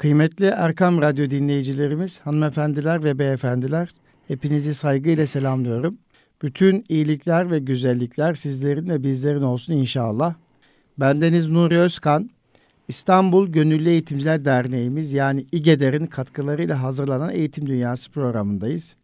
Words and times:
Kıymetli 0.00 0.46
Erkam 0.46 1.02
Radyo 1.02 1.30
dinleyicilerimiz, 1.30 2.20
hanımefendiler 2.20 3.04
ve 3.04 3.18
beyefendiler, 3.18 3.88
hepinizi 4.28 4.74
saygıyla 4.74 5.26
selamlıyorum. 5.26 5.98
Bütün 6.42 6.84
iyilikler 6.88 7.50
ve 7.50 7.58
güzellikler 7.58 8.34
sizlerin 8.34 8.88
ve 8.88 9.02
bizlerin 9.02 9.42
olsun 9.42 9.72
inşallah. 9.72 10.34
Bendeniz 10.98 11.50
Nuri 11.50 11.78
Özkan, 11.78 12.30
İstanbul 12.88 13.48
Gönüllü 13.48 13.88
Eğitimciler 13.88 14.44
Derneğimiz 14.44 15.12
yani 15.12 15.46
İGEDER'in 15.52 16.06
katkılarıyla 16.06 16.82
hazırlanan 16.82 17.30
Eğitim 17.30 17.66
Dünyası 17.66 18.10
programındayız. 18.10 18.96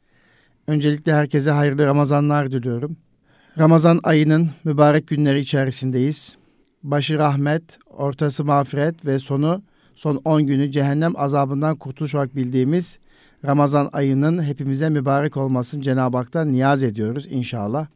Öncelikle 0.66 1.14
herkese 1.14 1.50
hayırlı 1.50 1.86
Ramazanlar 1.86 2.50
diliyorum. 2.50 2.96
Ramazan 3.58 4.00
ayının 4.02 4.50
mübarek 4.64 5.06
günleri 5.06 5.40
içerisindeyiz. 5.40 6.36
Başı 6.82 7.18
rahmet, 7.18 7.78
ortası 7.86 8.44
mağfiret 8.44 9.06
ve 9.06 9.18
sonu 9.18 9.62
son 9.96 10.20
10 10.24 10.46
günü 10.46 10.70
cehennem 10.70 11.12
azabından 11.16 11.76
kurtuluş 11.76 12.14
olarak 12.14 12.36
bildiğimiz 12.36 12.98
Ramazan 13.44 13.88
ayının 13.92 14.42
hepimize 14.42 14.88
mübarek 14.88 15.36
olmasını 15.36 15.82
Cenab-ı 15.82 16.16
Hak'tan 16.16 16.52
niyaz 16.52 16.82
ediyoruz 16.82 17.26
inşallah. 17.30 17.86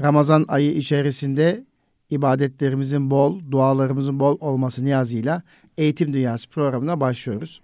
Ramazan 0.00 0.44
ayı 0.48 0.72
içerisinde 0.72 1.64
ibadetlerimizin 2.10 3.10
bol, 3.10 3.40
dualarımızın 3.50 4.20
bol 4.20 4.36
olması 4.40 4.84
niyazıyla 4.84 5.42
Eğitim 5.78 6.12
Dünyası 6.12 6.50
programına 6.50 7.00
başlıyoruz. 7.00 7.60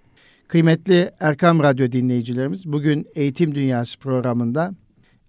Kıymetli 0.49 1.11
Erkam 1.21 1.63
Radyo 1.63 1.93
dinleyicilerimiz, 1.93 2.73
bugün 2.73 3.07
Eğitim 3.15 3.55
Dünyası 3.55 3.99
programında 3.99 4.75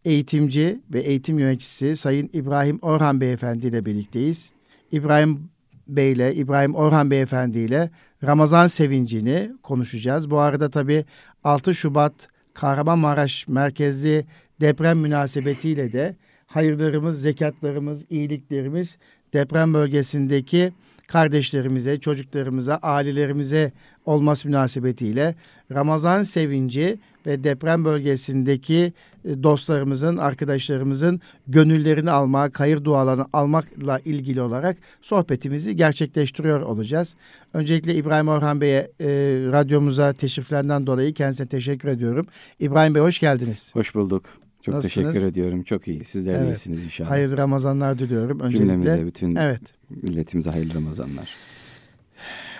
eğitimci 0.05 0.81
ve 0.93 1.01
eğitim 1.01 1.39
yöneticisi 1.39 1.95
Sayın 1.95 2.29
İbrahim 2.33 2.79
Orhan 2.81 3.21
Beyefendi 3.21 3.67
ile 3.67 3.85
birlikteyiz. 3.85 4.51
İbrahim 4.91 5.49
Bey 5.87 6.11
ile, 6.11 6.35
İbrahim 6.35 6.75
Orhan 6.75 7.11
Beyefendi 7.11 7.59
ile 7.59 7.89
Ramazan 8.23 8.67
sevincini 8.67 9.51
konuşacağız. 9.63 10.29
Bu 10.29 10.39
arada 10.39 10.69
tabii 10.69 11.05
6 11.43 11.73
Şubat 11.73 12.13
Kahramanmaraş 12.53 13.47
merkezli 13.47 14.25
deprem 14.61 14.99
münasebetiyle 14.99 15.91
de 15.91 16.15
hayırlarımız, 16.47 17.21
zekatlarımız, 17.21 18.05
iyiliklerimiz 18.09 18.97
deprem 19.33 19.73
bölgesindeki 19.73 20.73
kardeşlerimize, 21.07 21.99
çocuklarımıza, 21.99 22.79
ailelerimize 22.81 23.71
olması 24.05 24.47
münasebetiyle 24.47 25.35
Ramazan 25.71 26.23
sevinci 26.23 26.99
ve 27.25 27.43
deprem 27.43 27.85
bölgesindeki 27.85 28.93
dostlarımızın, 29.25 30.17
arkadaşlarımızın 30.17 31.21
gönüllerini 31.47 32.11
almak, 32.11 32.59
hayır 32.59 32.83
dualarını 32.83 33.25
almakla 33.33 33.99
ilgili 33.99 34.41
olarak 34.41 34.77
sohbetimizi 35.01 35.75
gerçekleştiriyor 35.75 36.61
olacağız. 36.61 37.15
Öncelikle 37.53 37.95
İbrahim 37.95 38.27
Orhan 38.27 38.61
Bey'e 38.61 38.91
e, 38.99 39.07
radyomuza 39.51 40.13
teşriflerinden 40.13 40.87
dolayı 40.87 41.13
kendisine 41.13 41.47
teşekkür 41.47 41.89
ediyorum. 41.89 42.27
İbrahim 42.59 42.95
Bey 42.95 43.01
hoş 43.01 43.19
geldiniz. 43.19 43.69
Hoş 43.73 43.95
bulduk. 43.95 44.23
Çok 44.61 44.75
Nasılsınız? 44.75 45.13
teşekkür 45.13 45.31
ediyorum. 45.31 45.63
Çok 45.63 45.87
iyi. 45.87 46.03
Sizler 46.03 46.35
evet. 46.35 46.47
iyisiniz 46.47 46.83
inşallah. 46.83 47.09
Hayırlı 47.09 47.37
Ramazanlar 47.37 47.99
diliyorum. 47.99 48.39
Öncelikle, 48.39 48.73
Cümlemize, 48.73 49.05
bütün 49.05 49.35
evet. 49.35 49.61
milletimize 49.89 50.49
hayırlı 50.49 50.73
Ramazanlar. 50.73 51.29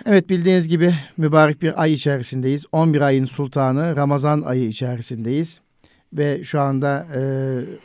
Evet 0.06 0.30
bildiğiniz 0.30 0.68
gibi 0.68 0.94
mübarek 1.16 1.62
bir 1.62 1.82
ay 1.82 1.92
içerisindeyiz. 1.92 2.64
11 2.72 3.00
ayın 3.00 3.24
sultanı 3.24 3.96
Ramazan 3.96 4.42
ayı 4.42 4.68
içerisindeyiz. 4.68 5.60
Ve 6.14 6.44
şu 6.44 6.60
anda 6.60 7.06
e, 7.14 7.20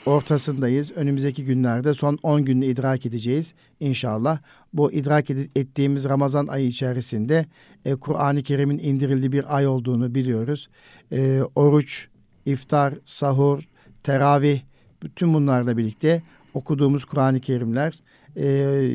ortasındayız. 0.06 0.92
Önümüzdeki 0.92 1.46
günlerde 1.46 1.94
son 1.94 2.20
10 2.24 2.46
günü 2.46 2.66
idrak 2.66 3.06
edeceğiz 3.06 3.54
inşallah. 3.80 4.40
Bu 4.74 4.92
idrak 4.92 5.30
ettiğimiz 5.30 6.06
Ramazan 6.06 6.48
ayı 6.48 6.68
içerisinde 6.68 7.46
e, 7.86 7.96
Kur'an-ı 7.96 8.44
Kerim'in 8.44 8.80
indirildiği 8.80 9.32
bir 9.32 9.56
ay 9.56 9.68
olduğunu 9.68 10.16
biliyoruz. 10.16 10.70
E, 11.12 11.42
oruç, 11.56 12.08
iftar, 12.46 12.94
sahur, 13.06 13.64
teravih 14.04 14.62
bütün 15.04 15.34
bunlarla 15.34 15.78
birlikte 15.78 16.24
okuduğumuz 16.54 17.06
Kur'an-ı 17.06 17.40
Kerimler 17.40 17.94
e, 18.36 18.48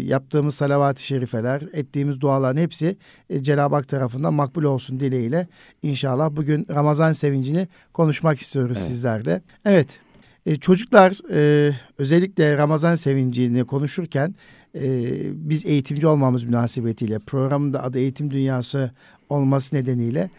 yaptığımız 0.05 0.55
salavat-ı 0.55 1.03
şerifeler, 1.03 1.63
ettiğimiz 1.73 2.21
duaların 2.21 2.61
hepsi 2.61 2.97
e, 3.31 3.43
Cenab-ı 3.43 3.75
Hak 3.75 3.89
tarafından 3.89 4.35
makbul 4.35 4.63
olsun 4.63 5.01
dileğiyle 5.01 5.49
inşallah 5.83 6.31
bugün 6.31 6.67
Ramazan 6.71 7.13
sevincini 7.13 7.69
konuşmak 7.93 8.41
istiyoruz 8.41 8.77
evet. 8.79 8.87
sizlerle. 8.87 9.43
Evet, 9.65 10.01
e, 10.47 10.57
çocuklar 10.57 11.19
e, 11.31 11.73
özellikle 11.99 12.57
Ramazan 12.57 12.95
sevincini 12.95 13.65
konuşurken 13.65 14.35
e, 14.75 15.11
biz 15.33 15.67
eğitimci 15.67 16.07
olmamız 16.07 16.45
münasebetiyle 16.45 17.19
programın 17.19 17.73
da 17.73 17.83
adı 17.83 17.99
Eğitim 17.99 18.31
Dünyası 18.31 18.91
olması 19.29 19.77
nedeniyle 19.77 20.31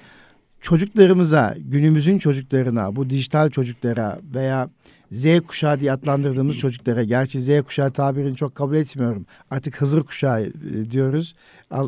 çocuklarımıza, 0.61 1.55
günümüzün 1.57 2.17
çocuklarına, 2.17 2.95
bu 2.95 3.09
dijital 3.09 3.49
çocuklara 3.49 4.19
veya 4.33 4.69
Z 5.15 5.39
kuşağı 5.47 5.79
diye 5.79 5.91
adlandırdığımız 5.91 6.57
çocuklara, 6.57 7.03
gerçi 7.03 7.39
Z 7.39 7.61
kuşağı 7.61 7.91
tabirini 7.91 8.35
çok 8.35 8.55
kabul 8.55 8.75
etmiyorum. 8.75 9.25
Artık 9.51 9.81
Hızır 9.81 10.03
kuşağı 10.03 10.41
e, 10.41 10.51
diyoruz. 10.91 11.35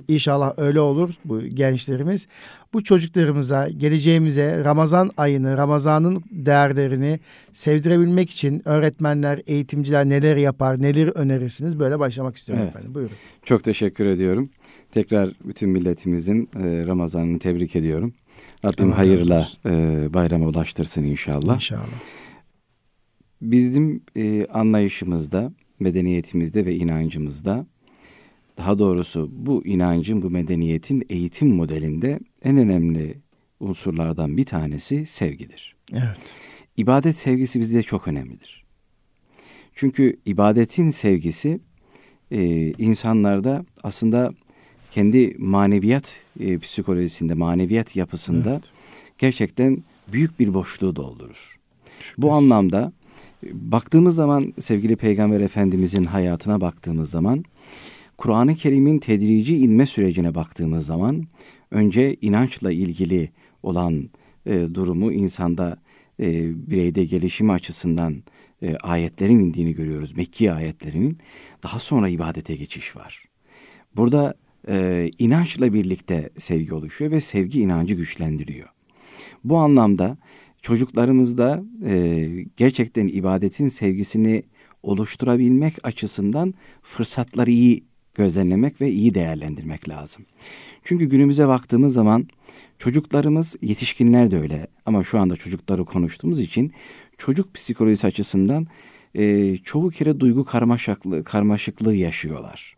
İnşallah 0.07 0.53
öyle 0.57 0.79
olur 0.79 1.13
bu 1.25 1.41
gençlerimiz. 1.41 2.27
Bu 2.73 2.83
çocuklarımıza, 2.83 3.69
geleceğimize 3.69 4.63
Ramazan 4.65 5.11
ayını, 5.17 5.57
Ramazan'ın 5.57 6.23
değerlerini 6.31 7.19
sevdirebilmek 7.51 8.29
için 8.29 8.67
öğretmenler, 8.67 9.41
eğitimciler 9.47 10.05
neler 10.05 10.37
yapar, 10.37 10.81
neler 10.81 11.07
önerirsiniz? 11.07 11.79
Böyle 11.79 11.99
başlamak 11.99 12.37
istiyorum 12.37 12.63
evet. 12.63 12.75
efendim. 12.75 12.95
Buyurun. 12.95 13.15
Çok 13.45 13.63
teşekkür 13.63 14.05
ediyorum. 14.05 14.49
Tekrar 14.91 15.29
bütün 15.45 15.69
milletimizin 15.69 16.49
e, 16.55 16.85
Ramazan'ını 16.85 17.39
tebrik 17.39 17.75
ediyorum. 17.75 18.13
Rabbim 18.65 18.91
hayırla 18.91 19.47
e, 19.65 19.69
bayrama 20.13 20.47
ulaştırsın 20.47 21.03
inşallah. 21.03 21.55
İnşallah. 21.55 21.99
Bizim 23.41 24.01
e, 24.15 24.45
anlayışımızda, 24.45 25.53
medeniyetimizde 25.79 26.65
ve 26.65 26.75
inancımızda 26.75 27.65
daha 28.57 28.79
doğrusu 28.79 29.29
bu 29.31 29.65
inancın, 29.65 30.21
bu 30.21 30.29
medeniyetin 30.29 31.05
eğitim 31.09 31.55
modelinde 31.55 32.19
en 32.43 32.57
önemli 32.57 33.15
unsurlardan 33.59 34.37
bir 34.37 34.45
tanesi 34.45 35.05
sevgidir. 35.05 35.75
Evet. 35.93 36.17
İbadet 36.77 37.17
sevgisi 37.17 37.59
bizde 37.59 37.83
çok 37.83 38.07
önemlidir. 38.07 38.63
Çünkü 39.73 40.19
ibadetin 40.25 40.89
sevgisi 40.89 41.59
e, 42.31 42.71
insanlarda 42.71 43.65
aslında 43.83 44.33
kendi 44.91 45.35
maneviyat 45.37 46.21
e, 46.39 46.57
psikolojisinde, 46.57 47.33
maneviyat 47.33 47.95
yapısında 47.95 48.51
evet. 48.51 48.63
gerçekten 49.17 49.83
büyük 50.11 50.39
bir 50.39 50.53
boşluğu 50.53 50.95
doldurur. 50.95 51.59
Şüphesiz. 51.99 52.17
Bu 52.17 52.31
anlamda 52.31 52.93
baktığımız 53.43 54.15
zaman 54.15 54.53
sevgili 54.59 54.95
Peygamber 54.95 55.41
Efendimizin 55.41 56.03
hayatına 56.03 56.61
baktığımız 56.61 57.09
zaman 57.09 57.43
Kur'an-ı 58.17 58.55
Kerim'in 58.55 58.99
tedrici 58.99 59.57
inme 59.57 59.85
sürecine 59.85 60.35
baktığımız 60.35 60.85
zaman 60.85 61.27
önce 61.71 62.15
inançla 62.21 62.71
ilgili 62.71 63.31
olan 63.63 64.09
e, 64.45 64.59
durumu 64.73 65.11
insanda 65.11 65.77
e, 66.19 66.49
bireyde 66.69 67.05
gelişimi 67.05 67.51
açısından 67.51 68.23
e, 68.61 68.75
ayetlerin 68.75 69.39
indiğini 69.39 69.73
görüyoruz. 69.73 70.17
Mekki 70.17 70.51
ayetlerinin. 70.51 71.17
Daha 71.63 71.79
sonra 71.79 72.09
ibadete 72.09 72.55
geçiş 72.55 72.95
var. 72.95 73.23
Burada 73.95 74.33
e, 74.69 75.09
inançla 75.19 75.73
birlikte 75.73 76.29
sevgi 76.37 76.73
oluşuyor 76.73 77.11
ve 77.11 77.21
sevgi 77.21 77.61
inancı 77.61 77.95
güçlendiriyor. 77.95 78.67
Bu 79.43 79.57
anlamda 79.57 80.17
çocuklarımızda 80.61 81.63
e, 81.85 82.27
gerçekten 82.57 83.07
ibadetin 83.07 83.67
sevgisini 83.67 84.43
oluşturabilmek 84.83 85.73
açısından 85.83 86.53
fırsatları 86.81 87.51
iyi 87.51 87.83
gözlemlemek 88.15 88.81
ve 88.81 88.91
iyi 88.91 89.13
değerlendirmek 89.13 89.89
lazım. 89.89 90.25
Çünkü 90.83 91.05
günümüze 91.05 91.47
baktığımız 91.47 91.93
zaman 91.93 92.27
çocuklarımız, 92.79 93.55
yetişkinler 93.61 94.31
de 94.31 94.39
öyle 94.39 94.67
ama 94.85 95.03
şu 95.03 95.19
anda 95.19 95.35
çocukları 95.35 95.85
konuştuğumuz 95.85 96.39
için 96.39 96.73
çocuk 97.17 97.53
psikolojisi 97.53 98.07
açısından 98.07 98.67
e, 99.15 99.57
çoğu 99.57 99.89
kere 99.89 100.19
duygu 100.19 100.45
karmaşıklığı, 100.45 101.23
karmaşıklığı 101.23 101.95
yaşıyorlar. 101.95 102.77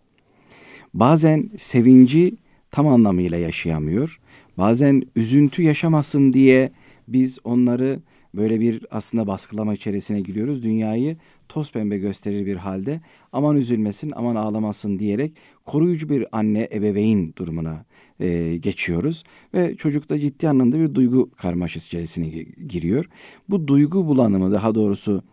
Bazen 0.94 1.50
sevinci 1.58 2.36
tam 2.72 2.88
anlamıyla 2.88 3.38
yaşayamıyor. 3.38 4.20
Bazen 4.58 5.04
üzüntü 5.16 5.64
yaşamasın 5.64 6.34
diye 6.34 6.72
biz 7.14 7.40
onları 7.44 8.00
böyle 8.36 8.60
bir 8.60 8.86
aslında 8.92 9.28
baskılama 9.28 9.74
içerisine 9.74 10.22
giriyoruz. 10.22 10.64
Dünyayı 10.64 11.18
toz 11.50 11.72
pembe 11.72 11.98
gösterir 11.98 12.46
bir 12.46 12.56
halde 12.56 13.02
aman 13.32 13.58
üzülmesin 13.58 14.14
aman 14.16 14.36
ağlamasın 14.36 15.00
diyerek 15.00 15.34
koruyucu 15.66 16.10
bir 16.10 16.26
anne 16.32 16.70
ebeveyn 16.74 17.34
durumuna 17.36 17.86
e, 18.20 18.58
geçiyoruz. 18.58 19.24
Ve 19.54 19.76
çocukta 19.76 20.20
ciddi 20.20 20.50
anlamda 20.50 20.80
bir 20.80 20.94
duygu 20.94 21.30
karmaşası 21.32 21.88
içerisine 21.88 22.28
giriyor. 22.68 23.06
Bu 23.50 23.68
duygu 23.68 24.08
bulanımı 24.08 24.52
daha 24.52 24.76
doğrusu 24.76 25.24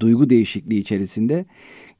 duygu 0.00 0.30
değişikliği 0.30 0.80
içerisinde 0.80 1.44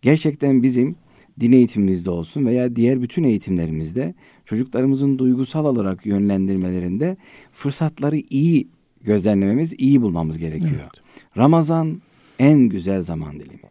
gerçekten 0.03 0.63
bizim 0.63 0.97
din 1.41 1.53
eğitimimizde 1.53 2.11
olsun 2.11 2.47
veya 2.47 2.77
diğer 2.77 3.03
bütün 3.03 3.23
eğitimlerimizde 3.23 4.15
çocuklarımızın 4.45 5.19
duygusal 5.19 5.65
olarak 5.65 6.07
yönlendirmelerinde 6.07 7.17
fırsatları 7.53 8.17
iyi 8.31 8.69
gözlemlememiz, 9.01 9.75
iyi 9.79 10.03
bulmamız 10.03 10.39
gerekiyor. 10.39 10.81
Evet. 10.81 11.03
Ramazan 11.37 12.03
en 12.39 12.61
güzel 12.61 13.03
zaman 13.03 13.41
dilimi. 13.41 13.71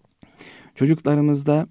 Çocuklarımızda 0.75 1.67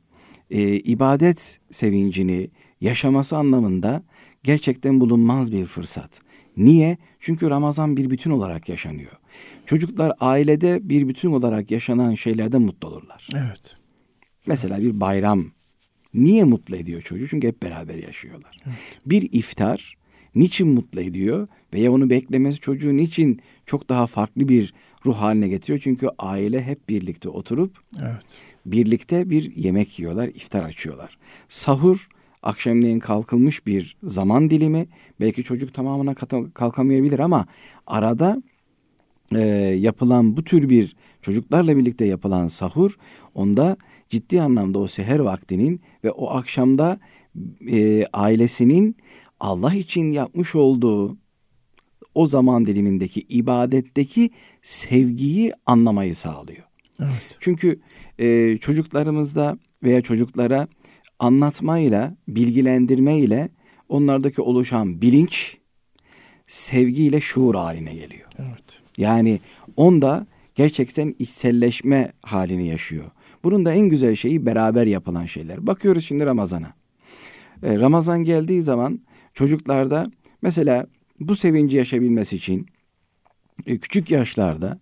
e, 0.51 0.77
ibadet 0.77 1.59
sevincini 1.71 2.51
yaşaması 2.81 3.37
anlamında 3.37 4.03
gerçekten 4.43 5.01
bulunmaz 5.01 5.53
bir 5.53 5.67
fırsat. 5.67 6.21
Niye? 6.57 6.99
Çünkü 7.21 7.51
Ramazan 7.51 7.97
bir 7.97 8.11
bütün 8.11 8.31
olarak 8.31 8.69
yaşanıyor. 8.69 9.13
Çocuklar 9.67 10.13
ailede 10.21 10.89
bir 10.89 11.09
bütün 11.09 11.33
olarak 11.33 11.71
yaşanan 11.71 12.15
şeylerde 12.15 12.59
mutlu 12.59 12.89
olurlar. 12.89 13.29
Evet. 13.33 13.77
Mesela 14.47 14.83
bir 14.83 15.01
bayram 15.01 15.45
niye 16.15 16.45
mutlu 16.45 16.77
ediyor 16.77 17.03
çocuğu? 17.03 17.29
Çünkü 17.29 17.49
hep 17.49 17.63
beraber 17.63 17.95
yaşıyorlar. 17.95 18.57
Evet. 18.67 18.77
Bir 19.07 19.33
iftar 19.33 19.97
niçin 20.35 20.69
mutlu 20.69 21.01
ediyor 21.01 21.49
veya 21.73 21.93
onu 21.93 22.11
beklemesi 22.11 22.61
çocuğu 22.61 22.97
niçin 22.97 23.41
çok 23.67 23.89
daha 23.89 24.07
farklı 24.07 24.49
bir 24.49 24.75
ruh 25.07 25.17
haline 25.17 25.49
getiriyor? 25.49 25.81
Çünkü 25.85 26.09
aile 26.19 26.63
hep 26.63 26.89
birlikte 26.89 27.29
oturup 27.29 27.79
evet. 28.03 28.23
birlikte 28.67 29.31
bir 29.31 29.57
yemek 29.57 29.99
yiyorlar, 29.99 30.29
iftar 30.29 30.65
açıyorlar. 30.65 31.19
Sahur 31.49 32.09
akşamleyin 32.43 32.99
kalkılmış 32.99 33.67
bir 33.67 33.97
zaman 34.03 34.51
dilimi. 34.51 34.87
Belki 35.21 35.45
çocuk 35.45 35.75
tamamına 35.75 36.15
kalkamayabilir 36.55 37.19
ama 37.19 37.47
arada 37.87 38.43
e, 39.35 39.41
yapılan 39.79 40.37
bu 40.37 40.45
tür 40.45 40.69
bir 40.69 40.97
çocuklarla 41.23 41.77
birlikte 41.77 42.05
yapılan 42.05 42.49
sahur 42.49 42.97
onda 43.35 43.77
ciddi 44.09 44.43
anlamda 44.43 44.79
o 44.79 44.89
seher 44.89 45.19
vaktinin 45.19 45.81
ve 46.05 46.11
o 46.11 46.31
akşamda 46.31 47.01
e, 47.71 48.07
ailesinin 48.13 48.97
Allah 49.41 49.75
için 49.75 50.13
yapmış 50.13 50.55
olduğu 50.55 51.17
o 52.19 52.27
zaman 52.27 52.67
dilimindeki 52.67 53.21
ibadetteki 53.21 54.31
sevgiyi 54.63 55.53
anlamayı 55.67 56.15
sağlıyor. 56.15 56.65
Evet. 57.01 57.37
Çünkü 57.41 57.81
e, 58.19 58.57
çocuklarımızda 58.61 59.59
veya 59.83 60.03
çocuklara 60.03 60.69
anlatmayla, 61.19 62.17
bilgilendirmeyle 62.29 63.49
onlardaki 63.89 64.43
oluşan 64.43 65.03
bilinç 65.03 65.57
sevgiyle 66.47 67.21
şuur 67.21 67.55
haline 67.55 67.95
geliyor. 67.95 68.29
Evet. 68.39 68.81
Yani 68.99 69.41
onda 69.77 70.27
gerçekten 70.55 71.15
içselleşme 71.19 72.13
halini 72.23 72.67
yaşıyor. 72.67 73.11
Bunun 73.45 73.65
da 73.65 73.73
en 73.73 73.89
güzel 73.89 74.15
şeyi 74.15 74.47
beraber 74.47 74.87
yapılan 74.87 75.27
şeyler. 75.27 75.67
Bakıyoruz 75.67 76.05
şimdi 76.05 76.27
Ramazan'a. 76.27 76.75
Ee, 77.63 77.79
Ramazan 77.79 78.25
geldiği 78.25 78.63
zaman 78.63 79.01
çocuklarda 79.35 80.11
mesela 80.43 80.87
bu 81.21 81.37
sevinci 81.37 81.77
yaşayabilmesi 81.77 82.37
için 82.37 82.67
e, 83.67 83.79
küçük 83.79 84.11
yaşlarda 84.11 84.79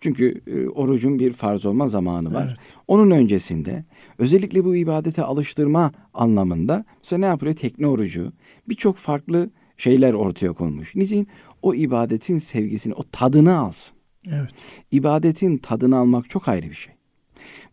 çünkü 0.00 0.40
e, 0.46 0.68
orucun 0.68 1.18
bir 1.18 1.32
farz 1.32 1.66
olma 1.66 1.88
zamanı 1.88 2.34
var. 2.34 2.46
Evet. 2.48 2.58
Onun 2.88 3.10
öncesinde 3.10 3.84
özellikle 4.18 4.64
bu 4.64 4.76
ibadete 4.76 5.22
alıştırma 5.22 5.92
anlamında 6.14 6.84
mesela 6.98 7.20
ne 7.20 7.26
yapıyor? 7.26 7.54
Tekne 7.54 7.86
orucu 7.86 8.32
birçok 8.68 8.96
farklı 8.96 9.50
şeyler 9.76 10.12
ortaya 10.12 10.52
konmuş. 10.52 10.96
Niçin? 10.96 11.28
O 11.62 11.74
ibadetin 11.74 12.38
sevgisini, 12.38 12.94
o 12.94 13.04
tadını 13.12 13.58
alsın. 13.58 13.96
Evet. 14.26 14.50
İbadetin 14.90 15.58
tadını 15.58 15.96
almak 15.96 16.30
çok 16.30 16.48
ayrı 16.48 16.66
bir 16.66 16.74
şey. 16.74 16.94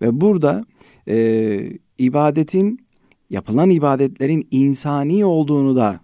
Ve 0.01 0.21
burada 0.21 0.65
e, 1.07 1.69
ibadetin, 1.97 2.87
yapılan 3.29 3.69
ibadetlerin 3.69 4.47
insani 4.51 5.25
olduğunu 5.25 5.75
da 5.75 5.99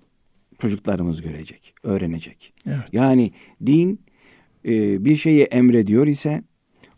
çocuklarımız 0.64 1.22
görecek, 1.22 1.74
öğrenecek. 1.84 2.54
Evet. 2.68 2.78
Yani 2.92 3.32
din 3.66 4.00
e, 4.66 5.06
bir 5.06 5.18
şeyi 5.18 5.44
emrediyor 5.44 6.08
ise 6.08 6.44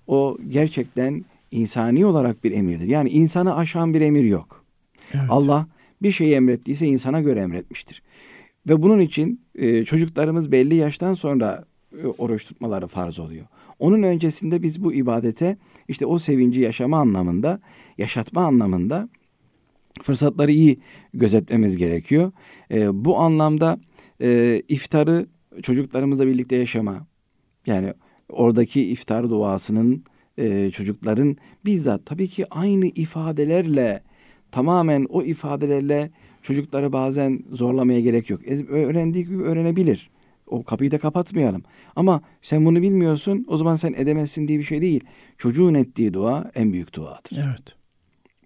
o 0.08 0.38
gerçekten 0.50 1.26
insani 1.52 2.06
olarak 2.06 2.44
bir 2.44 2.52
emirdir. 2.52 2.88
Yani 2.88 3.10
insanı 3.10 3.56
aşan 3.56 3.94
bir 3.94 4.02
emir 4.02 4.24
yok. 4.24 4.66
Evet. 5.14 5.26
Allah 5.30 5.68
bir 6.02 6.12
şeyi 6.12 6.34
emrettiyse 6.34 6.88
insana 6.88 7.22
göre 7.22 7.40
emretmiştir. 7.40 8.02
Ve 8.70 8.82
bunun 8.82 9.00
için 9.00 9.42
e, 9.56 9.84
çocuklarımız 9.84 10.52
belli 10.52 10.76
yaştan 10.76 11.14
sonra 11.14 11.66
e, 12.04 12.08
oruç 12.08 12.46
tutmaları 12.46 12.88
farz 12.88 13.20
oluyor. 13.20 13.46
Onun 13.80 14.04
öncesinde 14.04 14.62
biz 14.62 14.84
bu 14.84 14.94
ibadete 14.94 15.58
işte 15.88 16.06
o 16.06 16.18
sevinci 16.18 16.62
yaşama 16.62 17.00
anlamında, 17.00 17.60
yaşatma 17.98 18.46
anlamında 18.46 19.10
fırsatları 20.02 20.52
iyi 20.52 20.80
gözetmemiz 21.14 21.78
gerekiyor. 21.78 22.32
E, 22.72 23.06
bu 23.06 23.18
anlamda 23.18 23.80
e, 24.22 24.62
iftarı 24.68 25.28
çocuklarımızla 25.62 26.28
birlikte 26.28 26.56
yaşama, 26.56 27.08
yani 27.66 27.94
oradaki 28.30 28.82
iftar 28.82 29.30
duasının 29.30 30.04
e, 30.38 30.72
çocukların 30.72 31.38
bizzat 31.66 32.06
tabii 32.06 32.28
ki 32.28 32.46
aynı 32.50 32.86
ifadelerle 32.86 34.04
tamamen 34.52 35.06
o 35.10 35.24
ifadelerle 35.24 36.12
çocukları 36.42 36.94
bazen 36.94 37.44
zorlamaya 37.52 38.00
gerek 38.00 38.30
yok. 38.30 38.42
Öğrendiği 38.70 39.26
gibi 39.26 39.44
öğrenebilir. 39.44 40.10
O 40.48 40.64
kapıyı 40.64 40.92
da 40.92 40.98
kapatmayalım. 40.98 41.64
Ama 41.96 42.22
sen 42.42 42.66
bunu 42.66 42.82
bilmiyorsun 42.82 43.46
o 43.48 43.58
zaman 43.58 43.76
sen 43.76 43.94
edemezsin 43.98 44.48
diye 44.48 44.60
bir 44.60 44.64
şey 44.64 44.82
değil. 44.82 45.04
Çocuğun 45.38 45.74
ettiği 45.74 46.14
dua 46.14 46.52
en 46.56 46.74
büyük 46.74 46.94
duadır. 46.94 47.38
Evet. 47.38 47.85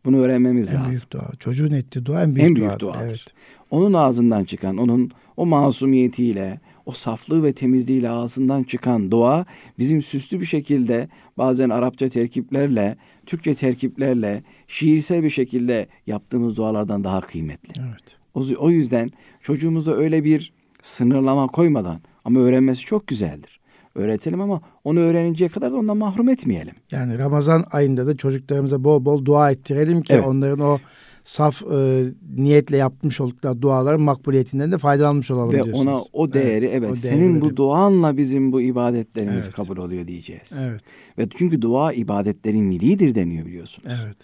Bunu 0.05 0.17
öğrenmemiz 0.17 0.69
en 0.69 0.75
lazım. 0.75 0.85
En 0.85 0.91
büyük 0.91 1.11
dua. 1.11 1.31
Çocuğun 1.39 1.71
ettiği 1.71 2.05
dua 2.05 2.23
en 2.23 2.35
büyük, 2.35 2.49
en 2.49 2.55
büyük 2.55 2.69
duadır. 2.69 2.79
duadır. 2.79 3.07
Evet. 3.07 3.25
Onun 3.71 3.93
ağzından 3.93 4.43
çıkan, 4.43 4.77
onun 4.77 5.11
o 5.37 5.45
masumiyetiyle, 5.45 6.59
o 6.85 6.91
saflığı 6.91 7.43
ve 7.43 7.53
temizliğiyle 7.53 8.09
ağzından 8.09 8.63
çıkan 8.63 9.11
dua 9.11 9.45
bizim 9.79 10.01
süslü 10.01 10.39
bir 10.39 10.45
şekilde 10.45 11.09
bazen 11.37 11.69
Arapça 11.69 12.09
terkiplerle, 12.09 12.97
Türkçe 13.25 13.55
terkiplerle, 13.55 14.43
şiirsel 14.67 15.23
bir 15.23 15.29
şekilde 15.29 15.87
yaptığımız 16.07 16.57
dualardan 16.57 17.03
daha 17.03 17.21
kıymetli. 17.21 17.81
Evet. 17.81 18.17
O, 18.33 18.43
o 18.57 18.69
yüzden 18.69 19.11
çocuğumuza 19.41 19.91
öyle 19.91 20.23
bir 20.23 20.53
sınırlama 20.81 21.47
koymadan 21.47 21.99
ama 22.25 22.39
öğrenmesi 22.39 22.81
çok 22.81 23.07
güzeldir. 23.07 23.58
Öğretelim 23.99 24.41
ama 24.41 24.61
onu 24.83 24.99
öğreninceye 24.99 25.49
kadar 25.49 25.71
da 25.71 25.77
ondan 25.77 25.97
mahrum 25.97 26.29
etmeyelim. 26.29 26.73
Yani 26.91 27.19
Ramazan 27.19 27.65
ayında 27.71 28.07
da 28.07 28.17
çocuklarımıza 28.17 28.83
bol 28.83 29.05
bol 29.05 29.25
dua 29.25 29.51
ettirelim 29.51 30.01
ki 30.01 30.13
evet. 30.13 30.27
onların 30.27 30.59
o 30.59 30.79
saf 31.23 31.63
e, 31.63 32.03
niyetle 32.35 32.77
yapmış 32.77 33.21
oldukları 33.21 33.61
duaların 33.61 34.01
makbuliyetinden 34.01 34.71
de 34.71 34.77
faydalanmış 34.77 35.31
olalım 35.31 35.49
Ve 35.49 35.53
diyorsunuz. 35.53 35.79
ona 35.79 36.01
o 36.13 36.33
değeri 36.33 36.65
evet, 36.65 36.77
evet 36.77 36.91
o 36.91 36.95
senin 36.95 37.41
bu 37.41 37.55
duanla 37.55 38.17
bizim 38.17 38.51
bu 38.51 38.61
ibadetlerimiz 38.61 39.43
evet. 39.43 39.55
kabul 39.55 39.77
oluyor 39.77 40.07
diyeceğiz. 40.07 40.53
Evet. 40.59 40.81
Ve 41.17 41.27
çünkü 41.37 41.61
dua 41.61 41.93
ibadetlerin 41.93 42.71
iliğidir 42.71 43.15
deniyor 43.15 43.45
biliyorsunuz. 43.45 43.99
Evet. 44.03 44.17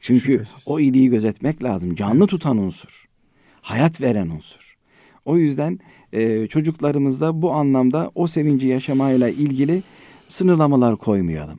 Çünkü 0.00 0.20
Şüphesiz. 0.20 0.64
o 0.66 0.80
iliği 0.80 1.08
gözetmek 1.08 1.64
lazım. 1.64 1.94
Canlı 1.94 2.18
evet. 2.18 2.28
tutan 2.28 2.58
unsur. 2.58 3.08
Hayat 3.60 4.00
veren 4.00 4.28
unsur. 4.28 4.76
O 5.24 5.36
yüzden 5.36 5.78
e, 6.12 6.46
çocuklarımızda 6.46 7.42
bu 7.42 7.52
anlamda 7.52 8.10
o 8.14 8.26
sevinci 8.26 8.66
yaşamayla 8.66 9.28
ilgili 9.28 9.82
sınırlamalar 10.28 10.96
koymayalım. 10.96 11.58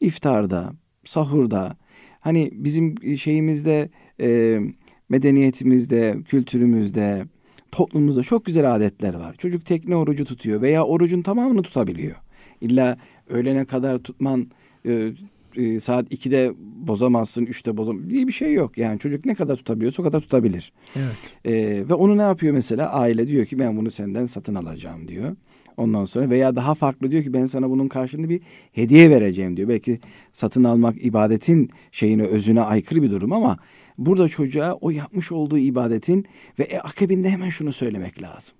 İftarda, 0.00 0.72
sahurda, 1.04 1.76
hani 2.20 2.50
bizim 2.52 3.16
şeyimizde 3.18 3.90
e, 4.20 4.60
medeniyetimizde, 5.08 6.18
kültürümüzde, 6.24 7.24
toplumumuzda 7.72 8.22
çok 8.22 8.44
güzel 8.44 8.74
adetler 8.74 9.14
var. 9.14 9.34
Çocuk 9.38 9.66
tekne 9.66 9.96
orucu 9.96 10.24
tutuyor 10.24 10.62
veya 10.62 10.84
orucun 10.84 11.22
tamamını 11.22 11.62
tutabiliyor. 11.62 12.16
İlla 12.60 12.98
öğlene 13.28 13.64
kadar 13.64 13.98
tutman 13.98 14.50
e, 14.86 15.10
e, 15.56 15.80
saat 15.80 16.12
2'de 16.12 16.52
bozamazsın, 16.58 17.46
3'te 17.46 17.76
bozamazsın 17.76 18.10
diye 18.10 18.26
bir 18.26 18.32
şey 18.32 18.52
yok. 18.52 18.78
Yani 18.78 18.98
çocuk 18.98 19.24
ne 19.24 19.34
kadar 19.34 19.56
tutabiliyorsa 19.56 20.02
o 20.02 20.04
kadar 20.04 20.20
tutabilir. 20.20 20.72
Evet. 20.96 21.16
E, 21.44 21.88
ve 21.88 21.94
onu 21.94 22.18
ne 22.18 22.22
yapıyor 22.22 22.54
mesela? 22.54 22.92
Aile 22.92 23.28
diyor 23.28 23.46
ki 23.46 23.58
ben 23.58 23.76
bunu 23.76 23.90
senden 23.90 24.26
satın 24.26 24.54
alacağım 24.54 25.08
diyor. 25.08 25.36
Ondan 25.76 26.04
sonra 26.04 26.30
veya 26.30 26.56
daha 26.56 26.74
farklı 26.74 27.10
diyor 27.10 27.22
ki 27.22 27.34
ben 27.34 27.46
sana 27.46 27.70
bunun 27.70 27.88
karşılığında 27.88 28.28
bir 28.28 28.40
hediye 28.72 29.10
vereceğim 29.10 29.56
diyor. 29.56 29.68
Belki 29.68 29.98
satın 30.32 30.64
almak 30.64 31.04
ibadetin 31.04 31.70
şeyine 31.92 32.22
özüne 32.22 32.60
aykırı 32.60 33.02
bir 33.02 33.10
durum 33.10 33.32
ama 33.32 33.58
burada 33.98 34.28
çocuğa 34.28 34.72
o 34.80 34.90
yapmış 34.90 35.32
olduğu 35.32 35.58
ibadetin 35.58 36.26
ve 36.58 36.62
e, 36.62 36.78
akabinde 36.78 37.30
hemen 37.30 37.48
şunu 37.48 37.72
söylemek 37.72 38.22
lazım. 38.22 38.54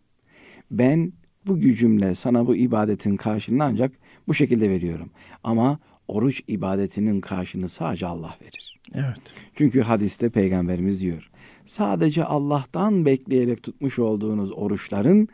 Ben 0.70 1.12
bu 1.46 1.60
gücümle 1.60 2.14
sana 2.14 2.46
bu 2.46 2.56
ibadetin 2.56 3.16
karşılığını 3.16 3.64
ancak 3.64 3.92
bu 4.28 4.34
şekilde 4.34 4.70
veriyorum. 4.70 5.10
Ama 5.44 5.78
oruç 6.12 6.42
ibadetinin 6.48 7.20
karşılığını 7.20 7.68
sadece 7.68 8.06
Allah 8.06 8.36
verir. 8.42 8.80
Evet. 8.94 9.20
Çünkü 9.54 9.80
hadiste 9.80 10.30
peygamberimiz 10.30 11.00
diyor. 11.00 11.30
Sadece 11.66 12.24
Allah'tan 12.24 13.06
bekleyerek 13.06 13.62
tutmuş 13.62 13.98
olduğunuz 13.98 14.52
oruçların 14.52 15.28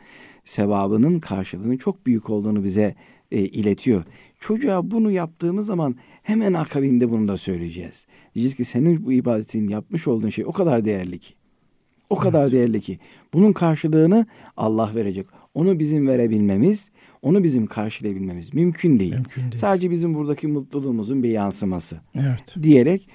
sevabının 0.45 1.19
karşılığının 1.19 1.77
çok 1.77 2.05
büyük 2.05 2.29
olduğunu 2.29 2.63
bize 2.63 2.95
e, 3.31 3.39
iletiyor. 3.39 4.03
Çocuğa 4.39 4.91
bunu 4.91 5.11
yaptığımız 5.11 5.65
zaman 5.65 5.95
hemen 6.23 6.53
akabinde 6.53 7.11
bunu 7.11 7.27
da 7.27 7.37
söyleyeceğiz. 7.37 8.07
Diyeceğiz 8.35 8.55
ki 8.55 8.65
senin 8.65 9.05
bu 9.05 9.11
ibadetin 9.11 9.67
yapmış 9.67 10.07
olduğun 10.07 10.29
şey 10.29 10.45
o 10.45 10.51
kadar 10.51 10.85
değerli 10.85 11.19
ki. 11.19 11.33
O 12.09 12.15
kadar 12.15 12.43
evet. 12.43 12.51
değerli 12.51 12.81
ki. 12.81 12.99
Bunun 13.33 13.53
karşılığını 13.53 14.25
Allah 14.57 14.91
verecek. 14.95 15.25
Onu 15.59 15.79
bizim 15.79 16.07
verebilmemiz, 16.07 16.91
onu 17.21 17.43
bizim 17.43 17.67
karşılayabilmemiz 17.67 18.53
mümkün 18.53 18.99
değil. 18.99 19.13
Mümkün 19.13 19.41
değil. 19.41 19.55
Sadece 19.55 19.91
bizim 19.91 20.13
buradaki 20.13 20.47
mutluluğumuzun 20.47 21.23
bir 21.23 21.29
yansıması. 21.29 21.97
Evet. 22.15 22.63
Diyerek 22.63 23.09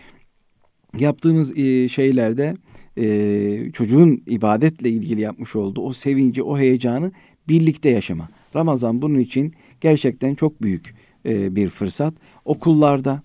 yaptığımız 0.99 1.59
e, 1.59 1.89
şeylerde 1.89 2.57
e, 2.97 3.71
çocuğun 3.73 4.23
ibadetle 4.27 4.91
ilgili 4.91 5.21
yapmış 5.21 5.57
olduğu 5.57 5.81
o 5.81 5.93
sevinci, 5.93 6.43
o 6.43 6.59
heyecanı 6.59 7.13
birlikte 7.49 7.91
yaşama. 7.91 8.29
Ramazan 8.55 9.03
bunun 9.03 9.19
için 9.19 9.55
gerçekten 9.81 10.35
çok 10.35 10.63
büyük 10.63 10.95
e, 11.27 11.57
bir 11.57 11.69
fırsat. 11.69 12.15
Okullarda 12.45 13.23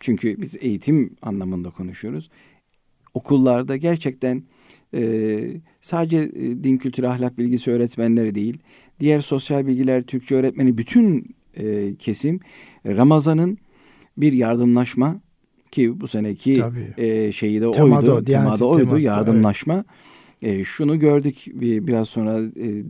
çünkü 0.00 0.40
biz 0.40 0.56
eğitim 0.60 1.16
anlamında 1.22 1.70
konuşuyoruz. 1.70 2.30
Okullarda 3.14 3.76
gerçekten 3.76 4.42
e, 4.94 5.60
sadece 5.80 6.18
e, 6.18 6.64
din 6.64 6.76
kültürü 6.76 7.06
ahlak 7.06 7.38
bilgisi 7.38 7.70
öğretmenleri 7.70 8.34
değil, 8.34 8.58
diğer 9.00 9.20
sosyal 9.20 9.66
bilgiler 9.66 10.02
Türkçe 10.02 10.34
öğretmeni 10.34 10.78
bütün 10.78 11.36
e, 11.56 11.94
kesim 11.94 12.40
Ramazan'ın 12.86 13.58
bir 14.16 14.32
yardımlaşma 14.32 15.20
ki 15.70 16.00
bu 16.00 16.06
seneki 16.06 16.62
e, 16.96 17.32
şeyi 17.32 17.60
de 17.60 17.70
temada, 17.70 18.14
oydu, 18.14 18.24
temada 18.24 18.66
oydu 18.66 18.84
teması, 18.84 19.06
yardımlaşma. 19.06 19.84
Evet. 20.42 20.60
E, 20.60 20.64
şunu 20.64 20.98
gördük 20.98 21.44
bir, 21.46 21.86
biraz 21.86 22.08
sonra 22.08 22.40
e, 22.40 22.84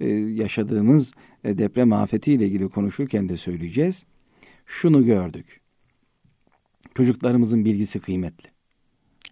e, 0.00 0.08
yaşadığımız 0.14 1.12
e, 1.44 1.58
deprem 1.58 1.92
afetiyle 1.92 2.46
ilgili 2.46 2.68
konuşurken 2.68 3.28
de 3.28 3.36
söyleyeceğiz. 3.36 4.04
Şunu 4.66 5.04
gördük. 5.04 5.60
Çocuklarımızın 6.94 7.64
bilgisi 7.64 8.00
kıymetli. 8.00 8.48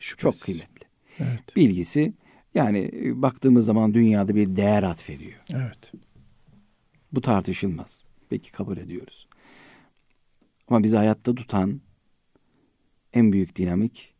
Şüphesiz. 0.00 0.40
Çok 0.40 0.40
kıymetli. 0.40 0.77
Evet. 1.18 1.56
Bilgisi 1.56 2.12
yani 2.54 2.90
e, 2.92 3.22
baktığımız 3.22 3.66
zaman 3.66 3.94
dünyada 3.94 4.34
bir 4.34 4.56
değer 4.56 4.82
atfediyor. 4.82 5.40
Evet. 5.50 5.92
Bu 7.12 7.20
tartışılmaz. 7.20 8.02
Peki 8.28 8.52
kabul 8.52 8.76
ediyoruz. 8.76 9.28
Ama 10.68 10.82
bizi 10.82 10.96
hayatta 10.96 11.34
tutan 11.34 11.80
en 13.12 13.32
büyük 13.32 13.56
dinamik 13.56 14.14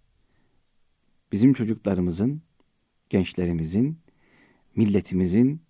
bizim 1.32 1.52
çocuklarımızın, 1.52 2.42
gençlerimizin, 3.10 3.98
milletimizin 4.76 5.62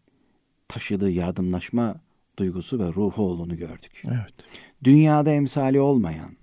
taşıdığı 0.69 1.11
yardımlaşma 1.11 2.01
duygusu 2.39 2.79
ve 2.79 2.87
ruhu 2.93 3.23
olduğunu 3.23 3.57
gördük. 3.57 4.03
Evet. 4.05 4.35
Dünyada 4.85 5.31
emsali 5.33 5.81
olmayan, 5.81 6.37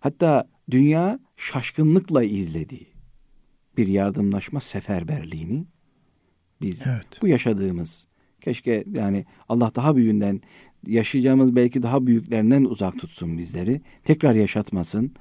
hatta 0.00 0.48
dünya 0.70 1.18
şaşkınlıkla 1.36 2.24
izlediği 2.24 2.93
bir 3.76 3.88
yardımlaşma 3.88 4.60
seferberliğini 4.60 5.64
biz 6.60 6.82
evet. 6.86 7.06
bu 7.22 7.28
yaşadığımız 7.28 8.06
keşke 8.40 8.84
yani 8.92 9.24
Allah 9.48 9.72
daha 9.74 9.96
büyüğünden 9.96 10.40
yaşayacağımız 10.86 11.56
belki 11.56 11.82
daha 11.82 12.06
büyüklerinden 12.06 12.64
uzak 12.64 12.98
tutsun 12.98 13.38
bizleri. 13.38 13.80
Tekrar 14.04 14.34
yaşatmasın 14.34 15.12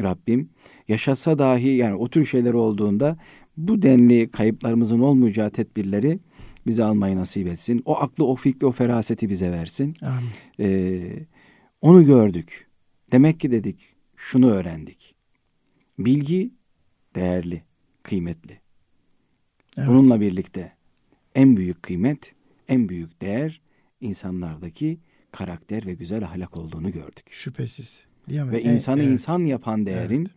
Rabbim. 0.00 0.50
Yaşatsa 0.88 1.38
dahi 1.38 1.68
yani 1.68 1.94
o 1.94 2.08
tür 2.08 2.24
şeyler 2.24 2.54
olduğunda 2.54 3.16
bu 3.56 3.82
denli 3.82 4.30
kayıplarımızın 4.30 5.00
olmayacağı 5.00 5.50
tedbirleri 5.50 6.18
bize 6.66 6.84
almayı 6.84 7.16
nasip 7.16 7.48
etsin. 7.48 7.82
O 7.84 7.96
aklı, 7.96 8.26
o 8.26 8.34
fikri, 8.34 8.66
o 8.66 8.72
feraseti 8.72 9.28
bize 9.28 9.50
versin. 9.50 9.94
Amin. 10.02 10.30
Ee, 10.60 11.26
onu 11.80 12.04
gördük. 12.04 12.66
Demek 13.12 13.40
ki 13.40 13.50
dedik 13.50 13.94
şunu 14.16 14.50
öğrendik. 14.50 15.14
Bilgi 15.98 16.54
değerli, 17.14 17.62
kıymetli. 18.02 18.60
Evet. 19.78 19.88
Bununla 19.88 20.20
birlikte 20.20 20.72
en 21.34 21.56
büyük 21.56 21.82
kıymet, 21.82 22.34
en 22.68 22.88
büyük 22.88 23.20
değer 23.20 23.60
insanlardaki 24.00 24.98
karakter 25.32 25.86
ve 25.86 25.94
güzel 25.94 26.24
ahlak 26.24 26.56
olduğunu 26.56 26.92
gördük. 26.92 27.26
Şüphesiz. 27.30 28.04
Değil 28.28 28.40
mi? 28.40 28.52
Ve 28.52 28.58
e, 28.58 28.74
insanı 28.74 29.02
evet. 29.02 29.12
insan 29.12 29.44
yapan 29.44 29.86
değerin, 29.86 30.20
evet. 30.20 30.30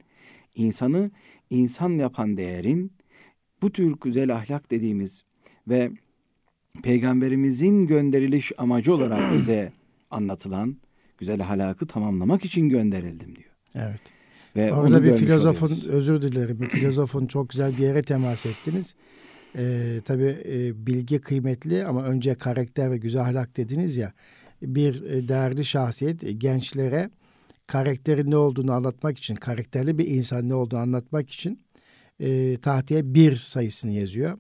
insanı 0.56 1.12
insan 1.50 1.90
yapan 1.90 2.38
değerin 2.38 2.92
bu 3.62 3.72
tür 3.72 3.96
güzel 4.02 4.36
ahlak 4.36 4.72
dediğimiz 4.72 5.24
ve 5.68 5.92
peygamberimizin 6.84 7.88
gönderiliş 7.88 8.52
amacı 8.58 8.94
olarak 8.94 9.34
bize 9.34 9.74
anlatılan 10.12 10.78
güzel 11.18 11.42
ahlakı 11.42 11.88
tamamlamak 11.88 12.46
için 12.46 12.70
gönderildim 12.70 13.36
diyor. 13.36 13.52
Evet. 13.76 14.15
Ve 14.56 14.74
Orada 14.74 15.04
bir 15.04 15.14
filozofun 15.14 15.66
oluyoruz. 15.66 15.88
özür 15.88 16.22
dilerim 16.22 16.60
bir 16.60 16.70
filozofun 16.70 17.28
çok 17.28 17.50
güzel 17.50 17.78
bir 17.78 17.84
yere 17.84 18.02
temas 18.02 18.46
ettiniz. 18.46 18.96
Ee, 19.58 20.02
tabii 20.06 20.38
e, 20.46 20.86
bilgi 20.86 21.20
kıymetli 21.20 21.86
ama 21.86 22.04
önce 22.04 22.36
karakter 22.36 22.92
ve 22.92 22.98
güzel 22.98 23.22
ahlak 23.22 23.58
dediniz 23.58 23.98
ya. 23.98 24.14
Bir 24.62 25.04
e, 25.04 25.28
değerli 25.28 25.66
şahsiyet 25.66 26.24
e, 26.24 26.32
gençlere 26.32 27.10
karakterin 27.68 28.32
ne 28.32 28.38
olduğunu 28.38 28.74
anlatmak 28.74 29.18
için, 29.18 29.36
karakterli 29.36 29.98
bir 29.98 30.08
insan 30.08 30.50
ne 30.50 30.54
olduğunu 30.54 30.80
anlatmak 30.80 31.30
için 31.30 31.60
e, 32.20 32.58
tahtaya 32.58 33.14
bir 33.14 33.36
sayısını 33.36 33.92
yazıyor. 33.92 34.38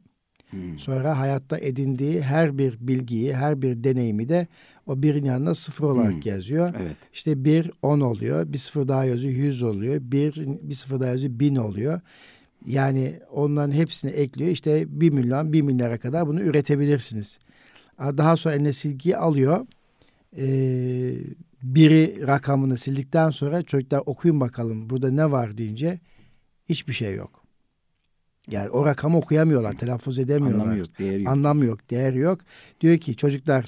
Hmm. 0.50 0.80
Sonra 0.80 1.20
hayatta 1.20 1.58
edindiği 1.58 2.22
her 2.22 2.58
bir 2.58 2.78
bilgiyi, 2.80 3.36
her 3.36 3.62
bir 3.62 3.84
deneyimi 3.84 4.30
de 4.30 4.48
o 4.88 5.02
birin 5.02 5.26
yanına 5.26 5.56
sıfır 5.56 5.86
olarak 5.86 6.14
hmm. 6.14 6.22
yazıyor. 6.32 6.70
Evet. 6.82 6.98
İşte 7.14 7.46
bir 7.46 7.72
on 7.82 8.00
oluyor, 8.00 8.54
bir 8.54 8.58
sıfır 8.58 8.88
daha 8.88 9.06
yazıyor 9.06 9.34
yüz 9.34 9.64
oluyor, 9.64 10.02
bir, 10.02 10.36
bir 10.62 10.76
sıfır 10.76 11.00
daha 11.00 11.10
yazıyor 11.10 11.40
bin 11.40 11.56
oluyor. 11.56 12.02
Yani 12.66 13.20
onların 13.32 13.72
hepsini 13.72 14.12
ekliyor. 14.12 14.50
İşte 14.50 14.86
bir 15.02 15.10
milyon, 15.10 15.54
bir 15.54 15.62
milyara 15.62 15.98
kadar 15.98 16.28
bunu 16.28 16.42
üretebilirsiniz. 16.42 17.40
Daha 18.00 18.38
sonra 18.38 18.56
eline 18.56 18.74
silgiyi 18.74 19.18
alıyor. 19.18 19.66
Ee, 20.38 21.14
biri 21.64 22.28
rakamını 22.28 22.78
sildikten 22.78 23.30
sonra 23.30 23.64
çocuklar 23.64 24.04
okuyun 24.06 24.40
bakalım 24.40 24.90
burada 24.90 25.12
ne 25.12 25.32
var 25.32 25.58
deyince 25.58 26.00
hiçbir 26.70 26.94
şey 26.94 27.16
yok. 27.16 27.46
Yani 28.50 28.70
o 28.70 28.86
rakamı 28.86 29.18
okuyamıyorlar, 29.18 29.74
telaffuz 29.74 30.20
edemiyorlar. 30.20 30.64
Anlamı 30.64 30.80
yok, 30.80 31.00
değeri 31.00 31.24
yok. 31.24 31.32
Anlamı 31.32 31.66
yok, 31.66 31.90
değer 31.90 32.14
yok. 32.14 32.40
Diyor 32.82 32.98
ki 32.98 33.16
çocuklar 33.16 33.66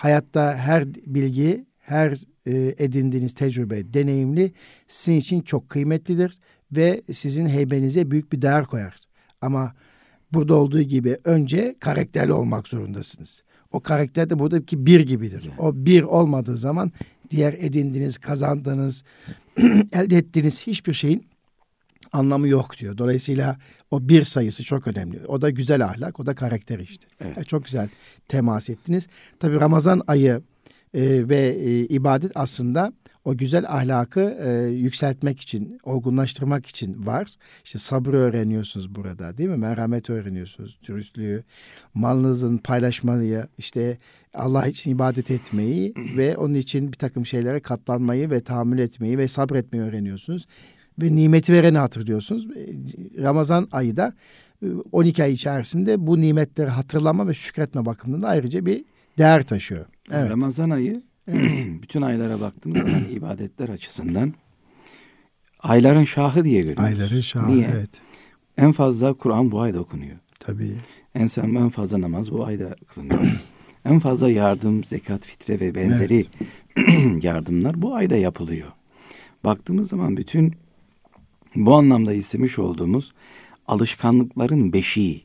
hayatta 0.00 0.56
her 0.56 0.94
bilgi, 0.94 1.66
her 1.78 2.18
e, 2.46 2.74
edindiğiniz 2.78 3.34
tecrübe, 3.34 3.94
deneyimli 3.94 4.52
sizin 4.88 5.18
için 5.18 5.40
çok 5.40 5.68
kıymetlidir 5.68 6.38
ve 6.72 7.02
sizin 7.12 7.46
heybenize 7.46 8.10
büyük 8.10 8.32
bir 8.32 8.42
değer 8.42 8.64
koyar. 8.64 8.96
Ama 9.40 9.74
burada 10.32 10.54
olduğu 10.54 10.82
gibi 10.82 11.18
önce 11.24 11.76
karakterli 11.80 12.32
olmak 12.32 12.68
zorundasınız. 12.68 13.42
O 13.72 13.80
karakter 13.80 14.30
de 14.30 14.38
buradaki 14.38 14.86
bir 14.86 15.00
gibidir. 15.00 15.50
O 15.58 15.72
bir 15.74 16.02
olmadığı 16.02 16.56
zaman 16.56 16.92
diğer 17.30 17.52
edindiğiniz, 17.52 18.18
kazandığınız, 18.18 19.02
elde 19.92 20.16
ettiğiniz 20.16 20.66
hiçbir 20.66 20.94
şeyin 20.94 21.26
anlamı 22.12 22.48
yok 22.48 22.78
diyor. 22.78 22.98
Dolayısıyla 22.98 23.56
o 23.90 24.08
bir 24.08 24.24
sayısı 24.24 24.64
çok 24.64 24.86
önemli. 24.86 25.26
O 25.26 25.40
da 25.40 25.50
güzel 25.50 25.84
ahlak, 25.84 26.20
o 26.20 26.26
da 26.26 26.34
karakter 26.34 26.78
işte. 26.78 27.06
Evet. 27.20 27.36
Yani 27.36 27.46
çok 27.46 27.64
güzel 27.64 27.88
temas 28.28 28.70
ettiniz. 28.70 29.06
Tabi 29.38 29.60
Ramazan 29.60 30.02
ayı 30.06 30.42
e, 30.94 31.28
ve 31.28 31.38
e, 31.38 31.80
ibadet 31.80 32.32
aslında 32.34 32.92
o 33.24 33.36
güzel 33.36 33.64
ahlakı 33.68 34.20
e, 34.20 34.70
yükseltmek 34.70 35.40
için, 35.40 35.78
olgunlaştırmak 35.82 36.66
için 36.66 37.06
var. 37.06 37.28
İşte 37.64 37.78
sabrı 37.78 38.16
öğreniyorsunuz 38.16 38.94
burada 38.94 39.38
değil 39.38 39.50
mi? 39.50 39.56
Merhamet 39.56 40.10
öğreniyorsunuz, 40.10 40.78
dürüstlüğü, 40.88 41.44
malınızın 41.94 42.58
paylaşmayı, 42.58 43.46
işte 43.58 43.98
Allah 44.34 44.66
için 44.66 44.90
ibadet 44.90 45.30
etmeyi 45.30 45.94
ve 46.16 46.36
onun 46.36 46.54
için 46.54 46.92
bir 46.92 46.98
takım 46.98 47.26
şeylere 47.26 47.60
katlanmayı 47.60 48.30
ve 48.30 48.40
tahammül 48.40 48.78
etmeyi 48.78 49.18
ve 49.18 49.28
sabretmeyi 49.28 49.84
öğreniyorsunuz. 49.84 50.46
Ve 51.02 51.16
nimeti 51.16 51.52
vereni 51.52 51.78
hatırlıyorsunuz. 51.78 52.46
E, 52.46 52.74
Ramazan 53.22 53.68
ayı 53.72 53.96
da 53.96 54.14
12 54.92 55.22
e, 55.22 55.24
ay 55.24 55.32
içerisinde 55.32 56.06
bu 56.06 56.20
nimetleri 56.20 56.68
hatırlama 56.68 57.28
ve 57.28 57.34
şükretme 57.34 57.86
bakımından 57.86 58.28
ayrıca 58.28 58.66
bir 58.66 58.84
değer 59.18 59.42
taşıyor. 59.42 59.86
Evet. 60.10 60.30
Ramazan 60.30 60.70
ayı 60.70 61.02
bütün 61.82 62.02
aylara 62.02 62.40
baktığımız 62.40 62.78
zaman 62.78 63.04
ibadetler 63.10 63.68
açısından 63.68 64.34
ayların 65.60 66.04
şahı 66.04 66.44
diye 66.44 66.60
görüyoruz. 66.60 66.84
Ayların 66.84 67.20
şahı 67.20 67.56
Niye? 67.56 67.70
evet. 67.74 67.90
En 68.58 68.72
fazla 68.72 69.12
Kur'an 69.12 69.50
bu 69.50 69.60
ayda 69.60 69.80
okunuyor. 69.80 70.16
Tabii. 70.40 70.76
En, 71.14 71.28
en 71.36 71.68
fazla 71.68 72.00
namaz 72.00 72.32
bu 72.32 72.46
ayda 72.46 72.76
kılınıyor. 72.94 73.42
en 73.84 73.98
fazla 73.98 74.30
yardım, 74.30 74.84
zekat, 74.84 75.26
fitre 75.26 75.60
ve 75.60 75.74
benzeri 75.74 76.24
evet. 76.76 77.24
yardımlar 77.24 77.82
bu 77.82 77.94
ayda 77.94 78.16
yapılıyor. 78.16 78.68
Baktığımız 79.44 79.88
zaman 79.88 80.16
bütün 80.16 80.54
bu 81.56 81.74
anlamda 81.74 82.12
istemiş 82.12 82.58
olduğumuz 82.58 83.12
alışkanlıkların 83.66 84.72
beşiği. 84.72 85.24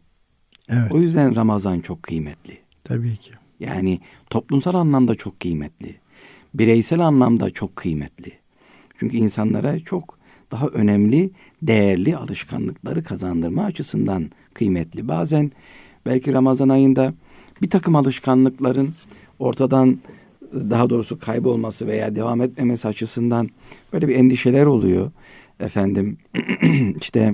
Evet. 0.70 0.92
O 0.92 1.00
yüzden 1.00 1.36
Ramazan 1.36 1.80
çok 1.80 2.04
kıymetli. 2.04 2.58
Tabii 2.84 3.18
ki. 3.18 3.32
Yani 3.60 4.00
toplumsal 4.30 4.74
anlamda 4.74 5.16
çok 5.16 5.40
kıymetli. 5.40 5.96
Bireysel 6.54 7.00
anlamda 7.00 7.50
çok 7.50 7.76
kıymetli. 7.76 8.32
Çünkü 8.98 9.18
insanlara 9.18 9.80
çok 9.80 10.20
daha 10.52 10.68
önemli, 10.68 11.32
değerli 11.62 12.18
alışkanlıkları 12.18 13.04
kazandırma 13.04 13.64
açısından 13.64 14.32
kıymetli. 14.54 15.08
Bazen 15.08 15.52
belki 16.06 16.34
Ramazan 16.34 16.70
ayında 16.70 17.14
bir 17.62 17.70
takım 17.70 17.96
alışkanlıkların 17.96 18.94
ortadan 19.40 20.00
daha 20.54 20.90
doğrusu 20.90 21.20
kaybolması 21.20 21.88
veya 21.88 22.16
devam 22.16 22.42
etmemesi 22.42 22.88
açısından 22.88 23.50
böyle 23.94 24.08
bir 24.08 24.16
endişeler 24.16 24.66
oluyor. 24.66 25.12
Efendim 25.60 26.18
işte 27.02 27.34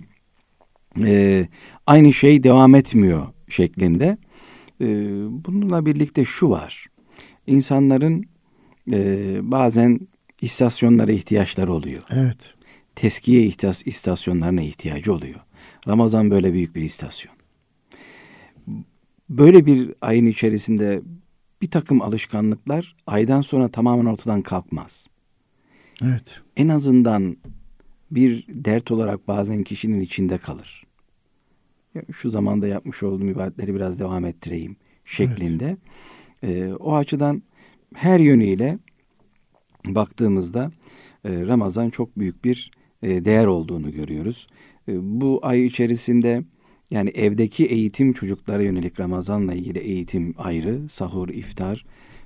e, 1.03 1.47
aynı 1.87 2.13
şey 2.13 2.43
devam 2.43 2.75
etmiyor 2.75 3.27
şeklinde. 3.49 4.17
E, 4.81 4.87
bununla 5.45 5.85
birlikte 5.85 6.25
şu 6.25 6.49
var. 6.49 6.87
İnsanların 7.47 8.25
e, 8.91 9.39
bazen 9.51 9.99
istasyonlara 10.41 11.11
ihtiyaçları 11.11 11.73
oluyor. 11.73 12.03
Evet. 12.09 12.53
Teskiye 12.95 13.43
ihtiyaç 13.43 13.87
istasyonlarına 13.87 14.61
ihtiyacı 14.61 15.13
oluyor. 15.13 15.39
Ramazan 15.87 16.31
böyle 16.31 16.53
büyük 16.53 16.75
bir 16.75 16.81
istasyon. 16.81 17.35
Böyle 19.29 19.65
bir 19.65 19.93
ayın 20.01 20.25
içerisinde 20.25 21.01
bir 21.61 21.71
takım 21.71 22.01
alışkanlıklar 22.01 22.95
aydan 23.07 23.41
sonra 23.41 23.67
tamamen 23.67 24.05
ortadan 24.05 24.41
kalkmaz. 24.41 25.07
Evet. 26.03 26.41
En 26.57 26.67
azından 26.67 27.37
bir 28.11 28.45
dert 28.47 28.91
olarak 28.91 29.27
bazen 29.27 29.63
kişinin 29.63 30.01
içinde 30.01 30.37
kalır. 30.37 30.83
Şu 32.11 32.29
zamanda 32.29 32.67
yapmış 32.67 33.03
olduğum 33.03 33.25
ibadetleri 33.25 33.75
biraz 33.75 33.99
devam 33.99 34.25
ettireyim 34.25 34.75
şeklinde. 35.05 35.77
Evet. 36.43 36.57
Ee, 36.57 36.73
o 36.73 36.95
açıdan 36.95 37.43
her 37.95 38.19
yönüyle 38.19 38.79
baktığımızda 39.87 40.71
e, 41.25 41.45
Ramazan 41.45 41.89
çok 41.89 42.19
büyük 42.19 42.45
bir 42.45 42.71
e, 43.03 43.25
değer 43.25 43.45
olduğunu 43.45 43.91
görüyoruz. 43.91 44.47
E, 44.87 45.21
bu 45.21 45.39
ay 45.43 45.65
içerisinde 45.65 46.43
yani 46.91 47.09
evdeki 47.09 47.65
eğitim 47.65 48.13
çocuklara 48.13 48.63
yönelik 48.63 48.99
Ramazan'la 48.99 49.53
ilgili 49.53 49.79
eğitim 49.79 50.35
ayrı, 50.37 50.89
sahur, 50.89 51.29
iftar 51.29 51.85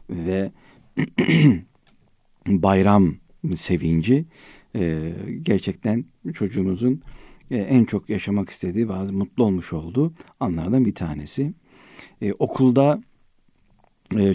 ve 0.09 0.51
bayram 2.47 3.15
sevinci 3.55 4.25
e, 4.75 5.13
gerçekten 5.41 6.05
çocuğumuzun 6.33 7.01
e, 7.51 7.57
en 7.57 7.85
çok 7.85 8.09
yaşamak 8.09 8.49
istediği 8.49 8.89
bazı 8.89 9.13
mutlu 9.13 9.43
olmuş 9.43 9.73
olduğu 9.73 10.13
anlardan 10.39 10.85
bir 10.85 10.95
tanesi. 10.95 11.53
E, 12.21 12.33
okulda 12.33 13.01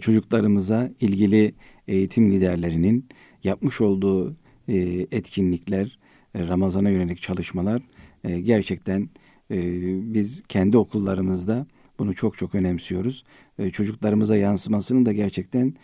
çocuklarımıza 0.00 0.90
ilgili 1.00 1.54
eğitim 1.88 2.32
liderlerinin 2.32 3.08
yapmış 3.44 3.80
olduğu 3.80 4.36
etkinlikler, 5.10 5.98
Ramazan'a 6.36 6.90
yönelik 6.90 7.22
çalışmalar 7.22 7.82
gerçekten 8.42 9.08
biz 10.14 10.42
kendi 10.48 10.78
okullarımızda 10.78 11.66
bunu 11.98 12.14
çok 12.14 12.38
çok 12.38 12.54
önemsiyoruz. 12.54 13.24
E, 13.58 13.70
çocuklarımıza 13.70 14.36
yansımasının 14.36 15.06
da 15.06 15.12
gerçekten 15.12 15.74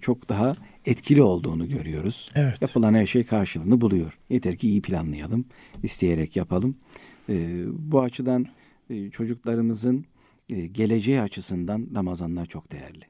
çok 0.00 0.28
daha 0.28 0.54
etkili 0.88 1.22
olduğunu 1.22 1.68
görüyoruz. 1.68 2.30
Evet. 2.34 2.62
Yapılan 2.62 2.94
her 2.94 3.06
şey 3.06 3.24
karşılığını 3.24 3.80
buluyor. 3.80 4.18
Yeter 4.30 4.56
ki 4.56 4.68
iyi 4.68 4.82
planlayalım, 4.82 5.44
isteyerek 5.82 6.36
yapalım. 6.36 6.76
E, 7.28 7.64
bu 7.68 8.02
açıdan 8.02 8.46
e, 8.90 9.10
çocuklarımızın 9.10 10.04
e, 10.52 10.66
geleceği 10.66 11.20
açısından 11.20 11.86
Ramazanlar 11.94 12.46
çok 12.46 12.72
değerli. 12.72 13.04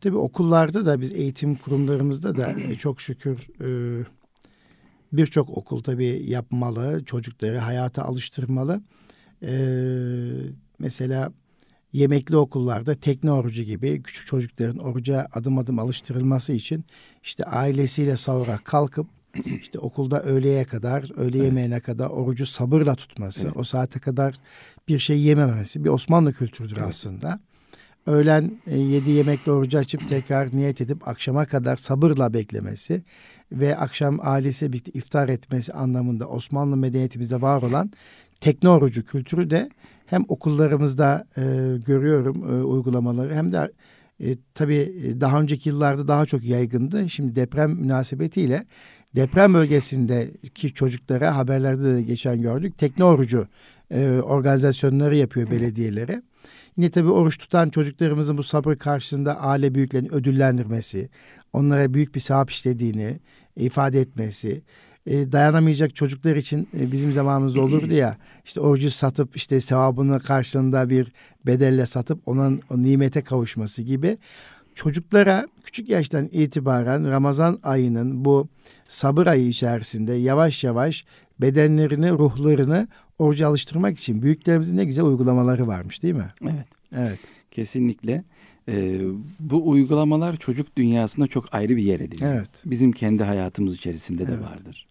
Tabii 0.00 0.16
okullarda 0.16 0.86
da 0.86 1.00
biz 1.00 1.12
eğitim 1.12 1.54
kurumlarımızda 1.54 2.36
da 2.36 2.54
e, 2.70 2.76
çok 2.76 3.00
şükür 3.00 3.48
e, 3.60 4.04
birçok 5.12 5.50
okul 5.50 5.82
tabii 5.82 6.22
yapmalı, 6.26 7.04
çocukları 7.04 7.58
hayata 7.58 8.04
alıştırmalı. 8.04 8.82
E, 9.42 9.52
mesela 10.78 11.32
yemekli 11.92 12.36
okullarda 12.36 12.94
tekne 12.94 13.32
orucu 13.32 13.62
gibi 13.62 14.02
küçük 14.02 14.26
çocukların 14.26 14.78
oruca 14.78 15.28
adım 15.32 15.58
adım 15.58 15.78
alıştırılması 15.78 16.52
için 16.52 16.84
işte 17.22 17.44
ailesiyle 17.44 18.16
sahura 18.16 18.58
kalkıp 18.64 19.06
işte 19.62 19.78
okulda 19.78 20.22
öğleye 20.22 20.64
kadar, 20.64 21.18
öğle 21.18 21.36
evet. 21.36 21.44
yemeğine 21.44 21.80
kadar 21.80 22.10
orucu 22.10 22.46
sabırla 22.46 22.94
tutması, 22.94 23.46
evet. 23.46 23.56
o 23.56 23.64
saate 23.64 24.00
kadar 24.00 24.34
bir 24.88 24.98
şey 24.98 25.20
yememesi 25.20 25.84
bir 25.84 25.88
Osmanlı 25.88 26.32
kültürüdür 26.32 26.76
evet. 26.76 26.88
aslında. 26.88 27.40
Öğlen 28.06 28.60
e, 28.66 28.78
yedi 28.78 29.10
yemekle 29.10 29.52
orucu 29.52 29.78
açıp 29.78 30.08
tekrar 30.08 30.56
niyet 30.56 30.80
edip 30.80 31.08
akşama 31.08 31.46
kadar 31.46 31.76
sabırla 31.76 32.34
beklemesi 32.34 33.02
ve 33.52 33.76
akşam 33.76 34.18
ailesi 34.22 34.72
birlikte 34.72 34.92
iftar 34.92 35.28
etmesi 35.28 35.72
anlamında 35.72 36.28
Osmanlı 36.28 36.76
medeniyetimizde 36.76 37.42
var 37.42 37.62
olan 37.62 37.90
tekne 38.40 38.68
orucu 38.68 39.04
kültürü 39.04 39.50
de 39.50 39.70
hem 40.10 40.24
okullarımızda 40.28 41.24
e, 41.36 41.42
görüyorum 41.86 42.52
e, 42.52 42.64
uygulamaları 42.64 43.34
hem 43.34 43.52
de 43.52 43.72
e, 44.20 44.36
tabii 44.54 45.02
e, 45.04 45.20
daha 45.20 45.40
önceki 45.40 45.68
yıllarda 45.68 46.08
daha 46.08 46.26
çok 46.26 46.44
yaygındı. 46.44 47.10
Şimdi 47.10 47.36
deprem 47.36 47.70
münasebetiyle 47.70 48.66
deprem 49.14 49.54
bölgesindeki 49.54 50.74
çocuklara 50.74 51.36
haberlerde 51.36 51.94
de 51.94 52.02
geçen 52.02 52.42
gördük. 52.42 52.78
Tekne 52.78 53.04
orucu 53.04 53.46
e, 53.90 54.08
organizasyonları 54.08 55.16
yapıyor 55.16 55.50
belediyelere. 55.50 56.22
Yine 56.76 56.90
tabii 56.90 57.10
oruç 57.10 57.38
tutan 57.38 57.70
çocuklarımızın 57.70 58.38
bu 58.38 58.42
sabır 58.42 58.76
karşısında 58.76 59.40
aile 59.40 59.74
büyüklerini 59.74 60.08
ödüllendirmesi, 60.10 61.08
onlara 61.52 61.94
büyük 61.94 62.14
bir 62.14 62.20
sevap 62.20 62.50
işlediğini 62.50 63.20
ifade 63.56 64.00
etmesi, 64.00 64.62
e, 65.06 65.32
dayanamayacak 65.32 65.94
çocuklar 65.94 66.36
için 66.36 66.68
e, 66.80 66.92
bizim 66.92 67.12
zamanımızda 67.12 67.60
olurdu 67.64 67.92
ya 67.92 68.16
işte 68.44 68.60
orucu 68.60 68.90
satıp 68.90 69.36
işte 69.36 69.60
sevabını 69.60 70.20
karşılığında 70.20 70.90
bir 70.90 71.12
bedelle 71.46 71.86
satıp 71.86 72.28
onun 72.28 72.60
o 72.70 72.82
nimete 72.82 73.22
kavuşması 73.22 73.82
gibi 73.82 74.18
çocuklara 74.74 75.48
küçük 75.64 75.88
yaştan 75.88 76.28
itibaren 76.32 77.10
Ramazan 77.10 77.58
ayının 77.62 78.24
bu 78.24 78.48
sabır 78.88 79.26
ayı 79.26 79.48
içerisinde 79.48 80.12
yavaş 80.12 80.64
yavaş 80.64 81.04
bedenlerini, 81.40 82.10
ruhlarını 82.10 82.88
oruca 83.18 83.48
alıştırmak 83.48 83.98
için 83.98 84.22
büyüklerimizin 84.22 84.76
ne 84.76 84.84
güzel 84.84 85.04
uygulamaları 85.04 85.66
varmış 85.66 86.02
değil 86.02 86.14
mi? 86.14 86.32
Evet. 86.42 86.66
Evet. 86.96 87.18
Kesinlikle. 87.60 88.24
Ee, 88.68 89.00
bu 89.40 89.68
uygulamalar 89.68 90.36
çocuk 90.36 90.76
dünyasında 90.76 91.26
çok 91.26 91.54
ayrı 91.54 91.76
bir 91.76 91.82
yer 91.82 92.00
ediniyor. 92.00 92.34
Evet. 92.34 92.50
Bizim 92.64 92.92
kendi 92.92 93.24
hayatımız 93.24 93.76
içerisinde 93.76 94.22
evet. 94.22 94.38
de 94.38 94.40
vardır. 94.40 94.86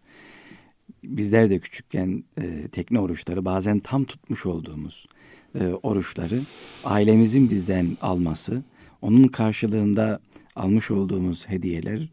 Bizler 1.03 1.49
de 1.49 1.59
küçükken 1.59 2.23
e, 2.41 2.67
tekne 2.67 2.99
oruçları 2.99 3.45
bazen 3.45 3.79
tam 3.79 4.03
tutmuş 4.03 4.45
olduğumuz 4.45 5.07
e, 5.59 5.67
oruçları 5.83 6.41
ailemizin 6.83 7.49
bizden 7.49 7.97
alması, 8.01 8.63
onun 9.01 9.27
karşılığında 9.27 10.19
almış 10.55 10.91
olduğumuz 10.91 11.49
hediyeler 11.49 12.09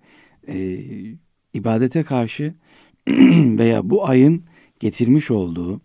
e, 0.48 0.78
ibadete 1.54 2.02
karşı 2.02 2.54
veya 3.58 3.90
bu 3.90 4.08
ayın 4.08 4.44
getirmiş 4.80 5.30
olduğu 5.30 5.80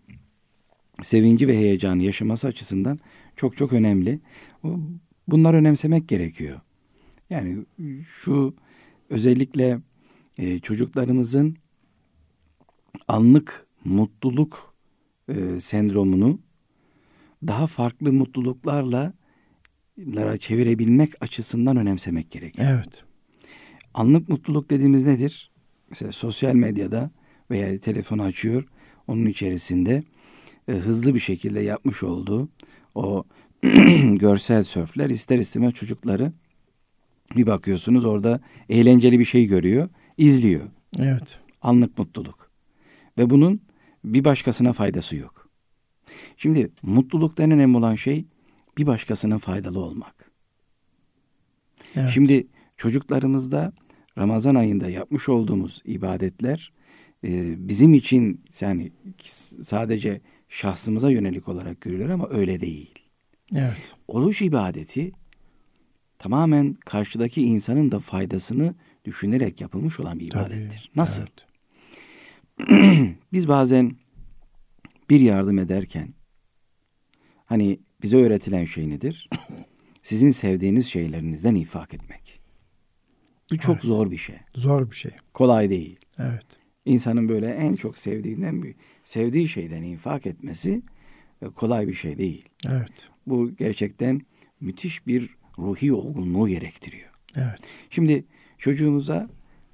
sevinci 1.02 1.48
ve 1.48 1.56
heyecanı 1.56 2.02
yaşaması 2.02 2.46
açısından 2.46 2.98
çok 3.36 3.56
çok 3.56 3.72
önemli. 3.72 4.20
Bunlar 5.28 5.54
önemsemek 5.54 6.08
gerekiyor. 6.08 6.60
Yani 7.30 7.64
şu 8.06 8.54
özellikle 9.10 9.80
e, 10.38 10.58
çocuklarımızın 10.58 11.56
anlık 13.08 13.66
mutluluk 13.84 14.74
e, 15.28 15.60
sendromunu 15.60 16.40
daha 17.46 17.66
farklı 17.66 18.12
mutluluklarla 18.12 19.12
çevirebilmek 20.38 21.22
açısından 21.22 21.76
önemsemek 21.76 22.30
gerekiyor. 22.30 22.68
Evet. 22.70 23.04
Anlık 23.94 24.28
mutluluk 24.28 24.70
dediğimiz 24.70 25.04
nedir? 25.04 25.50
Mesela 25.90 26.12
sosyal 26.12 26.54
medyada 26.54 27.10
veya 27.50 27.78
telefonu 27.78 28.22
açıyor. 28.22 28.64
Onun 29.06 29.26
içerisinde 29.26 30.04
e, 30.68 30.72
hızlı 30.72 31.14
bir 31.14 31.20
şekilde 31.20 31.60
yapmış 31.60 32.02
olduğu 32.02 32.48
o 32.94 33.24
görsel 34.18 34.64
sörfler 34.64 35.10
ister 35.10 35.38
istemez 35.38 35.74
çocukları 35.74 36.32
bir 37.36 37.46
bakıyorsunuz 37.46 38.04
orada 38.04 38.40
eğlenceli 38.68 39.18
bir 39.18 39.24
şey 39.24 39.46
görüyor, 39.46 39.88
izliyor. 40.18 40.62
Evet. 40.98 41.38
Anlık 41.62 41.98
mutluluk. 41.98 42.50
Ve 43.18 43.30
bunun 43.30 43.60
bir 44.04 44.24
başkasına 44.24 44.72
faydası 44.72 45.16
yok. 45.16 45.48
Şimdi 46.36 46.70
mutlulukta 46.82 47.42
en 47.42 47.50
önemli 47.50 47.76
olan 47.76 47.94
şey 47.94 48.24
bir 48.78 48.86
başkasına 48.86 49.38
faydalı 49.38 49.78
olmak. 49.78 50.30
Evet. 51.96 52.10
Şimdi 52.14 52.46
çocuklarımızda 52.76 53.72
Ramazan 54.18 54.54
ayında 54.54 54.90
yapmış 54.90 55.28
olduğumuz 55.28 55.82
ibadetler 55.84 56.72
e, 57.24 57.54
bizim 57.68 57.94
için 57.94 58.44
yani 58.60 58.92
sadece 59.62 60.20
şahsımıza 60.48 61.10
yönelik 61.10 61.48
olarak 61.48 61.80
görülür 61.80 62.08
ama 62.08 62.28
öyle 62.30 62.60
değil. 62.60 63.01
Evet. 63.56 63.94
Oruç 64.08 64.42
ibadeti 64.42 65.12
tamamen 66.18 66.74
karşıdaki 66.74 67.42
insanın 67.42 67.92
da 67.92 68.00
faydasını 68.00 68.74
düşünerek 69.04 69.60
yapılmış 69.60 70.00
olan 70.00 70.18
bir 70.18 70.26
ibadettir. 70.26 70.78
Tabii, 70.78 71.00
Nasıl? 71.00 71.22
evet. 71.22 71.46
Biz 73.32 73.48
bazen 73.48 73.96
bir 75.10 75.20
yardım 75.20 75.58
ederken 75.58 76.14
hani 77.46 77.80
bize 78.02 78.16
öğretilen 78.16 78.64
şey 78.64 78.90
nedir? 78.90 79.28
Sizin 80.02 80.30
sevdiğiniz 80.30 80.86
şeylerinizden 80.86 81.54
infak 81.54 81.94
etmek. 81.94 82.40
Bu 83.50 83.58
çok 83.58 83.74
Evet. 83.74 83.84
zor 83.84 84.10
bir 84.10 84.16
şey. 84.18 84.36
Zor 84.54 84.90
bir 84.90 84.96
şey. 84.96 85.10
Kolay 85.34 85.70
değil. 85.70 85.96
Evet. 86.18 86.46
İnsanın 86.84 87.28
böyle 87.28 87.46
en 87.46 87.76
çok 87.76 87.98
sevdiğinden 87.98 88.74
sevdiği 89.04 89.48
şeyden 89.48 89.82
infak 89.82 90.26
etmesi 90.26 90.82
kolay 91.50 91.88
bir 91.88 91.94
şey 91.94 92.18
değil. 92.18 92.48
Evet. 92.68 92.92
Bu 93.26 93.56
gerçekten 93.56 94.20
müthiş 94.60 95.06
bir 95.06 95.30
ruhi 95.58 95.92
olgunluğu 95.92 96.48
gerektiriyor. 96.48 97.10
Evet. 97.36 97.60
Şimdi 97.90 98.24
çocuğumuza 98.58 99.28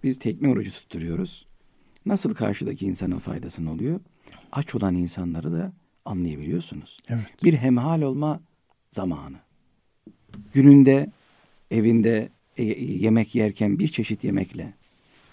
biz 0.05 0.19
tekne 0.19 0.49
orucu 0.49 0.71
tutturuyoruz. 0.71 1.47
Nasıl 2.07 2.35
karşıdaki 2.35 2.87
insanın 2.87 3.19
faydasını 3.19 3.73
oluyor? 3.73 4.01
Aç 4.53 4.75
olan 4.75 4.95
insanları 4.95 5.53
da 5.53 5.73
anlayabiliyorsunuz. 6.05 6.99
Evet. 7.09 7.45
Bir 7.45 7.55
hemhal 7.55 8.03
olma 8.03 8.41
zamanı. 8.91 9.37
Gününde 10.53 11.13
evinde 11.71 12.29
e, 12.57 12.65
yemek 12.83 13.35
yerken 13.35 13.79
bir 13.79 13.89
çeşit 13.89 14.25
yemekle 14.25 14.75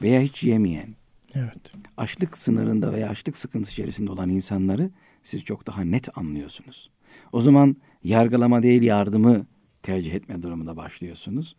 veya 0.01 0.21
hiç 0.21 0.43
yemeyen, 0.43 0.95
Evet. 1.35 1.57
açlık 1.97 2.37
sınırında 2.37 2.93
veya 2.93 3.09
açlık 3.09 3.37
sıkıntısı 3.37 3.73
içerisinde 3.73 4.11
olan 4.11 4.29
insanları 4.29 4.89
siz 5.25 5.43
çok 5.43 5.67
daha 5.67 5.83
net 5.83 6.17
anlıyorsunuz. 6.17 6.89
O 7.31 7.41
zaman 7.41 7.75
yargılama 8.03 8.63
değil 8.63 8.81
yardımı 8.81 9.45
tercih 9.83 10.13
etme 10.13 10.41
durumunda 10.41 10.77
başlıyorsunuz 10.77 11.55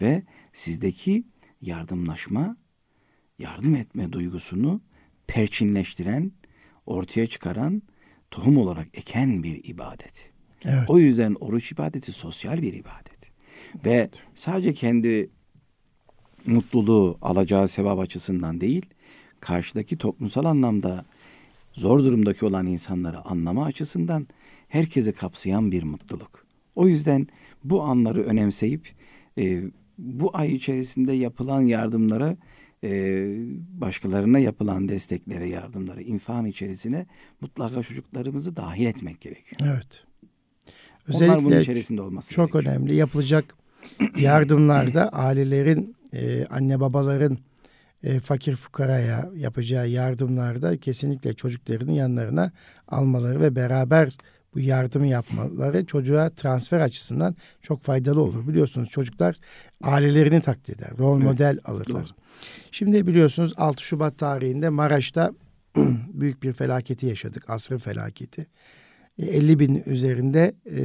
ve 0.00 0.22
sizdeki 0.52 1.24
yardımlaşma, 1.62 2.56
yardım 3.38 3.74
etme 3.76 4.12
duygusunu 4.12 4.80
perçinleştiren, 5.26 6.32
ortaya 6.86 7.26
çıkaran, 7.26 7.82
tohum 8.30 8.56
olarak 8.56 8.88
eken 8.94 9.42
bir 9.42 9.64
ibadet. 9.64 10.32
Evet. 10.64 10.90
O 10.90 10.98
yüzden 10.98 11.36
oruç 11.40 11.72
ibadeti 11.72 12.12
sosyal 12.12 12.62
bir 12.62 12.72
ibadet. 12.72 13.30
Ve 13.84 14.10
sadece 14.34 14.74
kendi 14.74 15.30
mutluluğu 16.46 17.18
alacağı 17.22 17.68
sevap 17.68 17.98
açısından 17.98 18.60
değil, 18.60 18.86
karşıdaki 19.40 19.98
toplumsal 19.98 20.44
anlamda 20.44 21.04
zor 21.72 22.04
durumdaki 22.04 22.44
olan 22.44 22.66
insanları 22.66 23.20
anlama 23.20 23.64
açısından 23.64 24.26
herkesi 24.68 25.12
kapsayan 25.12 25.72
bir 25.72 25.82
mutluluk. 25.82 26.44
O 26.74 26.88
yüzden 26.88 27.26
bu 27.64 27.82
anları 27.82 28.22
önemseyip 28.22 28.88
e, 29.38 29.62
bu 29.98 30.30
ay 30.32 30.54
içerisinde 30.54 31.12
yapılan 31.12 31.60
yardımlara 31.60 32.36
e, 32.84 32.90
başkalarına 33.80 34.38
yapılan 34.38 34.88
desteklere, 34.88 35.48
yardımlara, 35.48 36.00
infan 36.00 36.46
içerisine 36.46 37.06
mutlaka 37.40 37.82
çocuklarımızı 37.82 38.56
dahil 38.56 38.86
etmek 38.86 39.20
gerekiyor. 39.20 39.60
Evet. 39.74 40.04
Onlar 41.12 41.44
bunun 41.44 41.60
içerisinde 41.60 42.02
olması 42.02 42.34
çok 42.34 42.52
gerekiyor. 42.52 42.74
önemli. 42.74 42.96
Yapılacak 42.96 43.56
yardımlarda 44.18 45.08
ailelerin, 45.08 45.96
e, 46.12 46.46
anne 46.46 46.80
babaların 46.80 47.38
e, 48.04 48.20
fakir 48.20 48.56
fukaraya 48.56 49.30
yapacağı 49.36 49.88
yardımlarda 49.88 50.76
kesinlikle 50.76 51.34
çocuklarının 51.34 51.92
yanlarına 51.92 52.52
almaları 52.88 53.40
ve 53.40 53.56
beraber 53.56 54.16
bu 54.54 54.60
yardımı 54.60 55.06
yapmaları 55.06 55.86
çocuğa 55.86 56.30
transfer 56.30 56.80
açısından 56.80 57.36
çok 57.62 57.82
faydalı 57.82 58.20
olur. 58.20 58.48
Biliyorsunuz 58.48 58.88
çocuklar 58.88 59.36
ailelerini 59.82 60.40
taklit 60.40 60.70
eder, 60.70 60.90
rol 60.98 61.16
Evet, 61.16 61.24
model 61.24 61.58
alırlar. 61.64 62.02
doğru. 62.02 62.14
Şimdi 62.70 63.06
biliyorsunuz 63.06 63.54
6 63.56 63.84
Şubat 63.84 64.18
tarihinde 64.18 64.68
Maraş'ta 64.68 65.32
büyük 66.12 66.42
bir 66.42 66.52
felaketi 66.52 67.06
yaşadık, 67.06 67.50
asrın 67.50 67.78
felaketi. 67.78 68.46
E, 69.18 69.26
50 69.26 69.58
bin 69.58 69.82
üzerinde 69.86 70.54
e, 70.66 70.80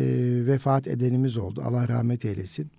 vefat 0.47 0.87
edenimiz 0.87 1.37
oldu. 1.37 1.61
Allah 1.65 1.87
rahmet 1.87 2.25
eylesin. 2.25 2.71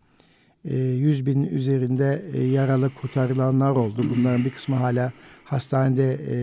E, 0.71 0.77
100 0.77 1.27
bin 1.27 1.43
üzerinde 1.43 2.23
e, 2.35 2.45
yaralı 2.45 2.91
kurtarılanlar 2.91 3.71
oldu. 3.71 4.03
Bunların 4.17 4.45
bir 4.45 4.51
kısmı 4.51 4.77
hala 4.77 5.13
hastanede 5.45 6.19
e, 6.29 6.37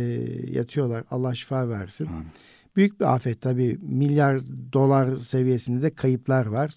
yatıyorlar. 0.52 1.04
Allah 1.12 1.36
şifa 1.36 1.70
versin. 1.70 2.06
Amin. 2.06 2.28
Büyük 2.76 3.00
bir 3.00 3.14
afet 3.14 3.42
tabii. 3.42 3.78
Milyar 3.82 4.42
dolar 4.74 5.18
seviyesinde 5.18 5.82
de 5.82 5.90
kayıplar 5.90 6.46
var. 6.46 6.74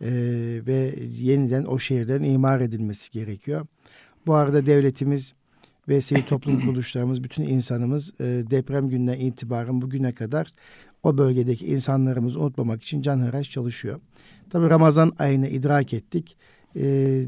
E, 0.00 0.10
ve 0.66 0.94
yeniden 1.10 1.64
o 1.64 1.78
şehirlerin 1.78 2.24
imar 2.24 2.60
edilmesi 2.60 3.12
gerekiyor. 3.12 3.66
Bu 4.26 4.34
arada 4.34 4.66
devletimiz 4.66 5.34
ve 5.88 6.00
sivil 6.00 6.22
toplum 6.22 6.60
kuruluşlarımız, 6.64 7.24
bütün 7.24 7.42
insanımız 7.42 8.12
e, 8.20 8.24
deprem 8.24 8.88
gününe 8.88 9.18
itibaren 9.18 9.82
bugüne 9.82 10.12
kadar 10.12 10.46
o 11.02 11.18
bölgedeki 11.18 11.66
insanlarımızı 11.66 12.40
unutmamak 12.40 12.82
için 12.82 13.02
canhıraş 13.02 13.50
çalışıyor. 13.50 14.00
Tabi 14.50 14.70
Ramazan 14.70 15.12
ayını 15.18 15.48
idrak 15.48 15.92
ettik. 15.92 16.36
E, 16.76 17.22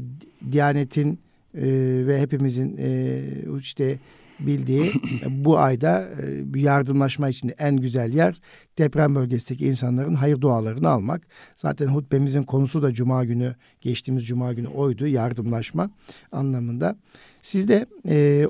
Diyanet'in 0.51 1.19
e, 1.55 1.63
ve 2.07 2.21
hepimizin 2.21 2.77
e, 2.79 3.21
işte 3.59 3.97
bildiği 4.39 4.91
bu 5.29 5.57
ayda 5.57 6.09
e, 6.55 6.59
yardımlaşma 6.59 7.29
için 7.29 7.51
en 7.57 7.77
güzel 7.77 8.13
yer 8.13 8.41
deprem 8.77 9.15
bölgesindeki 9.15 9.67
insanların 9.67 10.15
hayır 10.15 10.41
dualarını 10.41 10.89
almak. 10.89 11.21
Zaten 11.55 11.87
hutbemizin 11.87 12.43
konusu 12.43 12.81
da 12.81 12.93
cuma 12.93 13.25
günü 13.25 13.55
geçtiğimiz 13.81 14.27
cuma 14.27 14.53
günü 14.53 14.67
oydu 14.67 15.07
yardımlaşma 15.07 15.91
anlamında. 16.31 16.95
Siz 17.41 17.67
de 17.67 17.85
e, 18.07 18.47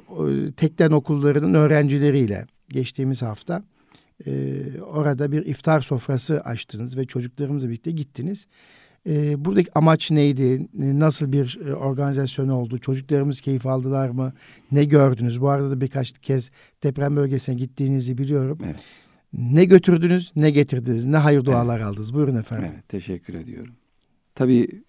tekten 0.58 0.92
okullarının 0.92 1.54
öğrencileriyle 1.54 2.46
geçtiğimiz 2.70 3.22
hafta 3.22 3.64
e, 4.28 4.62
orada 4.82 5.32
bir 5.32 5.46
iftar 5.46 5.80
sofrası 5.82 6.42
açtınız 6.42 6.98
ve 6.98 7.06
çocuklarımızla 7.06 7.70
birlikte 7.70 7.92
gittiniz. 7.92 8.48
E, 9.08 9.46
buradaki 9.46 9.70
amaç 9.78 10.12
neydi? 10.12 10.68
E, 10.82 11.00
Nasıl 11.00 11.32
bir 11.32 11.60
e, 11.68 11.74
organizasyon 11.74 12.48
oldu? 12.50 12.78
Çocuklarımız 12.78 13.42
keyif 13.42 13.66
aldılar 13.66 14.10
mı? 14.10 14.34
Ne 14.72 14.86
gördünüz? 14.86 15.42
Bu 15.42 15.50
arada 15.50 15.72
da 15.72 15.82
birkaç 15.82 16.12
kez 16.20 16.52
deprem 16.84 17.16
bölgesine 17.16 17.56
gittiğinizi 17.56 18.18
biliyorum. 18.18 18.58
Evet. 18.66 18.80
Ne 19.34 19.66
götürdünüz, 19.66 20.32
ne 20.36 20.52
getirdiniz, 20.52 21.06
ne 21.06 21.18
hayır 21.18 21.46
dualar 21.46 21.80
aldınız? 21.80 22.14
Buyurun 22.14 22.36
efendim. 22.36 22.70
Evet, 22.74 22.90
teşekkür 22.90 23.34
ediyorum. 23.34 23.74
Tabii 24.36 24.84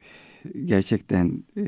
gerçekten 0.65 1.45
e, 1.57 1.65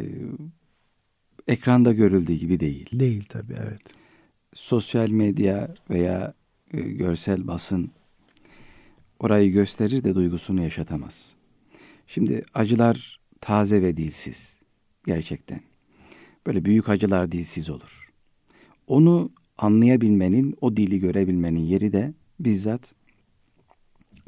ekranda 1.49 1.93
görüldüğü 1.93 2.35
gibi 2.35 2.61
değil. 2.61 2.91
Değil 2.93 3.25
tabii 3.29 3.55
evet. 3.63 3.81
Sosyal 4.55 5.09
medya 5.09 5.75
veya 5.91 6.35
e, 6.75 6.81
görsel 6.81 7.47
basın 7.47 7.91
orayı 9.21 9.53
gösterir 9.53 10.05
de 10.05 10.15
duygusunu 10.15 10.63
yaşatamaz. 10.63 11.36
Şimdi 12.07 12.45
acılar 12.55 13.21
taze 13.41 13.83
ve 13.83 13.97
dilsiz. 13.97 14.59
Gerçekten. 15.07 15.61
Böyle 16.47 16.65
büyük 16.65 16.89
acılar 16.89 17.33
dilsiz 17.33 17.71
olur. 17.71 18.13
Onu 18.87 19.31
anlayabilmenin, 19.59 20.57
o 20.61 20.77
dili 20.77 21.01
görebilmenin 21.01 21.61
yeri 21.61 21.93
de 21.93 22.15
bizzat 22.41 22.95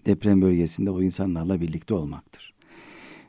deprem 0.06 0.42
bölgesinde 0.42 0.90
o 0.90 1.02
insanlarla 1.02 1.60
birlikte 1.60 1.94
olmaktır. 1.94 2.54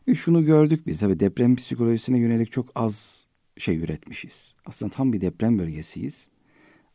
E 0.07 0.15
şunu 0.15 0.45
gördük 0.45 0.87
biz 0.87 0.99
tabii 0.99 1.19
deprem 1.19 1.55
psikolojisine 1.55 2.19
yönelik 2.19 2.51
çok 2.51 2.71
az 2.75 3.25
şey 3.57 3.77
üretmişiz. 3.77 4.53
Aslında 4.65 4.91
tam 4.91 5.13
bir 5.13 5.21
deprem 5.21 5.59
bölgesiyiz. 5.59 6.27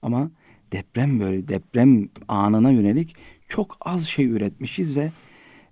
Ama 0.02 0.30
deprem 0.72 1.20
böyle 1.20 1.48
deprem 1.48 2.08
anına 2.28 2.70
yönelik 2.70 3.16
çok 3.48 3.76
az 3.80 4.06
şey 4.06 4.26
üretmişiz 4.26 4.96
ve 4.96 5.12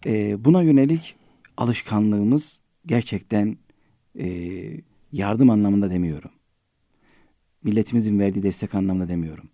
e, 0.07 0.45
buna 0.45 0.63
yönelik 0.63 1.15
alışkanlığımız 1.57 2.61
gerçekten 2.87 3.57
e, 4.19 4.27
yardım 5.13 5.51
anlamında 5.51 5.91
demiyorum. 5.91 6.31
Milletimizin 7.63 8.19
verdiği 8.19 8.43
destek 8.43 8.75
anlamında 8.75 9.09
demiyorum. 9.09 9.51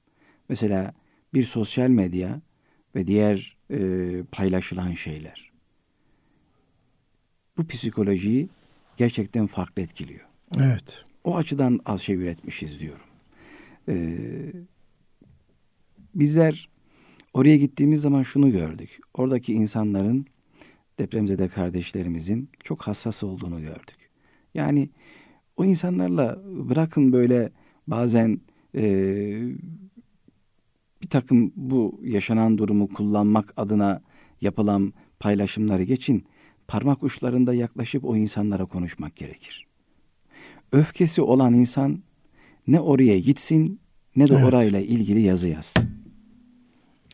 Mesela 0.48 0.94
bir 1.34 1.44
sosyal 1.44 1.88
medya 1.88 2.40
ve 2.94 3.06
diğer 3.06 3.56
e, 3.70 3.78
paylaşılan 4.32 4.92
şeyler. 4.92 5.52
Bu 7.56 7.66
psikolojiyi 7.66 8.48
gerçekten 8.96 9.46
farklı 9.46 9.82
etkiliyor. 9.82 10.26
Evet. 10.56 11.04
O 11.24 11.37
açıdan 11.37 11.80
az 11.84 12.00
şey 12.00 12.16
üretmişiz 12.16 12.80
diyorum. 12.80 13.06
Ee, 13.88 14.52
bizler 16.14 16.68
oraya 17.34 17.56
gittiğimiz 17.56 18.00
zaman 18.00 18.22
şunu 18.22 18.50
gördük. 18.50 18.98
Oradaki 19.14 19.54
insanların 19.54 20.26
depremzede 20.98 21.48
kardeşlerimizin 21.48 22.48
çok 22.64 22.82
hassas 22.82 23.22
olduğunu 23.22 23.61
gördük. 23.61 24.11
Yani 24.54 24.90
o 25.56 25.64
insanlarla 25.64 26.38
bırakın 26.44 27.12
böyle 27.12 27.52
bazen 27.87 28.40
e, 28.74 28.82
bir 31.02 31.08
takım 31.11 31.52
bu 31.56 32.00
yaşanan 32.04 32.58
durumu 32.58 32.88
kullanmak 32.88 33.52
adına 33.56 34.02
yapılan 34.40 34.92
paylaşımları 35.20 35.82
geçin. 35.82 36.24
parmak 36.68 37.02
uçlarında 37.02 37.54
yaklaşıp 37.54 38.04
o 38.04 38.16
insanlara 38.16 38.64
konuşmak 38.64 39.16
gerekir. 39.16 39.66
Öfkesi 40.72 41.22
olan 41.22 41.54
insan 41.54 42.02
ne 42.66 42.80
oraya 42.80 43.18
gitsin 43.20 43.80
ne 44.16 44.28
de 44.28 44.34
Evet. 44.34 44.44
orayla 44.44 44.80
ilgili 44.80 45.20
yazı 45.20 45.48
yazsın. 45.48 45.90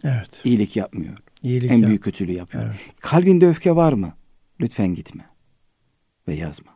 Evet. 0.04 0.40
İyilik 0.44 0.76
yapmıyor. 0.76 1.18
İyilik 1.44 1.70
en 1.70 1.76
yap. 1.76 1.88
büyük 1.88 2.02
kötülüğü 2.02 2.32
yapıyor. 2.32 2.64
Evet. 2.64 2.76
Kalbinde 3.00 3.48
öfke 3.48 3.76
var 3.76 3.92
mı? 3.92 4.12
Lütfen 4.60 4.94
gitme 4.94 5.24
ve 6.28 6.34
yazma. 6.34 6.74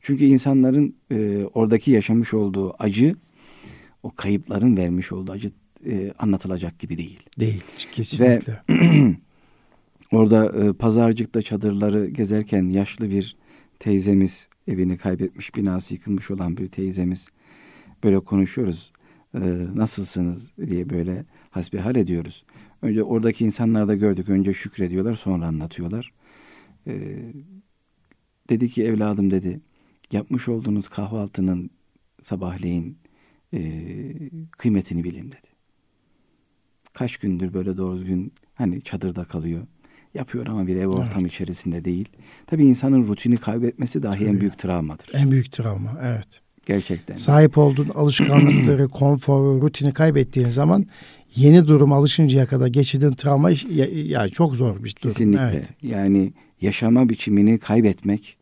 Çünkü 0.00 0.24
insanların 0.24 0.96
e, 1.10 1.44
oradaki 1.54 1.90
yaşamış 1.90 2.34
olduğu 2.34 2.74
acı, 2.78 3.14
o 4.02 4.10
kayıpların 4.10 4.76
vermiş 4.76 5.12
olduğu 5.12 5.32
acı 5.32 5.50
e, 5.86 6.12
anlatılacak 6.18 6.78
gibi 6.78 6.98
değil. 6.98 7.20
Değil. 7.38 7.62
Kesinlikle. 7.92 8.62
Orada 10.12 10.64
e, 10.64 10.72
pazarcıkta 10.72 11.42
çadırları 11.42 12.06
gezerken 12.06 12.62
yaşlı 12.70 13.10
bir 13.10 13.36
teyzemiz, 13.78 14.48
evini 14.68 14.96
kaybetmiş, 14.96 15.54
binası 15.54 15.94
yıkılmış 15.94 16.30
olan 16.30 16.56
bir 16.56 16.68
teyzemiz 16.68 17.28
böyle 18.04 18.20
konuşuyoruz. 18.20 18.92
E, 19.34 19.40
nasılsınız 19.74 20.50
diye 20.66 20.90
böyle 20.90 21.24
hasbihal 21.50 21.96
ediyoruz. 21.96 22.44
Önce 22.84 23.02
oradaki 23.02 23.44
insanlar 23.44 23.88
da 23.88 23.94
gördük. 23.94 24.28
Önce 24.28 24.52
şükrediyorlar, 24.52 25.16
sonra 25.16 25.46
anlatıyorlar. 25.46 26.12
E, 26.86 26.94
dedi 28.48 28.68
ki 28.68 28.84
evladım 28.84 29.30
dedi, 29.30 29.60
yapmış 30.12 30.48
olduğunuz 30.48 30.88
kahvaltının 30.88 31.70
sabahleyin 32.22 32.98
e, 33.54 33.60
kıymetini 34.50 35.04
bilin 35.04 35.26
dedi. 35.26 35.48
Kaç 36.92 37.16
gündür 37.16 37.54
böyle 37.54 37.76
doğru 37.76 37.96
düzgün 37.96 38.32
hani 38.54 38.82
çadırda 38.82 39.24
kalıyor. 39.24 39.66
Yapıyor 40.14 40.46
ama 40.46 40.66
bir 40.66 40.76
ev 40.76 40.88
ortamı 40.88 41.26
içerisinde 41.26 41.84
değil. 41.84 42.08
Tabii 42.46 42.64
insanın 42.64 43.06
rutini 43.06 43.36
kaybetmesi 43.36 44.02
dahi 44.02 44.24
en 44.24 44.28
Tabii. 44.28 44.40
büyük 44.40 44.58
travmadır. 44.58 45.10
En 45.14 45.30
büyük 45.30 45.52
travma. 45.52 45.98
Evet. 46.02 46.43
Gerçekten. 46.66 47.16
Sahip 47.16 47.58
olduğun 47.58 47.88
alışkanlıkları, 47.88 48.88
konforu, 48.88 49.60
rutini 49.62 49.92
kaybettiğin 49.92 50.48
zaman 50.48 50.86
yeni 51.36 51.66
duruma 51.66 51.96
alışıncaya 51.96 52.46
kadar 52.46 52.66
geçirdiğin 52.66 53.12
travma 53.12 53.50
ya- 53.50 54.04
yani 54.04 54.30
çok 54.30 54.56
zor 54.56 54.84
bir 54.84 54.96
durum. 54.96 55.08
Kesinlikle. 55.10 55.42
Evet. 55.44 55.68
Yani 55.82 56.32
yaşama 56.60 57.08
biçimini 57.08 57.58
kaybetmek 57.58 58.36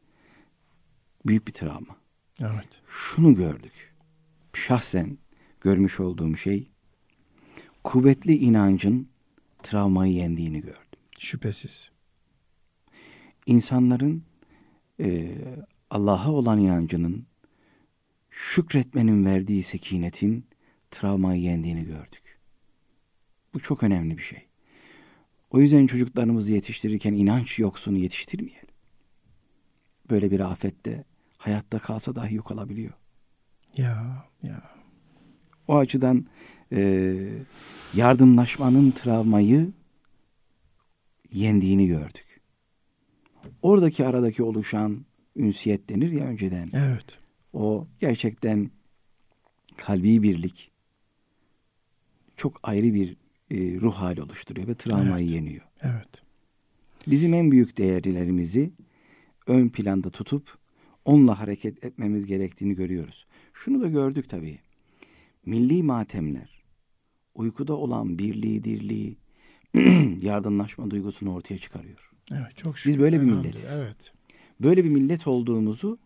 büyük 1.26 1.46
bir 1.46 1.52
travma. 1.52 1.96
Evet. 2.40 2.68
Şunu 2.88 3.34
gördük. 3.34 3.72
Şahsen 4.52 5.18
görmüş 5.60 6.00
olduğum 6.00 6.36
şey 6.36 6.68
kuvvetli 7.84 8.36
inancın 8.36 9.08
travmayı 9.62 10.12
yendiğini 10.12 10.60
gördüm. 10.60 10.76
Şüphesiz. 11.18 11.90
İnsanların 13.46 14.22
e, 15.00 15.30
Allah'a 15.90 16.30
olan 16.30 16.58
inancının 16.60 17.26
şükretmenin 18.32 19.24
verdiği 19.24 19.62
sekinetin 19.62 20.46
travmayı 20.90 21.42
yendiğini 21.42 21.84
gördük. 21.84 22.38
Bu 23.54 23.60
çok 23.60 23.82
önemli 23.82 24.18
bir 24.18 24.22
şey. 24.22 24.46
O 25.50 25.60
yüzden 25.60 25.86
çocuklarımızı 25.86 26.52
yetiştirirken 26.52 27.14
inanç 27.14 27.58
yoksunu 27.58 27.98
yetiştirmeyelim. 27.98 28.68
Böyle 30.10 30.30
bir 30.30 30.40
afette 30.40 31.04
hayatta 31.38 31.78
kalsa 31.78 32.14
dahi 32.14 32.34
yok 32.34 32.50
olabiliyor. 32.50 32.92
Ya 33.76 34.24
ya. 34.42 34.62
O 35.68 35.76
açıdan 35.76 36.26
e, 36.72 37.14
yardımlaşmanın 37.94 38.90
travmayı 38.90 39.72
yendiğini 41.32 41.86
gördük. 41.86 42.40
Oradaki 43.62 44.06
aradaki 44.06 44.42
oluşan 44.42 45.04
ünsiyet 45.36 45.88
denir 45.88 46.10
ya 46.10 46.24
önceden. 46.24 46.68
Evet. 46.72 47.21
O 47.52 47.86
gerçekten 48.00 48.70
kalbi 49.76 50.22
birlik 50.22 50.70
çok 52.36 52.60
ayrı 52.62 52.94
bir 52.94 53.16
e, 53.50 53.80
ruh 53.80 53.94
hali 53.94 54.22
oluşturuyor 54.22 54.68
ve 54.68 54.74
travmayı 54.74 55.26
Evet. 55.26 55.34
yeniyor. 55.34 55.62
Evet. 55.82 56.22
Bizim 57.06 57.34
en 57.34 57.50
büyük 57.50 57.78
değerlerimizi 57.78 58.72
ön 59.46 59.68
planda 59.68 60.10
tutup 60.10 60.58
onunla 61.04 61.38
hareket 61.38 61.84
etmemiz 61.84 62.26
gerektiğini 62.26 62.74
görüyoruz. 62.74 63.26
Şunu 63.52 63.80
da 63.82 63.88
gördük 63.88 64.28
tabii. 64.28 64.58
Milli 65.46 65.82
matemler 65.82 66.62
uykuda 67.34 67.74
olan 67.76 68.18
birliği, 68.18 68.64
dirliği, 68.64 69.16
yardımlaşma 70.22 70.90
duygusunu 70.90 71.34
ortaya 71.34 71.58
çıkarıyor. 71.58 72.10
Evet. 72.32 72.56
Çok 72.56 72.78
şükür. 72.78 72.90
Biz 72.90 73.00
böyle 73.00 73.20
bir 73.20 73.26
milletiz. 73.26 73.72
Evet. 73.82 74.12
Böyle 74.60 74.84
bir 74.84 74.90
millet 74.90 75.26
olduğumuzu 75.26 75.98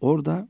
orada 0.00 0.48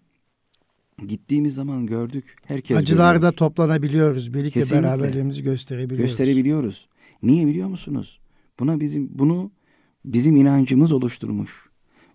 gittiğimiz 1.09 1.55
zaman 1.55 1.87
gördük. 1.87 2.37
Herkes 2.47 2.77
Acılarda 2.77 3.17
görüyor. 3.17 3.33
toplanabiliyoruz. 3.33 4.35
Birlikte 4.35 4.61
Kesinlikle. 4.61 4.89
beraberliğimizi 4.89 5.43
gösterebiliyoruz. 5.43 6.11
gösterebiliyoruz. 6.11 6.89
Niye 7.23 7.47
biliyor 7.47 7.69
musunuz? 7.69 8.21
Buna 8.61 8.81
bizim 8.81 9.19
bunu 9.19 9.51
bizim 10.05 10.37
inancımız 10.37 10.93
oluşturmuş. 10.93 11.67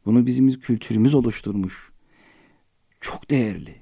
Bunu 0.05 0.25
bizim 0.25 0.49
kültürümüz 0.49 1.15
oluşturmuş. 1.15 1.91
Çok 3.01 3.29
değerli. 3.29 3.75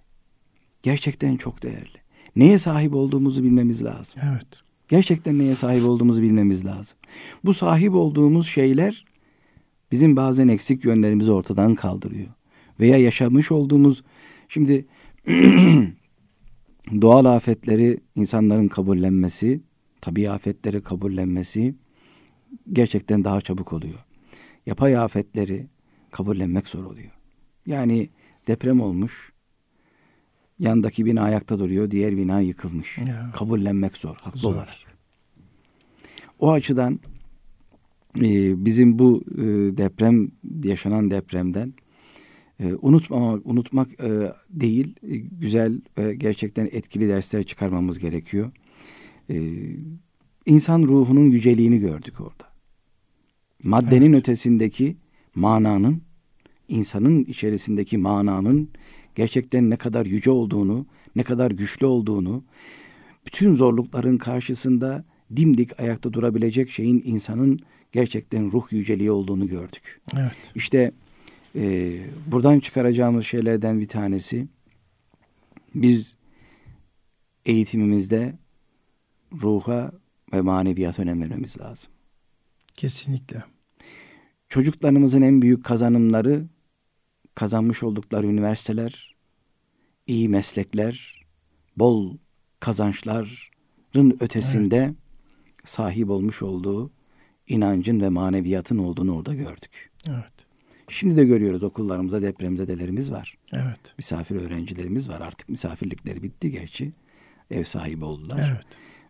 Gerçekten 0.84 1.38
çok 1.38 1.64
değerli. 1.64 1.98
Neye 2.36 2.58
sahip 2.58 2.96
olduğumuzu 2.96 3.44
bilmemiz 3.44 3.84
lazım. 3.84 4.22
Evet. 4.32 4.48
Gerçekten 4.88 5.40
neye 5.40 5.56
sahip 5.56 5.86
olduğumuzu 5.86 6.22
bilmemiz 6.22 6.66
lazım. 6.66 6.98
Bu 7.46 7.54
sahip 7.54 7.94
olduğumuz 7.94 8.48
şeyler 8.48 9.06
bizim 9.92 10.16
bazen 10.16 10.48
eksik 10.48 10.86
yönlerimizi 10.86 11.32
ortadan 11.32 11.76
kaldırıyor. 11.76 12.28
Veya 12.80 12.98
yaşamış 12.98 13.52
olduğumuz 13.52 14.04
şimdi 14.48 14.86
doğal 17.02 17.26
afetleri 17.26 18.00
insanların 18.16 18.68
kabullenmesi, 18.68 19.62
tabii 20.02 20.30
afetleri 20.30 20.82
kabullenmesi 20.82 21.76
gerçekten 22.74 23.24
daha 23.24 23.42
çabuk 23.42 23.74
oluyor. 23.74 24.06
Yapay 24.66 24.98
afetleri 24.98 25.68
kabullenmek 26.12 26.68
zor 26.68 26.86
oluyor. 26.86 27.12
Yani 27.66 28.10
deprem 28.48 28.82
olmuş, 28.82 29.34
yandaki 30.60 31.06
bina 31.06 31.24
ayakta 31.24 31.60
duruyor, 31.60 31.92
diğer 31.92 32.18
bina 32.18 32.40
yıkılmış. 32.40 32.98
Ya. 32.98 33.32
Kabullenmek 33.36 33.98
zor, 33.98 34.16
haklı 34.16 34.40
Zor. 34.40 34.54
olarak. 34.54 34.76
O 36.40 36.52
açıdan 36.52 37.00
e, 38.22 38.66
bizim 38.66 39.00
bu 39.00 39.24
e, 39.32 39.44
deprem, 39.78 40.32
yaşanan 40.64 41.12
depremden 41.12 41.74
e, 42.60 42.74
unutmamak, 42.82 43.46
unutmak 43.46 44.00
e, 44.00 44.34
değil, 44.50 44.96
e, 45.04 45.18
güzel 45.18 45.82
ve 45.98 46.16
gerçekten 46.16 46.70
etkili 46.72 47.10
dersler 47.10 47.44
çıkarmamız 47.44 48.00
gerekiyor. 48.00 48.52
E, 49.30 49.36
insan 50.46 50.84
ruhunun 50.84 51.30
yüceliğini 51.30 51.80
gördük 51.80 52.22
orada. 52.22 52.48
Maddenin 53.64 54.14
ötesindeki 54.14 54.98
mananın, 55.36 56.02
insanın 56.68 57.24
içerisindeki 57.24 57.98
mananın 57.98 58.70
gerçekten 59.16 59.70
ne 59.70 59.76
kadar 59.76 60.06
yüce 60.06 60.32
olduğunu, 60.32 60.86
ne 61.16 61.24
kadar 61.24 61.52
güçlü 61.52 61.86
olduğunu, 61.86 62.44
bütün 63.26 63.54
zorlukların 63.54 64.18
karşısında 64.18 65.06
dimdik 65.36 65.80
ayakta 65.80 66.14
durabilecek 66.14 66.70
şeyin 66.70 67.02
insanın 67.06 67.60
gerçekten 67.92 68.52
ruh 68.52 68.72
yüceliği 68.72 69.12
olduğunu 69.12 69.48
gördük. 69.48 70.02
Evet. 70.18 70.32
İşte 70.56 70.92
e, 71.58 72.00
buradan 72.28 72.60
çıkaracağımız 72.60 73.26
şeylerden 73.26 73.80
bir 73.80 73.88
tanesi 73.88 74.48
biz 75.76 76.18
eğitimimizde 77.46 78.38
ruha 79.34 79.92
ve 80.34 80.42
maneviyat 80.42 81.00
önem 81.00 81.22
vermemiz 81.22 81.60
lazım. 81.60 81.92
Kesinlikle. 82.74 83.44
Çocuklarımızın 84.50 85.22
en 85.22 85.42
büyük 85.42 85.66
kazanımları 85.66 86.46
kazanmış 87.36 87.84
oldukları 87.84 88.28
üniversiteler, 88.28 89.16
iyi 90.08 90.30
meslekler, 90.30 91.26
bol 91.78 92.18
kazançların 92.60 94.18
ötesinde 94.20 94.94
sahip 95.66 96.10
olmuş 96.10 96.42
olduğu 96.42 96.92
inancın 97.48 98.02
ve 98.02 98.10
maneviyatın 98.10 98.78
olduğunu 98.78 99.16
orada 99.16 99.34
gördük. 99.34 99.92
Evet. 100.08 100.37
Şimdi 100.90 101.18
de 101.18 101.26
görüyoruz 101.26 101.64
okullarımızda 101.64 102.22
depremzedelerimiz 102.22 103.12
var. 103.12 103.38
Evet. 103.54 103.80
Misafir 103.98 104.36
öğrencilerimiz 104.36 105.10
var. 105.10 105.22
Artık 105.22 105.50
misafirlikleri 105.50 106.24
bitti 106.24 106.52
gerçi. 106.52 106.92
Ev 107.52 107.64
sahibi 107.64 108.06
oldular. 108.06 108.50
Evet. 108.50 108.66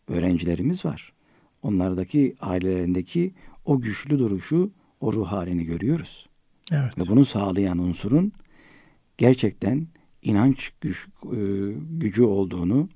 Öğrencilerimiz 0.08 0.86
var. 0.86 1.14
Onlardaki 1.62 2.36
ailelerindeki 2.40 3.34
o 3.66 3.82
güçlü 3.82 4.20
duruşu, 4.20 4.72
o 5.02 5.14
ruh 5.14 5.28
halini 5.28 5.66
görüyoruz. 5.66 6.30
Evet. 6.72 6.98
Ve 6.98 7.08
bunu 7.08 7.26
sağlayan 7.26 7.78
unsurun 7.78 8.32
gerçekten 9.18 9.88
inanç 10.22 10.72
güç, 10.82 11.08
e, 11.26 11.40
gücü 11.92 12.24
olduğunu, 12.24 12.90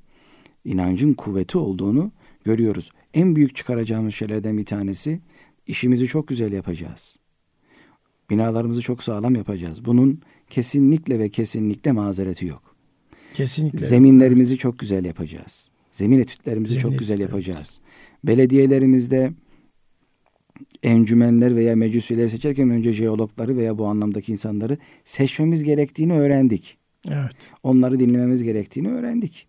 inancın 0.66 1.14
kuvveti 1.14 1.58
olduğunu 1.58 2.12
görüyoruz. 2.44 2.92
En 3.14 3.36
büyük 3.36 3.56
çıkaracağımız 3.56 4.14
şeylerden 4.14 4.58
bir 4.58 4.66
tanesi 4.66 5.22
işimizi 5.68 6.08
çok 6.08 6.28
güzel 6.28 6.54
yapacağız. 6.54 7.21
Binalarımızı 8.32 8.82
çok 8.82 9.04
sağlam 9.04 9.36
yapacağız. 9.36 9.86
Bunun 9.86 10.22
kesinlikle 10.50 11.20
ve 11.20 11.30
kesinlikle 11.30 11.92
mazereti 11.92 12.46
yok. 12.46 12.76
Kesinlikle. 13.34 13.86
Zeminlerimizi 13.86 14.58
çok 14.58 14.80
güzel 14.80 15.06
yapacağız. 15.06 15.70
Zemin 15.92 16.20
etütlerimizi 16.20 16.74
Zemin 16.74 16.82
çok 16.82 17.00
güzel 17.00 17.20
yapacağız. 17.20 17.80
Belediyelerimizde 18.24 19.32
encümenler 20.84 21.56
veya 21.56 21.76
meclis 21.76 22.12
üyeleri 22.12 22.30
seçerken 22.30 22.70
önce 22.70 22.94
jeologları 22.94 23.58
veya 23.58 23.78
bu 23.78 23.86
anlamdaki 23.86 24.32
insanları 24.32 24.78
seçmemiz 25.06 25.64
gerektiğini 25.64 26.14
öğrendik. 26.14 26.78
Evet. 27.08 27.32
Onları 27.64 28.00
dinlememiz 28.00 28.44
gerektiğini 28.44 28.90
öğrendik. 28.90 29.48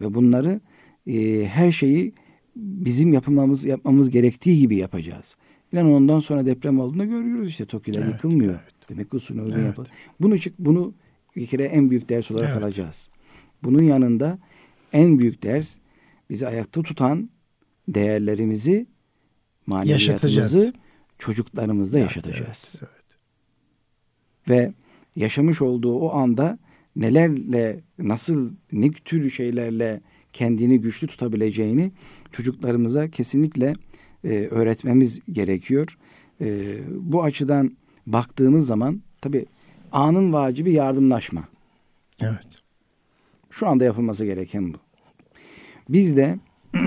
Ve 0.00 0.14
bunları 0.14 0.60
e, 1.06 1.46
her 1.46 1.72
şeyi 1.72 2.12
bizim 2.56 3.12
yapmamız 3.12 3.64
yapmamız 3.64 4.10
gerektiği 4.10 4.58
gibi 4.58 4.76
yapacağız. 4.76 5.36
Yani 5.74 5.92
ondan 5.92 6.20
sonra 6.20 6.46
deprem 6.46 6.80
olduğunu 6.80 7.08
görüyoruz 7.08 7.48
işte 7.48 7.64
Tokyo'da 7.64 8.00
evet, 8.00 8.12
yıkılmıyor. 8.12 8.54
Evet. 8.54 8.88
Demek 8.88 9.10
ki 9.10 9.16
usulü 9.16 9.40
evet. 9.42 9.64
yapalım. 9.64 9.90
Bunu 10.20 10.38
çık 10.38 10.58
bunu 10.58 10.94
bir 11.36 11.46
kere 11.46 11.64
en 11.64 11.90
büyük 11.90 12.08
ders 12.08 12.30
olarak 12.30 12.50
evet. 12.52 12.62
alacağız. 12.62 13.08
Bunun 13.62 13.82
yanında 13.82 14.38
en 14.92 15.18
büyük 15.18 15.42
ders 15.42 15.78
bizi 16.30 16.46
ayakta 16.46 16.82
tutan 16.82 17.30
değerlerimizi, 17.88 18.86
maneviyatımızı 19.66 20.72
çocuklarımızda 21.18 21.98
evet, 21.98 22.08
yaşatacağız. 22.08 22.74
Evet, 22.78 22.90
evet. 22.92 23.04
Ve 24.48 24.72
yaşamış 25.16 25.62
olduğu 25.62 25.94
o 25.94 26.12
anda 26.12 26.58
nelerle, 26.96 27.80
nasıl, 27.98 28.52
ne 28.72 28.90
tür 28.90 29.30
şeylerle 29.30 30.00
kendini 30.32 30.80
güçlü 30.80 31.06
tutabileceğini 31.06 31.92
çocuklarımıza 32.32 33.10
kesinlikle 33.10 33.74
e, 34.24 34.28
öğretmemiz 34.28 35.20
gerekiyor. 35.32 35.98
E, 36.40 36.78
bu 36.90 37.22
açıdan 37.22 37.76
baktığımız 38.06 38.66
zaman 38.66 39.02
tabi 39.20 39.46
anın 39.92 40.32
vacibi 40.32 40.72
yardımlaşma. 40.72 41.44
Evet. 42.20 42.46
Şu 43.50 43.68
anda 43.68 43.84
yapılması 43.84 44.24
gereken 44.24 44.74
bu. 44.74 44.78
Biz 45.88 46.16
de 46.16 46.38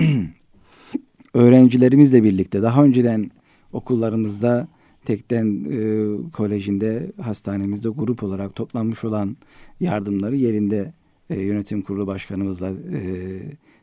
öğrencilerimizle 1.34 2.22
birlikte 2.22 2.62
daha 2.62 2.84
önceden 2.84 3.30
okullarımızda 3.72 4.68
Tekten 5.08 5.64
e, 5.64 6.30
Koleji'nde 6.32 7.12
hastanemizde 7.20 7.88
grup 7.88 8.22
olarak 8.22 8.54
toplanmış 8.54 9.04
olan 9.04 9.36
yardımları 9.80 10.36
yerinde 10.36 10.92
e, 11.30 11.40
yönetim 11.40 11.82
kurulu 11.82 12.06
başkanımızla 12.06 12.68
e, 12.70 13.02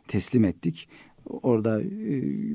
teslim 0.08 0.46
ettik. 0.46 0.88
Orada 1.26 1.82
e, 1.82 1.86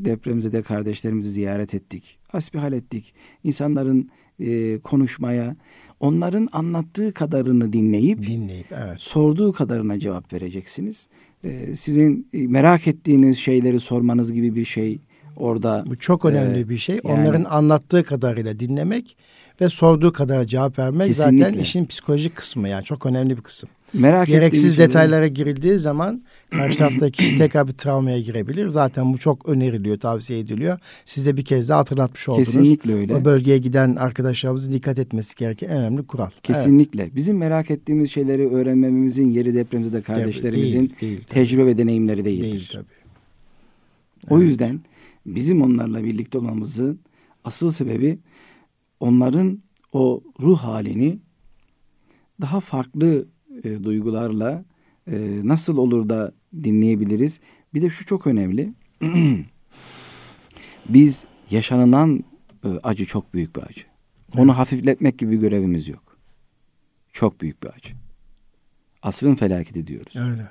depremize 0.04 0.52
de 0.52 0.62
kardeşlerimizi 0.62 1.30
ziyaret 1.30 1.74
ettik. 1.74 2.18
Hasbihal 2.28 2.72
ettik. 2.72 3.14
İnsanların 3.44 4.10
e, 4.40 4.78
konuşmaya, 4.78 5.56
onların 6.00 6.48
anlattığı 6.52 7.12
kadarını 7.12 7.72
dinleyip, 7.72 8.26
dinleyip 8.26 8.66
evet. 8.72 8.96
sorduğu 8.98 9.52
kadarına 9.52 9.98
cevap 9.98 10.32
vereceksiniz. 10.32 11.08
E, 11.44 11.76
sizin 11.76 12.28
merak 12.32 12.86
ettiğiniz 12.86 13.38
şeyleri 13.38 13.80
sormanız 13.80 14.32
gibi 14.32 14.54
bir 14.54 14.64
şey 14.64 14.98
orada. 15.36 15.84
Bu 15.86 15.98
çok 15.98 16.24
önemli 16.24 16.60
e, 16.60 16.68
bir 16.68 16.78
şey. 16.78 17.00
Yani, 17.04 17.20
Onların 17.20 17.44
anlattığı 17.44 18.04
kadarıyla 18.04 18.60
dinlemek 18.60 19.16
ve 19.60 19.68
sorduğu 19.68 20.12
kadar 20.12 20.44
cevap 20.44 20.78
vermek 20.78 21.06
kesinlikle. 21.06 21.44
zaten 21.44 21.58
işin 21.58 21.86
psikolojik 21.86 22.36
kısmı 22.36 22.68
yani 22.68 22.84
çok 22.84 23.06
önemli 23.06 23.36
bir 23.36 23.42
kısım. 23.42 23.68
Merak 23.92 24.26
Gereksiz 24.26 24.78
detaylara 24.78 25.26
girildiği 25.26 25.78
zaman 25.78 26.22
karşı 26.50 26.78
taraftaki 26.78 27.18
kişi 27.18 27.38
tekrar 27.38 27.68
bir 27.68 27.72
travmaya 27.72 28.20
girebilir. 28.20 28.68
Zaten 28.68 29.12
bu 29.12 29.18
çok 29.18 29.48
öneriliyor, 29.48 30.00
tavsiye 30.00 30.38
ediliyor. 30.38 30.78
Siz 31.04 31.26
de 31.26 31.36
bir 31.36 31.44
kez 31.44 31.68
daha 31.68 31.78
hatırlatmış 31.78 32.28
oldunuz. 32.28 32.46
Kesinlikle 32.46 32.94
öyle. 32.94 33.14
O 33.14 33.24
bölgeye 33.24 33.58
giden 33.58 33.96
arkadaşlarımızın 33.96 34.72
dikkat 34.72 34.98
etmesi 34.98 35.36
gereken 35.36 35.68
en 35.68 35.76
önemli 35.76 36.06
kural. 36.06 36.30
Kesinlikle. 36.42 37.02
Evet. 37.02 37.14
Bizim 37.14 37.36
merak 37.36 37.70
ettiğimiz 37.70 38.10
şeyleri 38.10 38.48
öğrenmemizin 38.48 39.30
yeri 39.30 39.54
depremizde 39.54 40.02
kardeşlerimizin 40.02 40.80
değil, 40.80 41.00
değil, 41.00 41.22
tecrübe 41.22 41.66
ve 41.66 41.78
deneyimleri 41.78 42.24
değildir. 42.24 42.42
Değil 42.42 42.68
tabii. 42.72 43.00
O 44.30 44.38
evet. 44.38 44.48
yüzden 44.48 44.80
bizim 45.26 45.62
onlarla 45.62 46.04
birlikte 46.04 46.38
olmamızın 46.38 47.00
asıl 47.44 47.70
sebebi 47.70 48.18
onların 49.00 49.62
o 49.92 50.22
ruh 50.40 50.58
halini 50.58 51.18
daha 52.40 52.60
farklı 52.60 53.26
e, 53.64 53.84
duygularla 53.84 54.64
e, 55.06 55.40
nasıl 55.44 55.76
olur 55.76 56.08
da 56.08 56.32
dinleyebiliriz? 56.54 57.40
Bir 57.74 57.82
de 57.82 57.90
şu 57.90 58.06
çok 58.06 58.26
önemli. 58.26 58.72
Biz 60.88 61.24
yaşanılan 61.50 62.24
e, 62.64 62.68
acı 62.68 63.06
çok 63.06 63.34
büyük 63.34 63.56
bir 63.56 63.62
acı. 63.62 63.82
Onu 64.36 64.50
evet. 64.50 64.58
hafifletmek 64.58 65.18
gibi 65.18 65.32
bir 65.32 65.38
görevimiz 65.38 65.88
yok. 65.88 66.18
Çok 67.12 67.40
büyük 67.40 67.62
bir 67.62 67.68
acı. 67.68 67.94
Asrın 69.02 69.34
felaketi 69.34 69.86
diyoruz. 69.86 70.16
Öyle. 70.16 70.48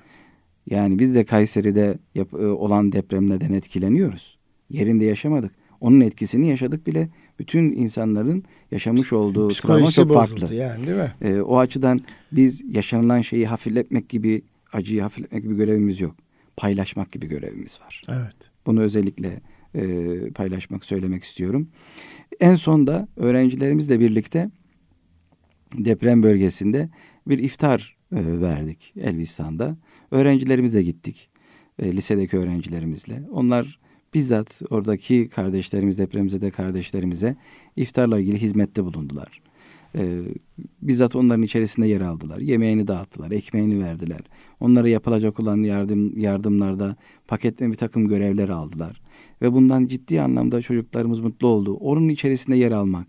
Yani 0.69 0.99
biz 0.99 1.15
de 1.15 1.25
Kayseri'de 1.25 1.97
yap, 2.15 2.33
e, 2.33 2.45
olan 2.45 2.91
depremlerden 2.91 3.53
etkileniyoruz. 3.53 4.37
Yerinde 4.69 5.05
yaşamadık. 5.05 5.51
Onun 5.81 6.01
etkisini 6.01 6.47
yaşadık 6.47 6.87
bile. 6.87 7.09
Bütün 7.39 7.63
insanların 7.71 8.43
yaşamış 8.71 9.13
olduğu 9.13 9.47
travma 9.47 9.91
çok 9.91 10.13
farklı. 10.13 10.55
Yani, 10.55 10.87
değil 10.87 10.97
mi? 10.97 11.13
Ee, 11.21 11.41
o 11.41 11.57
açıdan 11.57 11.99
biz 12.31 12.75
yaşanılan 12.75 13.21
şeyi 13.21 13.47
hafifletmek 13.47 14.09
gibi, 14.09 14.41
acıyı 14.73 15.01
hafifletmek 15.01 15.43
gibi 15.43 15.55
görevimiz 15.55 16.01
yok. 16.01 16.15
Paylaşmak 16.57 17.11
gibi 17.11 17.27
görevimiz 17.27 17.79
var. 17.81 18.01
Evet. 18.09 18.35
Bunu 18.65 18.81
özellikle 18.81 19.41
e, 19.75 19.83
paylaşmak, 20.31 20.85
söylemek 20.85 21.23
istiyorum. 21.23 21.69
En 22.39 22.55
son 22.55 22.87
da 22.87 23.07
öğrencilerimizle 23.15 23.99
birlikte 23.99 24.49
deprem 25.77 26.23
bölgesinde 26.23 26.89
bir 27.27 27.39
iftar 27.39 27.97
e, 28.11 28.41
verdik 28.41 28.93
Elbistan'da. 28.97 29.77
Öğrencilerimizle 30.11 30.83
gittik. 30.83 31.29
E, 31.79 31.91
lisedeki 31.91 32.37
öğrencilerimizle. 32.37 33.23
Onlar 33.31 33.79
bizzat 34.13 34.61
oradaki 34.69 35.29
kardeşlerimiz, 35.29 35.97
depremzede 35.97 36.51
kardeşlerimize 36.51 37.35
iftarla 37.75 38.19
ilgili 38.19 38.41
hizmette 38.41 38.83
bulundular. 38.83 39.41
Ee, 39.95 40.21
bizzat 40.81 41.15
onların 41.15 41.43
içerisinde 41.43 41.87
yer 41.87 42.01
aldılar. 42.01 42.39
Yemeğini 42.39 42.87
dağıttılar, 42.87 43.31
ekmeğini 43.31 43.83
verdiler. 43.83 44.19
Onlara 44.59 44.89
yapılacak 44.89 45.39
olan 45.39 45.63
yardım 45.63 46.19
yardımlarda 46.19 46.95
paketleme 47.27 47.71
bir 47.71 47.77
takım 47.77 48.07
görevler 48.07 48.49
aldılar. 48.49 49.01
Ve 49.41 49.53
bundan 49.53 49.85
ciddi 49.85 50.21
anlamda 50.21 50.61
çocuklarımız 50.61 51.19
mutlu 51.19 51.47
oldu. 51.47 51.73
Onun 51.73 52.09
içerisinde 52.09 52.55
yer 52.55 52.71
almak, 52.71 53.07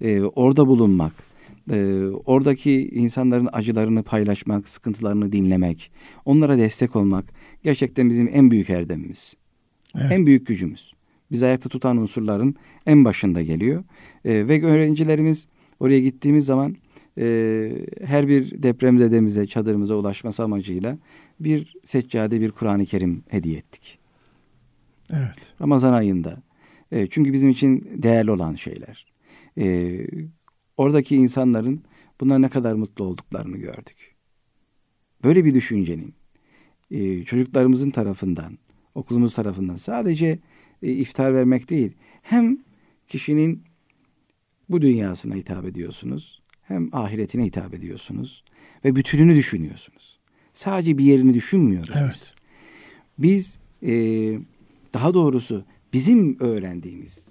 e, 0.00 0.22
orada 0.22 0.66
bulunmak, 0.66 1.12
e, 1.70 2.04
oradaki 2.24 2.88
insanların 2.88 3.48
acılarını 3.52 4.02
paylaşmak, 4.02 4.68
sıkıntılarını 4.68 5.32
dinlemek, 5.32 5.90
onlara 6.24 6.58
destek 6.58 6.96
olmak 6.96 7.24
gerçekten 7.62 8.10
bizim 8.10 8.30
en 8.32 8.50
büyük 8.50 8.70
erdemimiz. 8.70 9.34
Evet. 9.98 10.12
En 10.12 10.26
büyük 10.26 10.46
gücümüz. 10.46 10.92
Biz 11.30 11.42
ayakta 11.42 11.68
tutan 11.68 11.96
unsurların 11.96 12.54
en 12.86 13.04
başında 13.04 13.42
geliyor. 13.42 13.84
E, 14.24 14.48
ve 14.48 14.64
öğrencilerimiz 14.64 15.46
oraya 15.80 16.00
gittiğimiz 16.00 16.46
zaman 16.46 16.76
e, 17.18 17.86
her 18.04 18.28
bir 18.28 18.62
depremzedemize, 18.62 19.46
çadırımıza 19.46 19.94
ulaşması 19.94 20.42
amacıyla 20.44 20.98
bir 21.40 21.76
seccade, 21.84 22.40
bir 22.40 22.50
Kur'an-ı 22.50 22.86
Kerim 22.86 23.22
hediye 23.28 23.58
ettik. 23.58 23.98
Evet. 25.12 25.54
Ramazan 25.60 25.92
ayında. 25.92 26.42
E, 26.92 27.06
çünkü 27.06 27.32
bizim 27.32 27.50
için 27.50 27.88
değerli 28.02 28.30
olan 28.30 28.54
şeyler. 28.54 29.06
E, 29.58 29.98
oradaki 30.76 31.16
insanların 31.16 31.82
buna 32.20 32.38
ne 32.38 32.48
kadar 32.48 32.74
mutlu 32.74 33.04
olduklarını 33.04 33.56
gördük. 33.56 34.14
Böyle 35.24 35.44
bir 35.44 35.54
düşüncenin 35.54 36.14
e, 36.90 37.24
çocuklarımızın 37.24 37.90
tarafından 37.90 38.58
okulumuz 38.94 39.34
tarafından 39.34 39.76
sadece 39.76 40.38
e, 40.82 40.92
iftar 40.92 41.34
vermek 41.34 41.70
değil. 41.70 41.92
Hem 42.22 42.58
kişinin 43.08 43.62
bu 44.68 44.82
dünyasına 44.82 45.34
hitap 45.34 45.64
ediyorsunuz 45.64 46.42
hem 46.62 46.88
ahiretine 46.92 47.44
hitap 47.44 47.74
ediyorsunuz 47.74 48.44
ve 48.84 48.96
bütününü 48.96 49.36
düşünüyorsunuz. 49.36 50.18
Sadece 50.54 50.98
bir 50.98 51.04
yerini 51.04 51.34
düşünmüyoruz. 51.34 51.94
Evet. 51.96 52.34
Biz 53.18 53.58
e, 53.82 53.92
daha 54.92 55.14
doğrusu 55.14 55.64
bizim 55.92 56.40
öğrendiğimiz, 56.40 57.28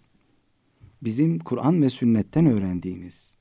bizim 1.02 1.40
Kur'an 1.40 1.82
ve 1.82 1.90
sünnetten 1.90 2.46
öğrendiğimiz, 2.46 3.34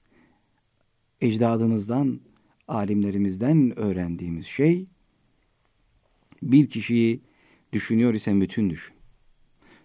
ecdadımızdan, 1.20 2.20
alimlerimizden 2.68 3.78
öğrendiğimiz 3.78 4.46
şey 4.46 4.86
bir 6.42 6.68
kişiyi 6.68 7.20
Düşünüyor 7.74 8.14
isen 8.14 8.40
bütün 8.40 8.70
düşün. 8.70 8.94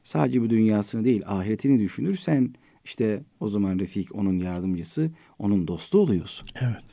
Sadece 0.03 0.41
bu 0.41 0.49
dünyasını 0.49 1.05
değil 1.05 1.21
ahiretini 1.25 1.79
düşünürsen 1.79 2.53
işte 2.85 3.23
o 3.39 3.47
zaman 3.47 3.79
Refik 3.79 4.15
onun 4.15 4.37
yardımcısı, 4.37 5.11
onun 5.39 5.67
dostu 5.67 5.99
oluyorsun. 5.99 6.47
Evet. 6.61 6.83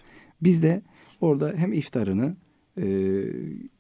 Biz 0.43 0.63
de 0.63 0.83
orada 1.21 1.53
hem 1.57 1.73
iftarını 1.73 2.37
e, 2.77 2.85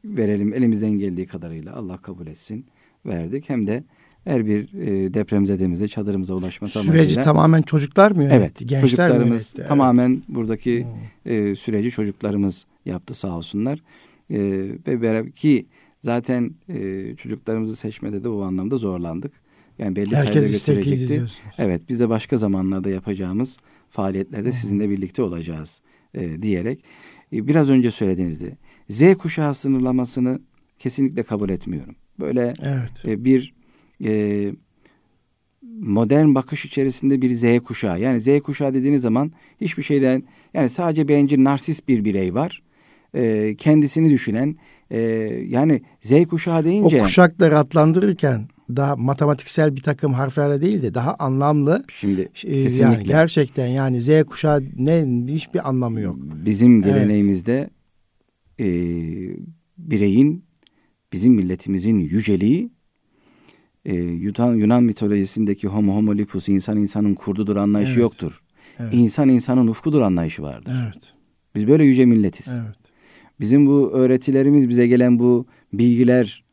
verelim 0.04 0.54
elimizden 0.54 0.90
geldiği 0.90 1.26
kadarıyla 1.26 1.74
Allah 1.76 1.96
kabul 2.02 2.26
etsin 2.26 2.66
verdik 3.06 3.48
hem 3.50 3.66
de 3.66 3.84
her 4.24 4.46
bir 4.46 4.72
e, 4.74 5.14
depremzedemize 5.14 5.88
çadırımıza 5.88 6.34
ulaşması 6.34 6.78
Süreci 6.78 6.98
amacıyla. 6.98 7.22
tamamen 7.22 7.62
çocuklar 7.62 8.10
mı 8.10 8.22
yönetti? 8.22 8.36
Evet, 8.38 8.58
Gençler 8.58 8.82
mi 8.82 8.88
çocuklarımız 8.90 9.28
yönetti? 9.28 9.52
Evet. 9.58 9.68
tamamen 9.68 10.22
buradaki 10.28 10.86
Hmm. 11.24 11.32
e, 11.32 11.54
süreci 11.54 11.90
çocuklarımız 11.90 12.66
yaptı 12.84 13.14
sağ 13.14 13.36
olsunlar. 13.36 13.82
E, 14.30 14.38
ve 14.86 15.02
beraber 15.02 15.32
ki 15.32 15.66
zaten 16.00 16.50
e, 16.68 17.14
çocuklarımızı 17.16 17.76
seçmede 17.76 18.24
de 18.24 18.28
o 18.28 18.42
anlamda 18.42 18.76
zorlandık. 18.76 19.32
Yani 19.78 19.96
belli 19.96 20.16
Herkes 20.16 20.54
istekliydi 20.54 21.08
diyorsunuz. 21.08 21.40
Evet 21.58 21.82
biz 21.88 22.00
de 22.00 22.08
başka 22.08 22.36
zamanlarda 22.36 22.90
yapacağımız 22.90 23.56
faaliyetlerde 23.88 24.52
sizinle 24.52 24.90
birlikte 24.90 25.22
olacağız 25.22 25.80
e, 26.14 26.42
diyerek 26.42 26.84
e, 27.32 27.46
biraz 27.48 27.70
önce 27.70 27.90
söylediğinizde 27.90 28.56
Z 28.88 29.14
kuşağı 29.14 29.54
sınırlamasını 29.54 30.40
kesinlikle 30.78 31.22
kabul 31.22 31.50
etmiyorum. 31.50 31.96
Böyle 32.20 32.54
Evet. 32.62 33.04
e, 33.04 33.24
bir 33.24 33.54
e, 34.04 34.52
modern 35.80 36.34
bakış 36.34 36.64
içerisinde 36.64 37.22
bir 37.22 37.30
Z 37.30 37.44
kuşağı. 37.64 38.00
Yani 38.00 38.20
Z 38.20 38.40
kuşağı 38.40 38.74
dediğiniz 38.74 39.02
zaman 39.02 39.32
hiçbir 39.60 39.82
şeyden 39.82 40.22
yani 40.54 40.68
sadece 40.68 41.08
bencil 41.08 41.44
narsist 41.44 41.88
bir 41.88 42.04
birey 42.04 42.34
var. 42.34 42.62
E, 43.14 43.54
kendisini 43.58 44.10
düşünen 44.10 44.56
e, 44.90 45.00
yani 45.48 45.82
Z 46.02 46.12
kuşağı 46.26 46.60
O 46.60 46.64
deyince 46.64 46.98
kuşakları 46.98 47.58
adlandırırken 47.58 48.48
daha 48.76 48.96
matematiksel 48.96 49.76
bir 49.76 49.80
takım 49.80 50.12
harflerle 50.12 50.60
değil 50.60 50.82
de 50.82 50.94
daha 50.94 51.14
anlamlı 51.18 51.84
şimdi 51.88 52.20
e, 52.20 52.50
yani 52.56 52.62
kesinlikle 52.64 53.02
gerçekten 53.02 53.66
yani 53.66 54.00
Z 54.00 54.08
kuşağı 54.26 54.62
ne 54.76 55.06
hiçbir 55.34 55.68
anlamı 55.68 56.00
yok. 56.00 56.16
bizim 56.20 56.74
Evet. 56.74 56.84
geleneğimizde 56.94 57.70
e, 58.60 58.66
bireyin 59.78 60.44
bizim 61.12 61.32
milletimizin 61.32 61.98
yüceliği 61.98 62.70
e, 63.84 63.94
Yunan, 63.94 64.54
Yunan 64.54 64.82
mitolojisindeki 64.82 65.68
homo 65.68 65.94
homo 65.94 66.14
lupus 66.14 66.48
insan 66.48 66.76
insanın 66.76 67.14
kurdudur 67.14 67.56
anlayışı 67.56 67.92
Evet. 67.92 68.00
yoktur. 68.02 68.42
Evet. 68.78 68.94
İnsan 68.94 69.28
insanın 69.28 69.66
ufkudur 69.66 70.00
anlayışı 70.00 70.42
vardır. 70.42 70.72
Evet. 70.84 71.12
Biz 71.54 71.68
böyle 71.68 71.84
yüce 71.84 72.04
milletiz. 72.06 72.48
Evet. 72.48 72.76
Bizim 73.40 73.66
bu 73.66 73.90
öğretilerimiz 73.92 74.68
bize 74.68 74.86
gelen 74.86 75.18
bu 75.18 75.46
bilgiler, 75.72 76.44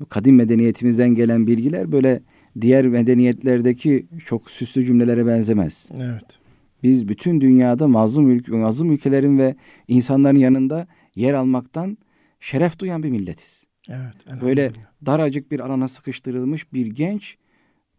bu 0.00 0.06
kadim 0.06 0.36
medeniyetimizden 0.36 1.14
gelen 1.14 1.46
bilgiler 1.46 1.92
böyle 1.92 2.22
diğer 2.60 2.86
medeniyetlerdeki 2.86 4.06
çok 4.24 4.50
süslü 4.50 4.84
cümlelere 4.84 5.26
benzemez. 5.26 5.88
Evet. 5.94 6.38
Biz 6.82 7.08
bütün 7.08 7.40
dünyada 7.40 7.88
mazlum, 7.88 8.30
ülke, 8.30 8.52
mazlum 8.52 8.92
ülkelerin 8.92 9.38
ve 9.38 9.56
insanların 9.88 10.36
yanında 10.36 10.86
yer 11.14 11.34
almaktan 11.34 11.98
şeref 12.40 12.78
duyan 12.78 13.02
bir 13.02 13.10
milletiz. 13.10 13.64
Evet. 13.88 14.42
Böyle 14.42 14.72
daracık 15.06 15.50
bir 15.50 15.60
alana 15.60 15.88
sıkıştırılmış 15.88 16.72
bir 16.72 16.86
genç, 16.86 17.36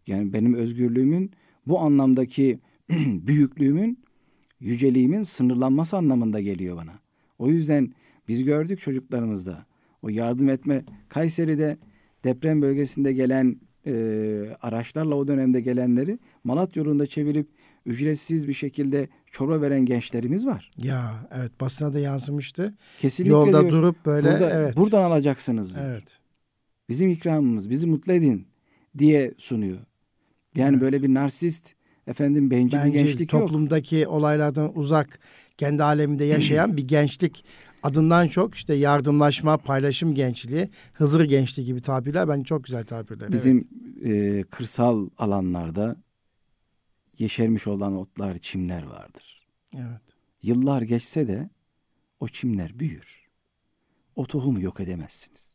yani 0.06 0.32
benim 0.32 0.54
özgürlüğümün 0.54 1.30
bu 1.66 1.80
anlamdaki 1.80 2.58
büyüklüğümün, 3.06 3.98
yüceliğimin 4.60 5.22
sınırlanması 5.22 5.96
anlamında 5.96 6.40
geliyor 6.40 6.76
bana. 6.76 6.92
O 7.38 7.48
yüzden 7.48 7.94
biz 8.28 8.44
gördük 8.44 8.80
çocuklarımızda 8.80 9.66
o 10.04 10.08
yardım 10.08 10.48
etme 10.48 10.84
Kayseri'de 11.08 11.76
deprem 12.24 12.62
bölgesinde 12.62 13.12
gelen 13.12 13.56
e, 13.86 13.92
araçlarla 14.62 15.14
o 15.14 15.28
dönemde 15.28 15.60
gelenleri 15.60 16.18
Malatya 16.44 16.82
yolunda 16.82 17.06
çevirip 17.06 17.48
ücretsiz 17.86 18.48
bir 18.48 18.52
şekilde 18.52 19.08
çorba 19.30 19.60
veren 19.60 19.84
gençlerimiz 19.84 20.46
var. 20.46 20.70
Ya 20.76 21.28
evet 21.38 21.60
basına 21.60 21.94
da 21.94 21.98
yansımıştı. 21.98 22.74
Kesinlikle 22.98 23.32
Yolda 23.32 23.60
diyor, 23.60 23.72
durup 23.72 24.06
böyle 24.06 24.32
burada, 24.32 24.50
evet. 24.50 24.76
buradan 24.76 25.02
alacaksınız 25.02 25.74
diyor. 25.74 25.86
Evet. 25.86 26.18
Bizim 26.88 27.10
ikramımız, 27.10 27.70
bizi 27.70 27.86
mutlu 27.86 28.12
edin 28.12 28.46
diye 28.98 29.34
sunuyor. 29.38 29.78
Yani 30.56 30.70
Evet. 30.70 30.80
böyle 30.80 31.02
bir 31.02 31.14
narsist, 31.14 31.74
efendim 32.06 32.50
bencil 32.50 32.78
bir 32.78 32.82
Bence 32.84 32.98
gençlik 32.98 33.32
yok. 33.32 33.42
toplumdaki 33.42 34.06
olaylardan 34.06 34.78
uzak 34.78 35.18
kendi 35.58 35.82
aleminde 35.82 36.24
yaşayan 36.24 36.76
bir 36.76 36.88
gençlik 36.88 37.44
adından 37.84 38.28
çok 38.28 38.54
işte 38.54 38.74
yardımlaşma, 38.74 39.56
paylaşım 39.58 40.14
gençliği, 40.14 40.68
Hızır 40.92 41.24
gençliği 41.24 41.66
gibi 41.66 41.82
tabirler 41.82 42.28
bence 42.28 42.44
çok 42.44 42.64
güzel 42.64 42.84
tabirler. 42.84 43.32
Bizim 43.32 43.68
e, 44.04 44.44
kırsal 44.50 45.08
alanlarda 45.18 45.96
yeşermiş 47.18 47.66
olan 47.66 47.96
otlar, 47.96 48.38
çimler 48.38 48.82
vardır. 48.82 49.46
evet. 49.74 49.84
evet. 49.90 50.00
Yıllar 50.42 50.82
geçse 50.82 51.28
de 51.28 51.50
o 52.20 52.28
çimler 52.28 52.78
büyür. 52.78 53.28
O 54.16 54.26
tohumu 54.26 54.60
yok 54.60 54.80
edemezsiniz. 54.80 55.54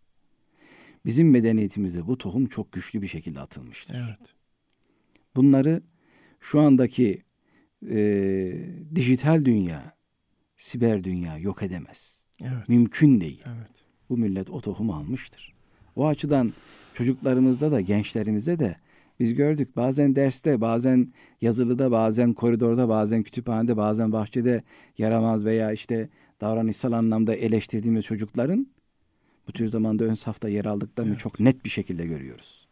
Bizim 1.05 1.31
medeniyetimizde 1.31 2.07
bu 2.07 2.17
tohum 2.17 2.47
çok 2.47 2.71
güçlü 2.71 3.01
bir 3.01 3.07
şekilde 3.07 3.39
atılmıştır. 3.39 3.95
Evet. 3.95 4.35
Bunları 5.35 5.81
şu 6.39 6.59
andaki 6.59 7.23
e, 7.89 7.97
dijital 8.95 9.45
dünya, 9.45 9.93
siber 10.57 11.03
dünya 11.03 11.37
yok 11.37 11.63
edemez. 11.63 12.18
Evet. 12.41 12.69
Mümkün 12.69 13.21
değil. 13.21 13.43
Evet. 13.47 13.71
Bu 14.09 14.17
millet 14.17 14.49
o 14.49 14.61
tohumu 14.61 14.93
almıştır. 14.93 15.53
O 15.95 16.07
açıdan 16.07 16.53
çocuklarımızda 16.93 17.71
da 17.71 17.81
gençlerimizde 17.81 18.59
de 18.59 18.75
biz 19.19 19.33
gördük 19.33 19.75
bazen 19.75 20.15
derste, 20.15 20.61
bazen 20.61 21.13
yazılıda, 21.41 21.91
bazen 21.91 22.33
koridorda, 22.33 22.89
bazen 22.89 23.23
kütüphanede, 23.23 23.77
bazen 23.77 24.11
bahçede 24.11 24.63
yaramaz 24.97 25.45
veya 25.45 25.71
işte 25.71 26.09
davranışsal 26.41 26.91
anlamda 26.91 27.35
eleştirdiğimiz 27.35 28.05
çocukların 28.05 28.67
bu 29.47 29.51
tür 29.51 29.67
zamanda 29.71 30.03
ön 30.03 30.13
safta 30.13 30.49
yer 30.49 30.65
aldıklarını 30.65 31.11
Evet. 31.11 31.19
çok 31.19 31.39
net 31.39 31.65
bir 31.65 31.69
şekilde 31.69 32.05
görüyoruz. 32.05 32.67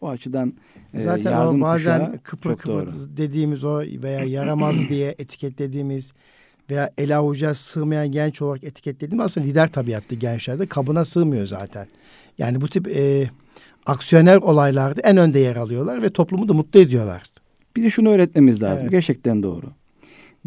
O 0.00 0.08
açıdan 0.08 0.54
e, 0.94 1.00
Zaten 1.00 1.30
yardım 1.30 1.62
o 1.62 1.64
bazen 1.64 2.18
kıpır 2.22 2.56
kıpır 2.56 2.72
doğru. 2.86 3.16
dediğimiz 3.16 3.64
o 3.64 3.78
veya 3.80 4.24
yaramaz 4.24 4.76
diye 4.88 5.14
etiketlediğimiz 5.18 6.12
veya 6.70 6.90
ele 6.98 7.16
avuca 7.16 7.54
sığmayan 7.54 8.12
genç 8.12 8.42
olarak 8.42 8.64
etiketlediğimiz 8.64 9.24
aslında 9.24 9.46
lider 9.46 9.72
tabiatlı 9.72 10.16
gençlerde 10.16 10.66
kabına 10.66 11.04
sığmıyor 11.04 11.46
zaten. 11.46 11.86
Yani 12.38 12.60
bu 12.60 12.68
tip 12.68 12.88
e, 12.88 13.30
aksiyoner 13.86 14.36
olaylarda 14.36 15.00
en 15.00 15.16
önde 15.16 15.38
yer 15.38 15.56
alıyorlar 15.56 16.02
ve 16.02 16.10
toplumu 16.10 16.48
da 16.48 16.52
mutlu 16.52 16.80
ediyorlar. 16.80 17.22
Bir 17.76 17.82
de 17.82 17.90
şunu 17.90 18.08
öğretmemiz 18.08 18.62
lazım. 18.62 18.82
Evet. 18.82 18.90
Gerçekten 18.90 19.42
doğru. 19.42 19.66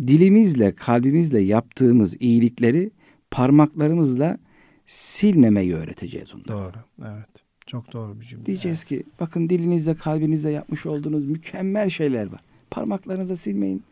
Dilimizle, 0.07 0.75
kalbimizle 0.75 1.39
yaptığımız 1.39 2.21
iyilikleri 2.21 2.91
parmaklarımızla 3.31 4.37
silmemeyi 4.85 5.75
öğreteceğiz 5.75 6.35
onlara. 6.35 6.63
Doğru. 6.63 6.77
Evet. 7.01 7.29
Çok 7.67 7.93
doğru 7.93 8.21
bir 8.21 8.25
cümle. 8.25 8.45
Diyeceğiz 8.45 8.83
ki 8.83 9.03
bakın 9.19 9.49
dilinizle, 9.49 9.95
kalbinizle 9.95 10.49
yapmış 10.49 10.85
olduğunuz 10.85 11.25
mükemmel 11.25 11.89
şeyler 11.89 12.31
var. 12.31 12.41
Parmaklarınıza 12.71 13.35
silmeyin. 13.35 13.83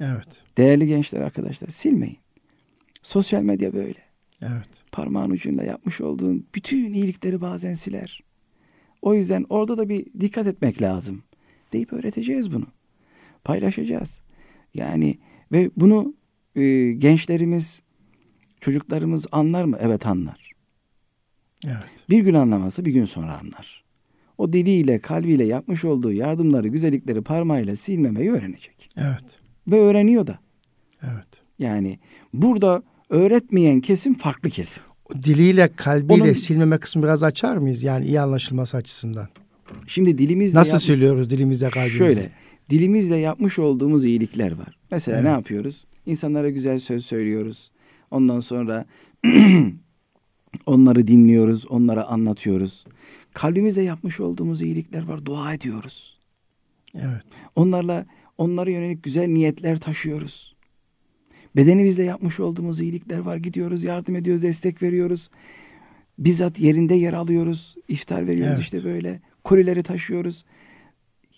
Evet. 0.00 0.28
Değerli 0.58 0.86
gençler 0.86 1.20
arkadaşlar 1.20 1.68
silmeyin. 1.68 2.18
Sosyal 3.02 3.42
medya 3.42 3.72
böyle. 3.72 3.98
Evet. 4.42 4.68
Parmağın 4.92 5.30
ucuyla 5.30 5.64
yapmış 5.64 6.00
olduğun 6.00 6.46
bütün 6.54 6.94
iyilikleri 6.94 7.40
bazen 7.40 7.74
siler. 7.74 8.22
O 9.02 9.14
yüzden 9.14 9.46
orada 9.48 9.78
da 9.78 9.88
bir 9.88 10.06
dikkat 10.20 10.46
etmek 10.46 10.82
lazım. 10.82 11.22
Deyip 11.72 11.92
öğreteceğiz 11.92 12.52
bunu. 12.52 12.66
Paylaşacağız. 13.44 14.20
Yani 14.74 15.18
ve 15.52 15.70
bunu 15.76 16.14
e, 16.56 16.92
gençlerimiz, 16.92 17.82
çocuklarımız 18.60 19.26
anlar 19.32 19.64
mı? 19.64 19.76
Evet 19.80 20.06
anlar. 20.06 20.52
Evet. 21.64 21.88
Bir 22.10 22.22
gün 22.22 22.34
anlamazsa 22.34 22.84
bir 22.84 22.92
gün 22.92 23.04
sonra 23.04 23.38
anlar. 23.38 23.84
O 24.38 24.52
diliyle, 24.52 24.98
kalbiyle 24.98 25.44
yapmış 25.46 25.84
olduğu 25.84 26.12
yardımları, 26.12 26.68
güzellikleri 26.68 27.22
parmağıyla 27.22 27.76
silmemeyi 27.76 28.30
öğrenecek. 28.30 28.90
Evet. 28.96 29.37
Ve 29.68 29.80
öğreniyor 29.80 30.26
da. 30.26 30.38
Evet. 31.02 31.26
Yani 31.58 31.98
burada 32.34 32.82
öğretmeyen 33.10 33.80
kesim 33.80 34.14
farklı 34.14 34.50
kesim. 34.50 34.82
Diliyle 35.22 35.68
kalbiyle 35.76 36.22
Onun- 36.22 36.32
silmeme 36.32 36.78
kısmı 36.78 37.02
biraz 37.02 37.22
açar 37.22 37.56
mıyız? 37.56 37.82
Yani 37.82 38.06
iyi 38.06 38.20
anlaşılması 38.20 38.76
açısından. 38.76 39.28
Şimdi 39.86 40.18
dilimizle 40.18 40.58
Nasıl 40.58 40.72
yap- 40.72 40.82
söylüyoruz 40.82 41.30
dilimizle 41.30 41.70
kalbimizle? 41.70 41.98
Şöyle, 41.98 42.30
dilimizle 42.70 43.16
yapmış 43.16 43.58
olduğumuz 43.58 44.04
iyilikler 44.04 44.52
var. 44.52 44.78
Mesela 44.90 45.14
Evet. 45.16 45.24
ne 45.24 45.30
yapıyoruz? 45.30 45.84
İnsanlara 46.06 46.50
güzel 46.50 46.78
söz 46.78 47.06
söylüyoruz. 47.06 47.70
Ondan 48.10 48.40
sonra 48.40 48.84
onları 50.66 51.06
dinliyoruz, 51.06 51.66
onlara 51.66 52.04
anlatıyoruz. 52.04 52.84
Kalbimizle 53.34 53.82
yapmış 53.82 54.20
olduğumuz 54.20 54.62
iyilikler 54.62 55.02
var, 55.08 55.24
dua 55.26 55.54
ediyoruz. 55.54 56.18
Evet. 56.94 57.22
Onlarla 57.56 58.06
onlara 58.38 58.70
yönelik 58.70 59.02
güzel 59.02 59.26
niyetler 59.26 59.80
taşıyoruz. 59.80 60.56
Bedenimizle 61.56 62.02
yapmış 62.02 62.40
olduğumuz 62.40 62.80
iyilikler 62.80 63.18
var. 63.18 63.36
Gidiyoruz, 63.36 63.84
yardım 63.84 64.16
ediyoruz, 64.16 64.42
destek 64.42 64.82
veriyoruz. 64.82 65.30
Bizzat 66.18 66.60
yerinde 66.60 66.94
yer 66.94 67.12
alıyoruz. 67.12 67.76
iftar 67.88 68.26
veriyoruz 68.26 68.52
Evet. 68.54 68.62
işte 68.64 68.84
böyle. 68.84 69.20
Kolileri 69.44 69.82
taşıyoruz. 69.82 70.44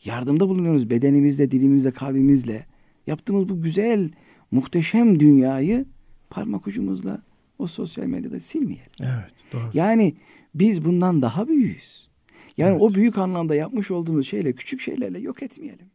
Yardımda 0.05 0.48
bulunuyoruz 0.48 0.90
bedenimizle, 0.90 1.51
dilimizle, 1.51 1.90
kalbimizle. 1.90 2.66
Yaptığımız 3.07 3.48
bu 3.48 3.62
güzel, 3.62 4.11
muhteşem 4.51 5.20
dünyayı 5.20 5.84
parmak 6.30 6.66
ucumuzla 6.66 7.22
o 7.59 7.66
sosyal 7.66 8.07
medyada 8.07 8.40
silmeyelim. 8.40 8.92
Evet, 9.01 9.34
doğru. 9.53 9.70
Yani 9.74 10.14
biz 10.55 10.84
bundan 10.84 11.22
daha 11.22 11.48
büyüğüz. 11.48 12.09
Yani 12.57 12.70
Evet. 12.70 12.80
o 12.82 12.94
büyük 12.94 13.18
anlamda 13.18 13.55
yapmış 13.55 13.90
olduğumuz 13.90 14.26
şeyle 14.28 14.53
küçük 14.53 14.80
şeylerle 14.80 15.18
yok 15.18 15.42
etmeyelim. 15.42 15.86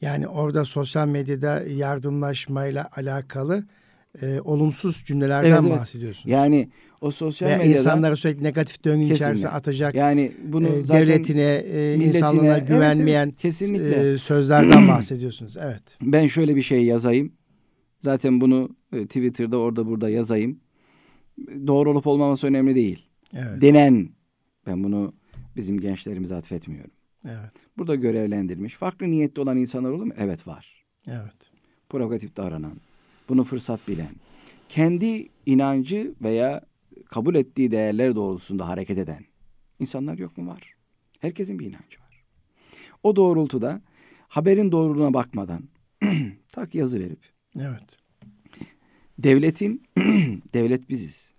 Yani 0.00 0.28
orada 0.28 0.64
sosyal 0.64 1.08
medyada 1.08 1.62
yardımlaşmayla 1.62 2.88
alakalı 2.96 3.64
e, 4.22 4.40
olumsuz 4.40 5.04
cümlelerden 5.04 5.50
Evet, 5.50 5.60
evet. 5.62 5.78
bahsediyorsun. 5.78 6.30
Yani 6.30 6.68
o 7.00 7.10
sosyal 7.10 7.50
medyada 7.50 7.64
insanları 7.78 8.16
sürekli 8.16 8.42
negatif 8.44 8.84
döngü 8.84 9.00
Kesinlikle. 9.00 9.24
içerisine 9.24 9.50
atacak, 9.50 9.94
yani 9.94 10.32
bunu 10.44 10.68
e, 10.68 10.86
zaten 10.86 11.06
devletine, 11.06 11.42
e, 11.54 11.94
insanlığına 11.94 12.56
Evet, 12.58 12.68
güvenmeyen 12.68 13.26
evet, 13.26 13.36
kesinlikle. 13.36 14.12
e, 14.12 14.18
sözlerden 14.18 14.88
bahsediyorsunuz. 14.88 15.56
Evet. 15.56 15.82
ben 16.02 16.26
şöyle 16.26 16.56
bir 16.56 16.62
şey 16.62 16.84
yazayım. 16.84 17.32
Zaten 18.00 18.40
bunu 18.40 18.68
e, 18.92 19.06
Twitter'da 19.06 19.56
orada 19.58 19.86
burada 19.86 20.10
yazayım. 20.10 20.60
Doğru 21.66 21.90
olup 21.90 22.06
olmaması 22.06 22.46
önemli 22.46 22.74
değil. 22.74 23.06
Evet. 23.34 23.60
Denen 23.60 24.08
ben 24.66 24.84
bunu 24.84 25.12
bizim 25.56 25.80
gençlerimize 25.80 26.34
atfetmiyorum. 26.34 26.90
Evet. 27.24 27.52
Burada 27.78 27.94
görevlendirilmiş. 27.94 28.74
Farklı 28.74 29.10
niyetli 29.10 29.42
olan 29.42 29.56
insanlar 29.56 29.90
olur 29.90 30.04
mu? 30.04 30.12
Evet 30.16 30.46
var. 30.46 30.84
Evet. 31.06 31.36
Provokatif 31.88 32.36
davranan, 32.36 32.76
bunu 33.28 33.44
fırsat 33.44 33.88
bilen, 33.88 34.14
kendi 34.68 35.28
inancı 35.46 36.14
veya 36.22 36.60
kabul 37.06 37.34
ettiği 37.34 37.70
değerler 37.70 38.14
doğrultusunda 38.14 38.68
hareket 38.68 38.98
eden 38.98 39.24
insanlar 39.80 40.18
yok 40.18 40.38
mu? 40.38 40.46
Var. 40.50 40.74
Herkesin 41.20 41.58
bir 41.58 41.66
inancı 41.66 42.00
var. 42.00 42.24
O 43.02 43.16
doğrultuda 43.16 43.80
haberin 44.28 44.72
doğruluğuna 44.72 45.14
bakmadan 45.14 45.68
tak 46.48 46.74
yazı 46.74 47.00
verip 47.00 47.20
Evet. 47.60 47.96
devletin 49.18 49.82
devlet 50.54 50.88
biziz. 50.88 51.34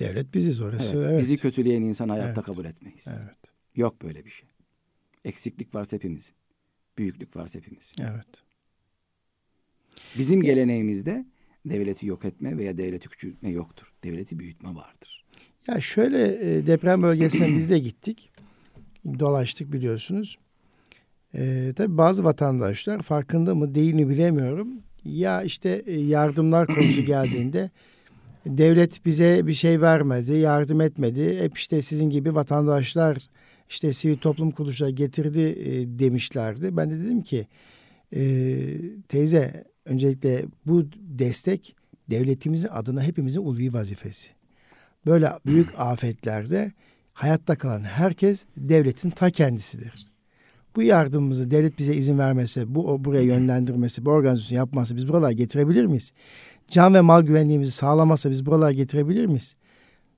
Devlet 0.00 0.34
biziz 0.34 0.60
orası. 0.60 0.96
Evet, 0.96 1.10
Evet. 1.10 1.20
Bizi 1.20 1.36
kötüleyen 1.36 1.82
insan 1.82 2.08
hayatta 2.08 2.32
Evet. 2.32 2.44
kabul 2.44 2.64
etmeyiz. 2.64 3.06
Evet. 3.08 3.36
Yok 3.76 4.02
böyle 4.02 4.24
bir 4.24 4.30
şey. 4.30 4.48
Eksiklik 5.24 5.74
varsa 5.74 5.96
hepimizin. 5.96 6.34
Büyüklük 6.98 7.36
varsa 7.36 7.58
hepimizin. 7.58 8.02
Evet. 8.02 8.26
Bizim 10.18 10.42
geleneğimizde 10.42 11.24
devleti 11.66 12.06
yok 12.06 12.24
etme 12.24 12.58
veya 12.58 12.78
devleti 12.78 13.08
küçültme 13.08 13.50
yoktur. 13.50 13.92
Devleti 14.04 14.38
büyütme 14.38 14.68
vardır. 14.68 15.24
Ya 15.66 15.80
şöyle 15.80 16.26
e, 16.56 16.66
deprem 16.66 17.02
bölgesine 17.02 17.48
biz 17.56 17.70
de 17.70 17.78
gittik. 17.78 18.30
Dolaştık 19.18 19.72
biliyorsunuz. 19.72 20.38
E, 21.34 21.72
tabii 21.76 21.98
bazı 21.98 22.24
vatandaşlar 22.24 23.02
farkında 23.02 23.54
mı 23.54 23.74
değil 23.74 23.94
mi 23.94 24.08
bilemiyorum. 24.08 24.68
Ya 25.04 25.42
işte 25.42 25.82
e, 25.86 26.00
yardımlar 26.00 26.66
konusu 26.66 27.02
geldiğinde 27.02 27.70
devlet 28.46 29.06
bize 29.06 29.46
bir 29.46 29.54
şey 29.54 29.80
vermedi, 29.80 30.32
yardım 30.32 30.80
etmedi. 30.80 31.38
Hep 31.40 31.58
işte 31.58 31.82
sizin 31.82 32.10
gibi 32.10 32.34
vatandaşlar 32.34 33.18
işte 33.70 33.92
sivil 33.92 34.16
toplum 34.16 34.50
kuruluşları 34.50 34.90
getirdi 34.90 35.40
e, 35.40 35.98
demişlerdi. 35.98 36.76
Ben 36.76 36.90
de 36.90 37.00
dedim 37.00 37.22
ki 37.22 37.46
e, 38.14 38.22
teyze 39.08 39.64
öncelikle 39.84 40.44
bu 40.66 40.84
destek 40.96 41.76
devletimizin 42.10 42.68
adına 42.68 43.02
hepimizin 43.02 43.40
ulvi 43.40 43.74
vazifesi. 43.74 44.30
Böyle 45.06 45.30
büyük 45.46 45.68
afetlerde 45.78 46.72
hayatta 47.12 47.58
kalan 47.58 47.80
herkes 47.80 48.44
devletin 48.56 49.10
ta 49.10 49.30
kendisidir. 49.30 50.10
Bu 50.76 50.82
yardımımızı 50.82 51.50
devlet 51.50 51.78
bize 51.78 51.94
izin 51.94 52.18
vermese, 52.18 52.74
bu 52.74 53.04
buraya 53.04 53.22
yönlendirmesi, 53.22 54.04
bu 54.04 54.10
organizasyonu 54.10 54.58
yapmazsa 54.58 54.96
biz 54.96 55.08
buralara 55.08 55.32
getirebilir 55.32 55.84
miyiz? 55.84 56.12
Can 56.68 56.94
ve 56.94 57.00
mal 57.00 57.22
güvenliğimizi 57.22 57.70
sağlamazsa 57.70 58.30
biz 58.30 58.46
buralara 58.46 58.72
getirebilir 58.72 59.26
miyiz? 59.26 59.56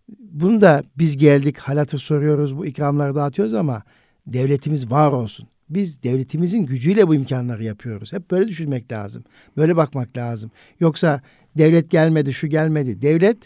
Bunu 0.08 0.60
da 0.60 0.82
biz 0.98 1.16
geldik, 1.16 1.58
halatır 1.58 1.98
soruyoruz, 1.98 2.58
bu 2.58 2.66
ikramları 2.66 3.14
dağıtıyoruz 3.14 3.54
ama 3.54 3.82
devletimiz 4.26 4.90
var 4.90 5.12
olsun. 5.12 5.48
Biz 5.70 6.02
devletimizin 6.02 6.66
gücüyle 6.66 7.08
bu 7.08 7.14
imkanları 7.14 7.64
yapıyoruz. 7.64 8.12
Hep 8.12 8.30
böyle 8.30 8.48
düşünmek 8.48 8.92
lazım. 8.92 9.24
Böyle 9.56 9.76
bakmak 9.76 10.16
lazım. 10.16 10.50
Yoksa 10.80 11.20
devlet 11.58 11.90
gelmedi, 11.90 12.32
şu 12.32 12.46
gelmedi. 12.46 13.02
Devlet 13.02 13.38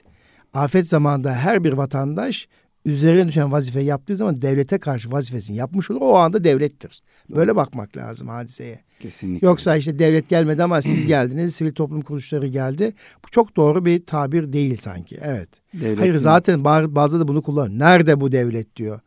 afet 0.54 0.88
zamanında 0.88 1.34
her 1.34 1.64
bir 1.64 1.72
vatandaş 1.72 2.48
üzerine 2.84 3.28
düşen 3.28 3.52
vazifeyi 3.52 3.86
yaptığı 3.86 4.16
zaman 4.16 4.42
devlete 4.42 4.78
karşı 4.78 5.12
vazifesini 5.12 5.56
yapmış 5.56 5.90
olur. 5.90 6.00
O 6.00 6.16
anda 6.16 6.44
devlettir. 6.44 7.00
Böyle 7.30 7.56
bakmak 7.56 7.96
lazım 7.96 8.28
hadiseye. 8.28 8.80
Kesinlikle. 9.00 9.46
Yoksa 9.46 9.76
işte 9.76 9.98
devlet 9.98 10.28
gelmedi 10.28 10.62
ama 10.62 10.82
siz 10.82 11.06
geldiniz, 11.06 11.54
sivil 11.54 11.72
toplum 11.72 12.00
kuruluşları 12.02 12.46
geldi. 12.46 12.92
Bu 13.24 13.30
çok 13.30 13.56
doğru 13.56 13.84
bir 13.84 14.06
tabir 14.06 14.52
değil 14.52 14.76
sanki. 14.76 15.18
Evet. 15.22 15.48
Devletin- 15.74 15.96
Hayır 15.98 16.14
zaten 16.14 16.60
ba- 16.60 16.94
bazı 16.94 17.20
da 17.20 17.28
bunu 17.28 17.42
kullanıyor. 17.42 17.78
Nerede 17.78 18.20
bu 18.20 18.32
devlet 18.32 18.76
diyor. 18.76 19.00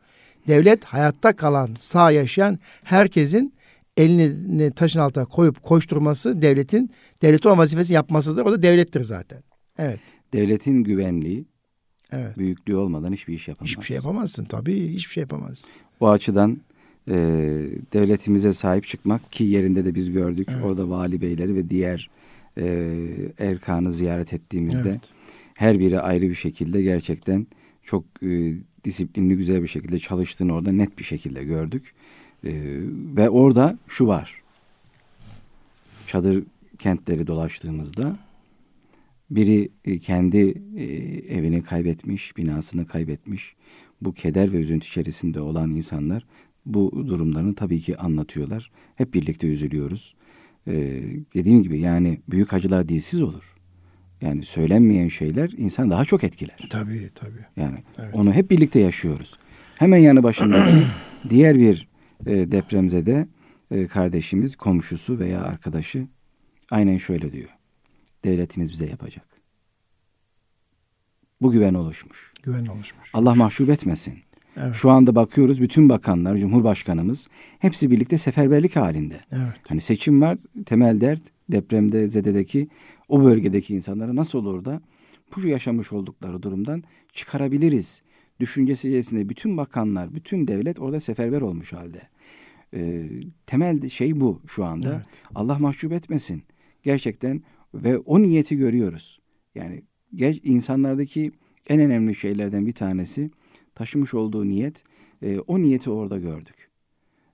Devlet 0.48 0.84
hayatta 0.84 1.36
kalan, 1.36 1.70
sağ 1.78 2.10
yaşayan 2.10 2.58
herkesin 2.84 3.54
elini 3.96 4.70
taşın 4.70 5.00
altına 5.00 5.24
koyup 5.24 5.62
koşturması 5.62 6.42
devletin 6.42 6.90
devlet 7.22 7.46
olan 7.46 7.58
vazifesini 7.58 7.94
yapmasıdır. 7.94 8.44
O 8.44 8.52
da 8.52 8.62
devlettir 8.62 9.00
zaten. 9.04 9.42
Evet. 9.78 10.00
devletin 10.32 10.84
güvenliği, 10.84 11.44
Evet. 12.12 12.38
büyüklüğü 12.38 12.76
olmadan 12.76 13.12
hiçbir 13.12 13.34
iş 13.34 13.48
yapamaz. 13.48 13.70
Hiçbir 13.70 13.84
şey 13.84 13.94
yapamazsın 13.96 14.44
tabii. 14.44 14.88
Hiçbir 14.94 15.12
şey 15.12 15.20
yapamazsın. 15.20 15.70
Bu 16.00 16.10
açıdan 16.10 16.58
e, 17.10 17.16
devletimize 17.92 18.52
sahip 18.52 18.86
çıkmak 18.86 19.32
ki 19.32 19.44
yerinde 19.44 19.84
de 19.84 19.94
biz 19.94 20.10
gördük. 20.10 20.48
Evet. 20.52 20.64
Orada 20.64 20.90
vali 20.90 21.20
beyleri 21.20 21.54
ve 21.54 21.70
diğer 21.70 22.10
e, 22.58 22.96
erkanı 23.38 23.92
ziyaret 23.92 24.32
ettiğimizde 24.32 24.90
Evet. 24.90 25.00
her 25.56 25.78
biri 25.78 26.00
ayrı 26.00 26.28
bir 26.28 26.34
şekilde 26.34 26.82
gerçekten 26.82 27.46
çok 27.82 28.04
e, 28.22 28.54
disiplinli 28.84 29.36
güzel 29.36 29.62
bir 29.62 29.68
şekilde 29.68 29.98
çalıştığını 29.98 30.54
orada 30.54 30.72
net 30.72 30.98
bir 30.98 31.04
şekilde 31.04 31.44
gördük. 31.44 31.92
E, 32.44 32.52
ve 33.16 33.30
orada 33.30 33.78
şu 33.88 34.06
var. 34.06 34.42
Çadır 36.06 36.44
kentleri 36.78 37.26
dolaştığımızda 37.26 38.18
biri 39.30 39.68
e, 39.84 39.98
kendi 39.98 40.62
e, 40.76 40.84
evini 41.34 41.62
kaybetmiş, 41.62 42.36
binasını 42.36 42.86
kaybetmiş. 42.86 43.54
Bu 44.00 44.12
keder 44.12 44.52
ve 44.52 44.56
üzüntü 44.56 44.86
içerisinde 44.86 45.40
olan 45.40 45.70
insanlar 45.70 46.26
bu 46.74 47.08
durumlarını 47.08 47.54
tabii 47.54 47.80
ki 47.80 47.96
anlatıyorlar. 47.96 48.70
Hep 48.96 49.14
birlikte 49.14 49.46
üzülüyoruz. 49.46 50.14
E, 50.66 50.72
dediğim 51.34 51.62
gibi 51.62 51.80
yani 51.80 52.20
büyük 52.30 52.52
acılar 52.52 52.88
dilsiz 52.88 53.22
olur. 53.22 53.54
Yani 54.20 54.44
söylenmeyen 54.44 55.08
şeyler 55.08 55.50
insan 55.56 55.90
daha 55.90 56.04
çok 56.04 56.24
etkiler. 56.24 56.68
Tabii 56.70 57.10
tabii. 57.14 57.44
Yani 57.56 57.78
Evet. 57.98 58.14
onu 58.14 58.32
hep 58.32 58.50
birlikte 58.50 58.80
yaşıyoruz. 58.80 59.38
Hemen 59.76 59.98
yanı 59.98 60.22
başındaki 60.22 60.86
diğer 61.30 61.58
bir 61.58 61.88
e, 62.26 62.52
depremzede 62.52 63.28
e, 63.70 63.86
kardeşimiz, 63.86 64.56
komşusu 64.56 65.18
veya 65.18 65.42
arkadaşı 65.42 66.06
aynen 66.70 66.96
şöyle 66.98 67.32
diyor. 67.32 67.48
Devletimiz 68.24 68.72
bize 68.72 68.86
yapacak. 68.86 69.24
Bu 71.42 71.50
güven 71.50 71.74
oluşmuş. 71.74 72.32
Güven 72.42 72.66
oluşmuş. 72.66 73.10
Allah 73.14 73.34
mahcup 73.34 73.68
etmesin. 73.70 74.18
Evet. 74.62 74.74
Şu 74.74 74.90
anda 74.90 75.14
bakıyoruz 75.14 75.60
bütün 75.60 75.88
bakanlar, 75.88 76.36
cumhurbaşkanımız 76.36 77.28
hepsi 77.58 77.90
birlikte 77.90 78.18
seferberlik 78.18 78.76
halinde. 78.76 79.20
Evet. 79.32 79.60
Hani 79.68 79.80
seçim 79.80 80.20
var, 80.20 80.38
temel 80.66 81.00
dert 81.00 81.22
depremde 81.52 82.08
zededeki 82.08 82.68
o 83.08 83.24
bölgedeki 83.24 83.74
insanlara 83.74 84.16
nasıl 84.16 84.38
olur 84.38 84.64
da 84.64 84.80
bu 85.36 85.48
yaşamış 85.48 85.92
oldukları 85.92 86.42
durumdan 86.42 86.82
çıkarabiliriz 87.12 88.02
düşüncesi 88.40 88.88
içerisinde 88.88 89.28
bütün 89.28 89.56
bakanlar, 89.56 90.14
bütün 90.14 90.48
devlet 90.48 90.80
orada 90.80 91.00
seferber 91.00 91.40
olmuş 91.40 91.72
halde. 91.72 92.00
Ee, 92.74 93.08
temel 93.46 93.88
şey 93.88 94.20
bu 94.20 94.40
şu 94.46 94.64
anda. 94.64 94.94
Evet. 94.94 95.06
Allah 95.34 95.58
mahcup 95.58 95.92
etmesin. 95.92 96.42
Gerçekten 96.82 97.42
ve 97.74 97.98
o 97.98 98.22
niyeti 98.22 98.56
görüyoruz. 98.56 99.18
Yani 99.54 99.82
insanlardaki 100.42 101.32
en 101.68 101.80
önemli 101.80 102.14
şeylerden 102.14 102.66
bir 102.66 102.72
tanesi 102.72 103.30
taşımış 103.80 104.14
olduğu 104.14 104.48
niyet. 104.48 104.84
e, 105.22 105.38
o 105.38 105.62
niyeti 105.62 105.90
orada 105.90 106.18
gördük. 106.18 106.66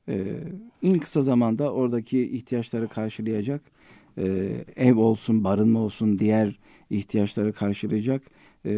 Ee, 0.09 0.39
en 0.83 0.99
kısa 0.99 1.23
zamanda 1.23 1.73
oradaki 1.73 2.23
ihtiyaçları 2.23 2.89
karşılayacak 2.89 3.63
e, 4.19 4.25
ev 4.77 4.97
olsun, 4.97 5.45
barınma 5.45 5.81
olsun, 5.81 6.19
diğer 6.19 6.59
ihtiyaçları 6.91 7.53
karşılayacak 7.53 8.23
e, 8.65 8.73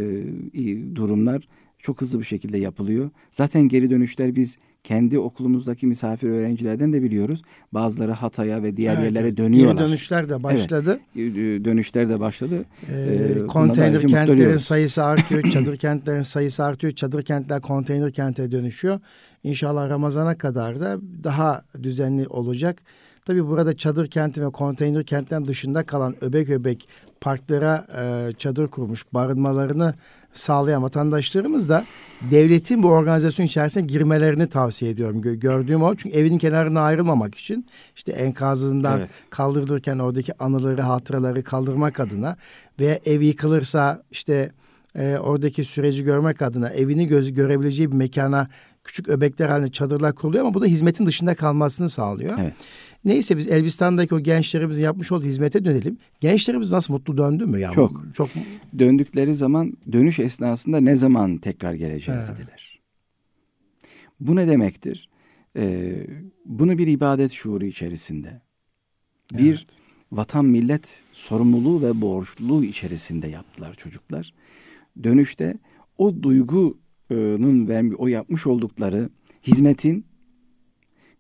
durumlar 0.95 1.49
çok 1.79 2.01
hızlı 2.01 2.19
bir 2.19 2.25
şekilde 2.25 2.59
yapılıyor. 2.59 3.11
Zaten 3.31 3.69
geri 3.69 3.91
dönüşler 3.91 4.37
biz 4.37 4.57
kendi 4.89 5.19
okulumuzdaki 5.19 5.87
misafir 5.87 6.29
öğrencilerden 6.29 6.93
de 6.93 7.03
biliyoruz. 7.03 7.43
Bazıları 7.73 8.13
Hatay'a 8.13 8.63
ve 8.63 8.77
diğer 8.77 8.95
Evet, 8.95 9.05
yerlere 9.05 9.27
evet. 9.27 9.37
dönüyorlar. 9.37 9.75
Geri 9.75 9.89
dönüşler 9.89 10.29
de 10.29 10.43
başladı. 10.43 10.99
E, 11.17 11.21
Dönüşler 11.65 12.09
de 12.09 12.21
başladı. 12.21 12.63
Ee, 12.93 12.95
Ee, 12.95 13.47
konteyner 13.47 14.03
kentlerin 14.03 14.57
sayısı 14.57 15.05
artıyor, 15.05 15.43
çadır 15.53 15.77
kentlerin 15.77 16.21
sayısı 16.21 16.65
artıyor, 16.65 16.93
çadır 16.93 17.23
kentler 17.23 17.61
konteyner 17.61 18.13
kente 18.13 18.51
dönüşüyor. 18.51 19.01
İnşallah 19.43 19.89
Ramazan'a 19.89 20.39
kadar 20.39 20.81
da 20.81 20.99
daha 21.25 21.63
düzenli 21.83 22.27
olacak. 22.29 22.79
Tabii 23.25 23.47
burada 23.47 23.77
çadır 23.77 24.07
kenti 24.07 24.43
ve 24.43 24.51
konteyner 24.51 25.05
kentten 25.05 25.45
dışında 25.47 25.83
kalan 25.87 26.15
öbek 26.25 26.51
öbek 26.51 26.89
parklara 27.21 27.87
e, 27.99 28.33
çadır 28.33 28.69
kurmuş 28.69 29.05
barınmalarını 29.15 29.95
sağlayan 30.33 30.83
vatandaşlarımız 30.83 31.69
da 31.69 31.85
devletin 32.31 32.83
bu 32.83 32.89
organizasyon 32.89 33.47
içerisine 33.47 33.83
girmelerini 33.83 34.49
tavsiye 34.49 34.91
ediyorum. 34.91 35.23
Gö- 35.23 35.35
gördüğüm 35.35 35.83
o. 35.83 35.95
Çünkü 35.95 36.17
evin 36.17 36.39
kenarına 36.39 36.81
ayrılmamak 36.81 37.35
için 37.35 37.67
işte 37.97 38.13
enkazından 38.13 38.99
Evet. 38.99 39.11
kaldırırken 39.31 39.99
oradaki 39.99 40.39
anıları, 40.39 40.83
hatıraları 40.83 41.45
kaldırmak 41.45 42.01
adına 42.01 42.37
ve 42.81 43.01
ev 43.05 43.21
yıkılırsa 43.21 44.03
işte 44.11 44.53
e, 44.95 45.19
oradaki 45.19 45.65
süreci 45.65 46.05
görmek 46.05 46.43
adına 46.43 46.69
evini 46.69 47.07
göz, 47.07 47.35
görebileceği 47.35 47.93
bir 47.93 47.97
mekana 47.97 48.49
küçük 48.89 49.09
öbekler 49.09 49.49
halinde 49.49 49.71
çadırlar 49.73 50.15
kuruluyor 50.15 50.45
ama 50.45 50.55
bu 50.55 50.61
da 50.61 50.67
hizmetin 50.67 51.07
dışında 51.07 51.35
kalmasını 51.35 51.89
sağlıyor. 51.89 52.39
Evet. 52.41 52.53
Neyse 53.05 53.37
biz 53.37 53.49
Elbistan'daki 53.49 54.15
o 54.15 54.21
gençlerimizin 54.21 54.83
yapmış 54.83 55.13
olduğu 55.13 55.25
hizmete 55.25 55.65
dönelim. 55.65 55.99
Gençlerimiz 56.21 56.73
nasıl 56.73 56.93
mutlu 56.93 57.17
döndü 57.19 57.47
mü? 57.47 57.61
Yani 57.61 57.75
Çok. 57.75 58.15
Çok 58.15 58.29
Döndükleri 58.79 59.35
zaman 59.35 59.73
dönüş 59.93 60.19
esnasında 60.21 60.81
ne 60.81 60.97
zaman 60.97 61.39
tekrar 61.39 61.75
geleceğiz 61.75 62.25
Evet. 62.29 62.39
dediler. 62.39 62.81
Bu 64.21 64.37
ne 64.37 64.49
demektir? 64.49 65.09
Ee, 65.57 66.07
bunu 66.45 66.79
bir 66.79 66.87
ibadet 66.87 67.33
şuuru 67.33 67.65
içerisinde, 67.65 68.41
bir 69.33 69.49
Evet. 69.49 69.67
vatan 70.13 70.45
millet 70.45 71.03
sorumluluğu 71.13 71.83
ve 71.83 72.01
borçluluğu 72.01 72.65
içerisinde 72.65 73.29
yaptılar 73.29 73.75
çocuklar. 73.75 74.35
Dönüşte 75.03 75.55
o 75.99 76.23
duygunun 76.23 76.81
ve 77.11 77.97
o 77.97 78.07
yapmış 78.07 78.47
oldukları 78.47 79.11
hizmetin 79.43 80.07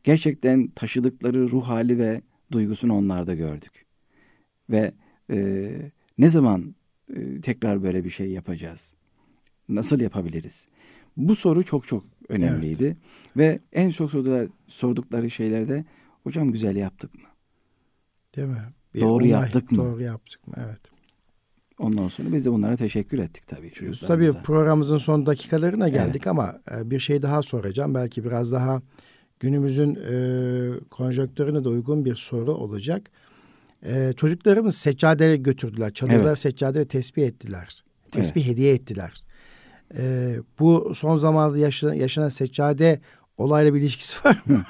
gerçekten 0.05 0.69
taşıdıkları 0.69 1.51
ruh 1.51 1.69
hali 1.69 1.99
ve 1.99 2.23
duygusunu 2.53 2.95
onlarda 2.95 3.35
gördük. 3.35 3.87
Ve 4.71 4.93
e, 5.31 5.69
ne 6.19 6.29
zaman 6.29 6.75
e, 7.17 7.41
tekrar 7.41 7.83
böyle 7.83 8.05
bir 8.05 8.11
şey 8.11 8.31
yapacağız? 8.31 8.95
Nasıl 9.69 10.01
yapabiliriz? 10.01 10.67
Bu 11.17 11.35
soru 11.35 11.65
çok 11.65 11.87
çok 11.87 12.05
önemliydi. 12.29 12.97
Ve 13.37 13.59
en 13.73 13.91
çok 13.91 14.11
sordukları, 14.11 14.49
sordukları 14.69 15.31
şeylerde 15.31 15.85
hocam 16.23 16.53
güzel 16.53 16.77
yaptık 16.77 17.15
mı? 17.15 17.29
değil 18.37 18.49
mi? 18.49 18.63
Doğru 19.01 19.27
yaptık 19.27 19.73
mı? 19.73 19.79
Doğru 19.79 20.03
yaptık 20.03 20.47
mı? 20.47 20.55
Evet. 20.57 20.81
Ondan 21.79 22.09
sonra 22.09 22.33
biz 22.33 22.45
de 22.47 22.53
bunlara 22.53 22.77
teşekkür 22.77 23.19
ettik 23.19 23.47
tabii 23.47 23.61
Tabii 23.61 23.75
çocuklarımıza. 23.75 24.43
programımızın 24.43 24.99
son 24.99 25.27
dakikalarına 25.27 25.89
geldik 25.89 26.27
ama 26.27 26.61
e, 26.77 26.91
bir 26.91 27.01
şey 27.01 27.23
daha 27.23 27.43
soracağım. 27.43 27.95
Belki 27.95 28.25
biraz 28.25 28.53
daha 28.53 28.83
günümüzün 29.41 29.95
e, 29.95 30.15
konjonktürüne 30.91 31.65
de 31.65 31.69
uygun 31.69 32.05
bir 32.05 32.15
soru 32.15 32.53
olacak. 32.55 33.03
E, 33.87 34.13
çocuklarımız 34.17 34.77
seccade 34.77 35.37
götürdüler. 35.37 35.93
Çadırlar 35.95 36.27
Evet. 36.27 36.39
seccade 36.39 36.85
tesbih 36.85 37.23
ettiler. 37.27 37.85
Tesbih 38.13 38.47
hediye 38.47 38.75
ettiler. 38.75 39.23
E, 39.99 40.35
bu 40.59 40.93
son 40.95 41.19
zamanlarda 41.19 41.59
yaşanan, 41.59 41.95
yaşanan 41.95 42.29
seccade 42.29 43.01
olayla 43.37 43.75
bir 43.75 43.81
ilişkisi 43.81 44.25
var 44.25 44.43
mı? 44.47 44.63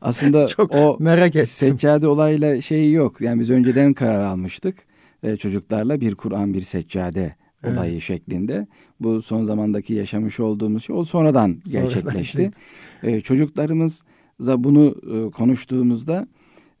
Aslında 0.00 0.46
Çok 0.56 0.74
o 0.74 0.96
merak 1.00 1.28
ettim. 1.36 1.46
seccade 1.46 2.08
olayla 2.08 2.60
şeyi 2.60 2.92
yok. 2.92 3.20
Yani 3.20 3.40
biz 3.40 3.50
önceden 3.50 3.94
karar 3.94 4.24
almıştık. 4.24 4.76
E, 5.22 5.36
çocuklarla 5.36 6.00
bir 6.00 6.14
Kur'an 6.14 6.54
bir 6.54 6.62
seccade 6.62 7.36
Evet. 7.62 7.78
olayı 7.78 8.00
şeklinde. 8.00 8.66
Bu 9.00 9.22
son 9.22 9.44
zamandaki 9.44 9.94
yaşamış 9.94 10.40
olduğumuz 10.40 10.84
şey 10.84 10.96
o 10.96 11.04
sonradan 11.04 11.60
gerçekleşti. 11.70 12.42
çıktı. 12.44 12.60
E, 13.02 13.20
çocuklarımızla 13.20 14.64
bunu 14.64 14.94
e, 15.12 15.30
konuştuğumuzda 15.30 16.28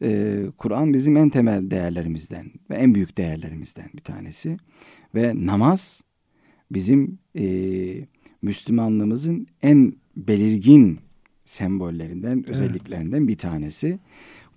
e, 0.02 0.42
Kur'an 0.58 0.94
bizim 0.94 1.16
en 1.16 1.28
temel 1.30 1.70
değerlerimizden 1.70 2.46
ve 2.70 2.74
en 2.74 2.94
büyük 2.94 3.16
değerlerimizden 3.16 3.86
bir 3.94 4.02
tanesi. 4.02 4.56
Ve 5.14 5.32
namaz 5.46 6.02
bizim 6.70 7.18
e, 7.38 7.46
Müslümanlığımızın 8.42 9.46
en 9.62 9.92
belirgin 10.16 10.98
sembollerinden, 11.44 12.48
özelliklerinden 12.48 13.28
bir 13.28 13.38
tanesi. 13.38 13.98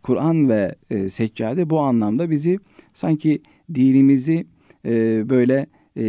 Kur'an 0.03 0.49
ve 0.49 0.75
e, 0.89 1.09
seccade 1.09 1.69
bu 1.69 1.79
anlamda 1.79 2.29
bizi 2.29 2.59
sanki 2.93 3.41
dinimizi 3.73 4.47
e, 4.85 5.23
böyle 5.29 5.67
e, 5.95 6.05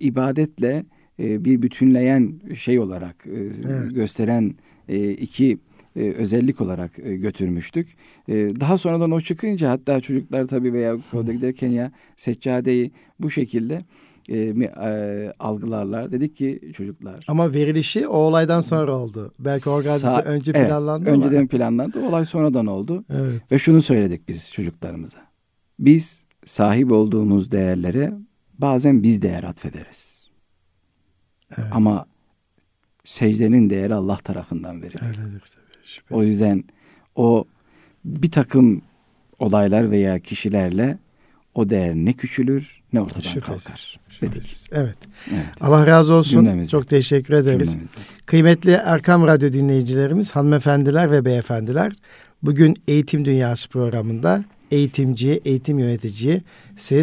ibadetle 0.00 0.84
e, 1.20 1.44
bir 1.44 1.62
bütünleyen 1.62 2.40
şey 2.54 2.78
olarak 2.78 3.26
e, 3.26 3.30
Evet. 3.68 3.94
gösteren 3.94 4.54
e, 4.88 5.10
iki 5.10 5.58
e, 5.96 6.00
özellik 6.12 6.60
olarak 6.60 6.98
e, 6.98 7.16
götürmüştük. 7.16 7.88
E, 8.28 8.34
daha 8.34 8.78
sonradan 8.78 9.10
o 9.10 9.20
çıkınca 9.20 9.70
hatta 9.70 10.00
çocuklar 10.00 10.46
tabii 10.46 10.72
veya 10.72 10.96
yolda 11.12 11.32
giderken 11.32 11.68
ya 11.68 11.92
seccadeyi 12.16 12.90
bu 13.20 13.30
şekilde 13.30 13.84
e, 14.28 14.52
mi, 14.52 14.64
e, 14.64 15.32
algılarlar. 15.38 16.12
Dedik 16.12 16.36
ki 16.36 16.60
çocuklar 16.74 17.24
Ama 17.28 17.54
verilişi 17.54 18.08
o 18.08 18.16
olaydan 18.16 18.60
sonra 18.60 18.92
oldu. 18.92 19.34
Belki 19.38 19.70
organizasyon 19.70 20.22
Sa- 20.22 20.24
önce 20.24 20.52
evet, 20.54 20.68
planlandı 20.68 21.10
ama. 21.12 21.24
Önceden 21.24 21.46
planlandı. 21.48 22.00
Olay 22.08 22.24
sonradan 22.24 22.66
oldu. 22.66 23.04
Evet. 23.10 23.52
Ve 23.52 23.58
şunu 23.58 23.82
söyledik 23.82 24.28
biz 24.28 24.52
çocuklarımıza. 24.52 25.18
Biz 25.78 26.24
sahip 26.48 26.92
olduğumuz 26.92 27.50
değerlere 27.50 28.12
bazen 28.58 29.02
biz 29.02 29.22
değer 29.22 29.44
atfederiz. 29.44 30.30
Evet. 31.58 31.68
Ama 31.72 32.06
secdenin 33.04 33.70
değeri 33.70 33.94
Allah 33.94 34.16
tarafından 34.16 34.82
verilir. 34.82 35.02
Öyledir 35.02 35.40
tabii. 35.40 35.84
şüphesiz. 35.84 36.10
O 36.10 36.22
yüzden 36.22 36.64
o 37.14 37.44
bir 38.04 38.30
takım 38.30 38.82
olaylar 39.38 39.90
veya 39.90 40.18
kişilerle 40.18 40.98
o 41.54 41.68
değer 41.68 41.94
ne 41.94 42.12
küçülür 42.12 42.82
ne 42.92 43.00
ortadan 43.00 43.20
Şüphesiz, 43.30 43.64
kalkar. 43.64 44.00
Dedik. 44.20 44.34
şüphesiz. 44.34 44.66
Evet. 44.72 44.98
Evet. 45.30 45.44
Allah 45.60 45.86
razı 45.86 46.12
olsun. 46.12 46.30
Cümlemizden. 46.30 46.70
Çok 46.78 46.88
teşekkür 46.88 47.34
ederiz. 47.34 47.70
Cümlemizden. 47.70 48.02
Kıymetli 48.26 48.70
Erkam 48.70 49.26
Radyo 49.26 49.52
dinleyicilerimiz, 49.52 50.30
hanımefendiler 50.30 51.10
ve 51.10 51.24
beyefendiler. 51.24 51.92
Bugün 52.42 52.76
Eğitim 52.88 53.24
Dünyası 53.24 53.68
programında 53.68 54.44
eğitimci, 54.70 55.40
eğitim 55.44 55.78
yönetici 55.78 56.42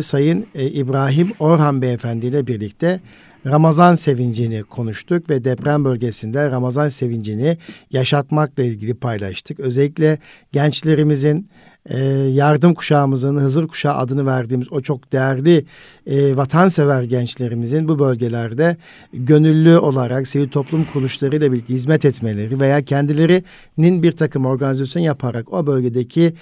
Sayın 0.01 0.45
e, 0.55 0.67
İbrahim 0.67 1.31
Orhan 1.39 1.81
Beyefendi 1.81 2.25
ile 2.25 2.47
birlikte 2.47 2.99
Ramazan 3.45 3.95
sevincini 3.95 4.63
konuştuk 4.63 5.29
ve 5.29 5.43
deprem 5.43 5.85
bölgesinde 5.85 6.51
Ramazan 6.51 6.89
sevincini 6.89 7.57
yaşatmakla 7.91 8.63
ilgili 8.63 8.93
paylaştık. 8.93 9.59
Özellikle 9.59 10.17
gençlerimizin 10.51 11.49
e, 11.89 11.99
yardım 12.33 12.73
kuşağımızın 12.73 13.37
Hızır 13.37 13.67
kuşağı 13.67 13.95
adını 13.95 14.25
verdiğimiz 14.25 14.71
o 14.71 14.81
çok 14.81 15.11
değerli 15.11 15.65
e, 16.07 16.37
vatansever 16.37 17.03
gençlerimizin 17.03 17.87
bu 17.87 17.99
bölgelerde 17.99 18.77
gönüllü 19.13 19.77
olarak 19.77 20.27
sivil 20.27 20.49
toplum 20.49 20.85
kuruluşlarıyla 20.93 21.51
birlikte 21.51 21.73
hizmet 21.73 22.05
etmeleri 22.05 22.59
veya 22.59 22.81
kendilerinin 22.81 24.03
bir 24.03 24.11
takım 24.11 24.45
organizasyon 24.45 25.03
yaparak 25.03 25.53
o 25.53 25.67
bölgedeki 25.67 26.33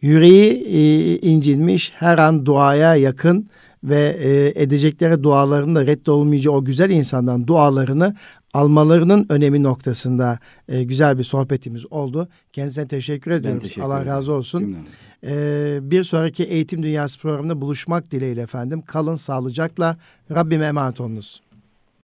yüreği 0.00 0.52
e, 0.52 1.18
incinmiş 1.18 1.92
her 1.94 2.18
an 2.18 2.46
duaya 2.46 2.96
yakın 2.96 3.48
ve 3.84 4.16
e, 4.20 4.62
edecekleri 4.62 5.22
duaların 5.22 5.74
da 5.74 5.86
reddolmayacağı 5.86 6.54
o 6.54 6.64
güzel 6.64 6.90
insandan 6.90 7.46
dualarını 7.46 8.16
almalarının 8.54 9.26
önemi 9.28 9.62
noktasında 9.62 10.38
e, 10.68 10.82
güzel 10.84 11.18
bir 11.18 11.24
sohbetimiz 11.24 11.92
oldu. 11.92 12.28
Kendisine 12.52 12.88
teşekkür 12.88 13.30
ediyoruz. 13.30 13.62
teşekkür 13.62 13.82
Allah 13.82 13.96
ederim. 13.96 14.12
razı 14.12 14.32
olsun. 14.32 14.76
Ee, 15.26 15.78
bir 15.82 16.04
sonraki 16.04 16.44
Eğitim 16.44 16.82
Dünyası 16.82 17.20
programında 17.20 17.60
buluşmak 17.60 18.10
dileğiyle 18.10 18.42
efendim. 18.42 18.82
Kalın 18.86 19.16
sağlıcakla. 19.16 19.96
Rabbime 20.30 20.66
emanet 20.66 21.00
olunuz. 21.00 21.40